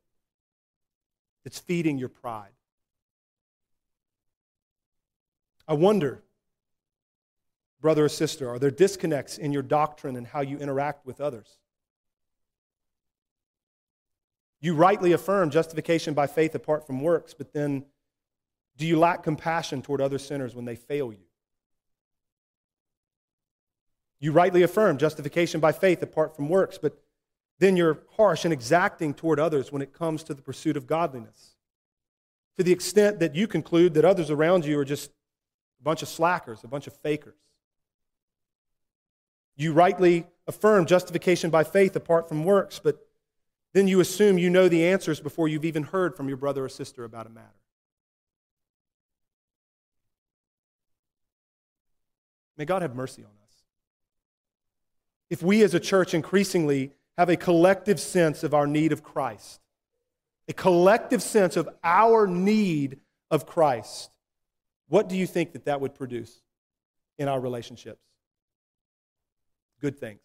that's 1.43 1.59
feeding 1.59 1.99
your 1.99 2.11
pride? 2.11 2.53
I 5.67 5.75
wonder, 5.75 6.23
brother 7.81 8.05
or 8.05 8.09
sister, 8.09 8.49
are 8.49 8.61
there 8.61 8.71
disconnects 8.71 9.37
in 9.37 9.51
your 9.51 9.63
doctrine 9.63 10.15
and 10.15 10.29
how 10.29 10.43
you 10.43 10.59
interact 10.59 11.05
with 11.05 11.21
others? 11.21 11.59
You 14.65 14.73
rightly 14.73 15.13
affirm 15.13 15.51
justification 15.51 16.15
by 16.15 16.27
faith 16.27 16.55
apart 16.55 16.87
from 16.87 17.03
works, 17.03 17.35
but 17.35 17.53
then 17.53 17.85
do 18.79 18.87
you 18.87 18.99
lack 18.99 19.23
compassion 19.23 19.83
toward 19.83 20.01
other 20.01 20.19
sinners 20.19 20.55
when 20.55 20.65
they 20.65 20.75
fail 20.75 21.13
you? 21.13 21.27
You 24.21 24.33
rightly 24.33 24.63
affirm 24.63 24.97
justification 24.97 25.61
by 25.61 25.73
faith 25.73 26.03
apart 26.03 26.35
from 26.35 26.49
works, 26.49 26.79
but 26.79 26.99
then 27.59 27.77
you're 27.77 27.99
harsh 28.17 28.45
and 28.45 28.55
exacting 28.55 29.13
toward 29.13 29.39
others 29.39 29.71
when 29.71 29.83
it 29.83 29.93
comes 29.93 30.23
to 30.23 30.33
the 30.33 30.41
pursuit 30.41 30.79
of 30.79 30.87
godliness. 30.87 31.57
To 32.57 32.63
the 32.63 32.73
extent 32.73 33.19
that 33.19 33.35
you 33.35 33.47
conclude 33.47 33.93
that 33.93 34.07
others 34.07 34.31
around 34.31 34.65
you 34.65 34.79
are 34.79 34.85
just 34.87 35.11
a 35.79 35.83
bunch 35.83 36.01
of 36.01 36.09
slackers, 36.09 36.65
a 36.65 36.69
bunch 36.69 36.87
of 36.87 36.97
fakers. 36.97 37.37
You 39.57 39.75
rightly 39.75 40.25
affirm 40.47 40.87
justification 40.87 41.51
by 41.51 41.65
faith 41.65 41.95
apart 41.97 42.31
from 42.31 42.45
works, 42.45 42.81
but 42.83 43.04
then 43.75 43.89
you 43.89 44.01
assume 44.01 44.39
you 44.39 44.49
know 44.49 44.69
the 44.69 44.87
answers 44.87 45.21
before 45.21 45.49
you've 45.49 45.65
even 45.65 45.83
heard 45.83 46.17
from 46.17 46.29
your 46.29 46.37
brother 46.37 46.65
or 46.65 46.69
sister 46.69 47.05
about 47.05 47.27
a 47.27 47.31
matter. 47.31 47.49
May 52.57 52.65
God 52.65 52.83
have 52.83 52.95
mercy 52.95 53.23
on 53.23 53.31
us. 53.31 53.55
If 55.29 55.43
we 55.43 55.65
as 55.65 55.75
a 55.75 55.81
church 55.81 56.15
increasingly 56.15 56.93
have 57.19 57.29
a 57.29 57.37
collective 57.37 57.99
sense 57.99 58.45
of 58.45 58.55
our 58.55 58.67
need 58.67 58.93
of 58.93 59.03
Christ, 59.03 59.61
a 60.49 60.53
collective 60.53 61.21
sense 61.21 61.57
of 61.57 61.69
our 61.83 62.29
need 62.29 63.01
of 63.29 63.45
Christ, 63.45 64.11
what 64.89 65.09
do 65.09 65.17
you 65.17 65.27
think 65.27 65.53
that 65.53 65.65
that 65.65 65.81
would 65.81 65.97
produce 65.97 66.43
in 67.19 67.27
our 67.27 67.41
relationships? 67.41 68.05
Good 69.81 69.99
things 69.99 70.21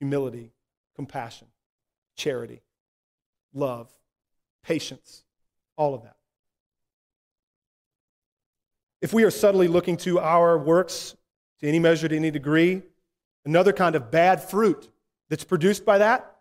humility, 0.00 0.50
compassion 0.96 1.46
charity, 2.20 2.60
love, 3.54 3.90
patience, 4.62 5.24
all 5.76 5.94
of 5.94 6.02
that. 6.02 6.16
If 9.00 9.14
we 9.14 9.24
are 9.24 9.30
subtly 9.30 9.66
looking 9.66 9.96
to 9.98 10.20
our 10.20 10.58
works 10.58 11.16
to 11.60 11.66
any 11.66 11.78
measure, 11.78 12.08
to 12.08 12.16
any 12.16 12.30
degree, 12.30 12.82
another 13.46 13.72
kind 13.72 13.96
of 13.96 14.10
bad 14.10 14.42
fruit 14.42 14.88
that's 15.30 15.44
produced 15.44 15.86
by 15.86 15.98
that 15.98 16.36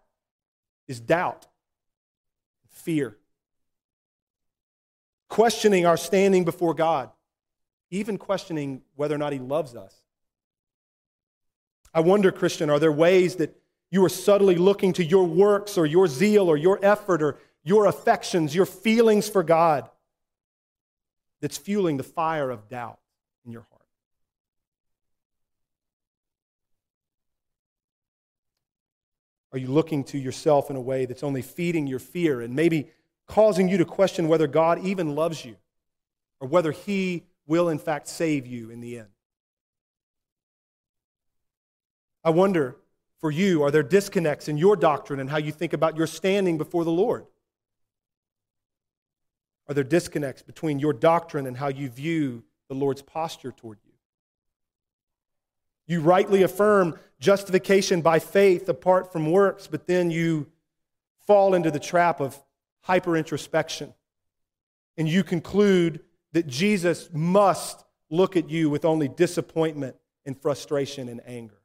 is 0.88 1.00
doubt, 1.00 1.48
fear, 2.68 3.16
questioning 5.30 5.86
our 5.86 5.98
standing 5.98 6.44
before 6.44 6.74
God, 6.74 7.10
even 7.90 8.18
questioning 8.18 8.82
whether 8.96 9.16
or 9.16 9.20
not 9.20 9.32
He 9.32 9.40
loves 9.40 9.76
us. 9.76 9.96
I 11.94 12.02
wonder, 12.02 12.32
Christian, 12.32 12.70
are 12.70 12.80
there 12.80 12.92
ways 12.92 13.38
that 13.38 13.56
you 13.92 14.04
are 14.06 14.10
subtly 14.10 14.56
looking 14.56 14.94
to 14.94 15.04
your 15.04 15.26
works 15.26 15.78
or 15.78 15.86
your 15.86 16.08
zeal 16.08 16.48
or 16.48 16.58
your 16.58 16.80
effort 16.84 17.22
or 17.22 17.38
your 17.64 17.88
affections, 17.88 18.54
your 18.54 18.66
feelings 18.66 19.28
for 19.28 19.44
God 19.44 19.90
that's 21.42 21.58
fueling 21.58 21.98
the 21.98 22.04
fire 22.04 22.50
of 22.50 22.70
doubt 22.70 23.00
in 23.46 23.52
your 23.52 23.62
heart? 23.62 23.80
Are 29.52 29.58
you 29.58 29.68
looking 29.68 30.04
to 30.06 30.18
yourself 30.18 30.70
in 30.70 30.76
a 30.76 30.82
way 30.82 31.06
that's 31.06 31.24
only 31.24 31.42
feeding 31.42 31.88
your 31.88 32.00
fear 32.00 32.42
and 32.42 32.56
maybe 32.56 32.90
causing 33.26 33.68
you 33.68 33.78
to 33.78 33.86
question 33.86 34.28
whether 34.28 34.46
God 34.46 34.84
even 34.84 35.16
loves 35.16 35.44
you 35.44 35.56
or 36.40 36.48
whether 36.48 36.72
He 36.72 37.24
will, 37.48 37.70
in 37.70 37.80
fact, 37.80 38.08
save 38.08 38.46
you 38.46 38.70
in 38.70 38.80
the 38.80 39.00
end? 39.00 39.08
I 42.24 42.30
wonder 42.30 42.76
for 43.20 43.32
you, 43.32 43.64
are 43.64 43.72
there 43.72 43.84
disconnects 43.84 44.48
in 44.48 44.58
your 44.58 44.76
doctrine 44.76 45.20
and 45.20 45.30
how 45.30 45.38
you 45.38 45.52
think 45.52 45.74
about 45.74 45.98
your 45.98 46.08
standing 46.08 46.58
before 46.58 46.86
the 46.86 46.92
Lord? 46.92 47.26
Are 49.68 49.74
there 49.74 49.84
disconnects 49.84 50.42
between 50.42 50.80
your 50.80 50.94
doctrine 50.94 51.46
and 51.46 51.56
how 51.56 51.68
you 51.68 51.90
view 51.90 52.44
the 52.70 52.76
Lord's 52.76 53.02
posture 53.02 53.52
toward 53.52 53.78
you? 53.86 53.92
You 55.86 56.02
rightly 56.02 56.44
affirm 56.44 56.98
justification 57.20 58.02
by 58.02 58.20
faith 58.20 58.70
apart 58.70 59.12
from 59.12 59.32
works, 59.32 59.68
but 59.68 59.86
then 59.86 60.12
you 60.12 60.48
fall 61.28 61.54
into 61.54 61.72
the 61.72 61.80
trap 61.80 62.20
of 62.20 62.40
hyper 62.82 63.18
introspection. 63.18 63.94
And 64.98 65.08
you 65.08 65.24
conclude 65.24 66.02
that 66.34 66.48
Jesus 66.48 67.10
must 67.14 67.86
look 68.10 68.36
at 68.36 68.50
you 68.50 68.70
with 68.70 68.86
only 68.86 69.08
disappointment 69.08 69.96
and 70.26 70.40
frustration 70.40 71.10
and 71.10 71.22
anger. 71.26 71.59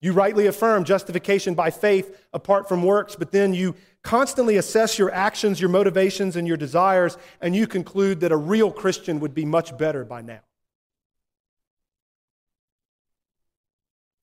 You 0.00 0.12
rightly 0.12 0.46
affirm 0.46 0.84
justification 0.84 1.54
by 1.54 1.70
faith 1.70 2.24
apart 2.32 2.68
from 2.68 2.82
works, 2.82 3.16
but 3.16 3.32
then 3.32 3.52
you 3.52 3.74
constantly 4.02 4.56
assess 4.56 4.98
your 4.98 5.12
actions, 5.12 5.60
your 5.60 5.68
motivations, 5.68 6.36
and 6.36 6.48
your 6.48 6.56
desires, 6.56 7.18
and 7.40 7.54
you 7.54 7.66
conclude 7.66 8.20
that 8.20 8.32
a 8.32 8.36
real 8.36 8.72
Christian 8.72 9.20
would 9.20 9.34
be 9.34 9.44
much 9.44 9.76
better 9.76 10.04
by 10.04 10.22
now. 10.22 10.40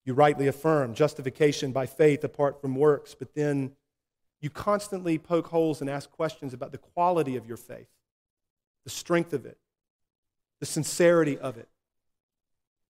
You 0.04 0.14
rightly 0.14 0.48
affirm 0.48 0.96
justification 0.96 1.72
by 1.72 1.86
faith 1.86 2.24
apart 2.24 2.60
from 2.60 2.76
works, 2.76 3.14
but 3.14 3.36
then 3.36 3.74
you 4.40 4.50
constantly 4.50 5.20
poke 5.20 5.48
holes 5.48 5.82
and 5.82 5.90
ask 5.90 6.10
questions 6.10 6.54
about 6.54 6.72
the 6.72 6.78
quality 6.78 7.36
of 7.36 7.46
your 7.46 7.58
faith, 7.58 7.90
the 8.84 8.90
strength 8.90 9.34
of 9.34 9.46
it, 9.46 9.58
the 10.60 10.66
sincerity 10.66 11.38
of 11.38 11.58
it. 11.58 11.68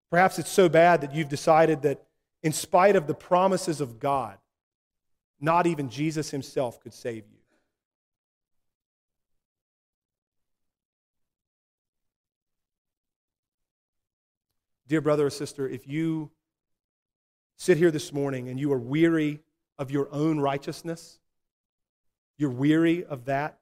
Perhaps 0.09 0.39
it's 0.39 0.51
so 0.51 0.69
bad 0.69 1.01
that 1.01 1.13
you've 1.13 1.27
decided 1.27 1.81
that 1.81 2.06
in 2.43 2.51
spite 2.51 2.95
of 2.95 3.07
the 3.07 3.13
promises 3.13 3.81
of 3.81 3.99
God, 3.99 4.37
not 5.39 5.67
even 5.67 5.89
Jesus 5.89 6.31
himself 6.31 6.79
could 6.79 6.93
save 6.93 7.23
you. 7.27 7.37
Dear 14.87 15.01
brother 15.01 15.25
or 15.25 15.29
sister, 15.29 15.67
if 15.67 15.87
you 15.87 16.31
sit 17.57 17.77
here 17.77 17.91
this 17.91 18.13
morning 18.13 18.47
and 18.47 18.59
you 18.59 18.71
are 18.71 18.79
weary 18.79 19.41
of 19.77 19.91
your 19.91 20.07
own 20.11 20.39
righteousness, 20.39 21.19
you're 22.37 22.49
weary 22.49 23.03
of 23.03 23.25
that 23.25 23.59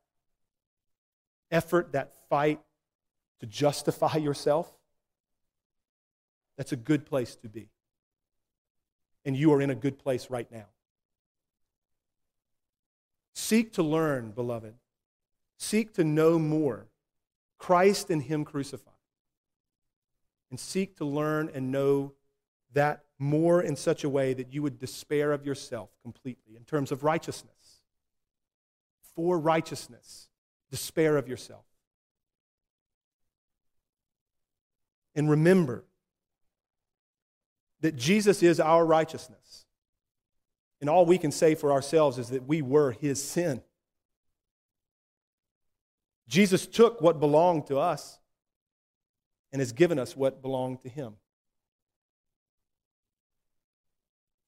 effort, 1.49 1.93
that 1.93 2.13
fight 2.29 2.59
to 3.39 3.45
justify 3.47 4.17
yourself, 4.17 4.71
that's 6.57 6.71
a 6.71 6.77
good 6.77 7.05
place 7.05 7.35
to 7.37 7.49
be. 7.49 7.69
And 9.25 9.35
you 9.35 9.51
are 9.53 9.61
in 9.61 9.71
a 9.71 9.75
good 9.75 9.97
place 9.97 10.29
right 10.29 10.49
now. 10.51 10.67
Seek 13.33 13.73
to 13.73 13.83
learn, 13.83 14.31
beloved. 14.31 14.75
Seek 15.57 15.93
to 15.95 16.03
know 16.03 16.37
more 16.39 16.87
Christ 17.57 18.09
and 18.09 18.21
Him 18.21 18.45
crucified. 18.45 18.93
And 20.49 20.59
seek 20.59 20.97
to 20.97 21.05
learn 21.05 21.49
and 21.53 21.71
know 21.71 22.13
that 22.73 23.03
more 23.17 23.61
in 23.61 23.75
such 23.75 24.03
a 24.03 24.09
way 24.09 24.33
that 24.33 24.53
you 24.53 24.61
would 24.61 24.77
despair 24.77 25.31
of 25.31 25.45
yourself 25.45 25.89
completely 26.01 26.55
in 26.55 26.63
terms 26.63 26.91
of 26.91 27.03
righteousness. 27.03 27.81
For 29.15 29.39
righteousness, 29.39 30.29
despair 30.69 31.17
of 31.17 31.27
yourself. 31.27 31.65
And 35.15 35.29
remember 35.29 35.85
that 37.81 37.95
Jesus 37.95 38.41
is 38.41 38.59
our 38.59 38.85
righteousness. 38.85 39.65
And 40.81 40.89
all 40.89 41.05
we 41.05 41.17
can 41.17 41.31
say 41.31 41.55
for 41.55 41.71
ourselves 41.71 42.17
is 42.17 42.29
that 42.29 42.47
we 42.47 42.61
were 42.61 42.91
his 42.91 43.23
sin. 43.23 43.61
Jesus 46.27 46.65
took 46.65 47.01
what 47.01 47.19
belonged 47.19 47.67
to 47.67 47.77
us 47.77 48.19
and 49.51 49.59
has 49.59 49.71
given 49.71 49.99
us 49.99 50.15
what 50.17 50.41
belonged 50.41 50.81
to 50.81 50.89
him. 50.89 51.15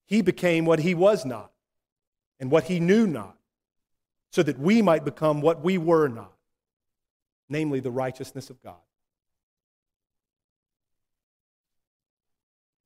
He 0.06 0.22
became 0.22 0.66
what 0.66 0.80
he 0.80 0.94
was 0.94 1.26
not 1.26 1.52
and 2.40 2.50
what 2.50 2.66
he 2.66 2.80
knew 2.80 3.08
not, 3.08 3.38
so 4.32 4.44
that 4.44 4.60
we 4.60 4.82
might 4.82 5.04
become 5.04 5.42
what 5.42 5.64
we 5.64 5.78
were 5.78 6.08
not, 6.08 6.34
namely 7.50 7.80
the 7.80 7.92
righteousness 7.92 8.50
of 8.50 8.62
God. 8.62 8.76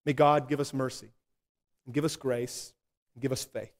May 0.05 0.13
God 0.13 0.49
give 0.49 0.59
us 0.59 0.73
mercy 0.73 1.09
and 1.85 1.93
give 1.93 2.05
us 2.05 2.15
grace 2.15 2.73
and 3.13 3.21
give 3.21 3.31
us 3.31 3.43
faith. 3.43 3.73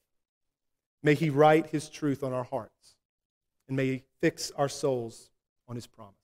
May 1.02 1.14
He 1.14 1.30
write 1.30 1.66
His 1.66 1.88
truth 1.88 2.22
on 2.22 2.32
our 2.32 2.44
hearts 2.44 2.96
and 3.68 3.76
may 3.76 3.86
He 3.86 4.02
fix 4.20 4.50
our 4.52 4.68
souls 4.68 5.30
on 5.68 5.76
His 5.76 5.86
promise. 5.86 6.14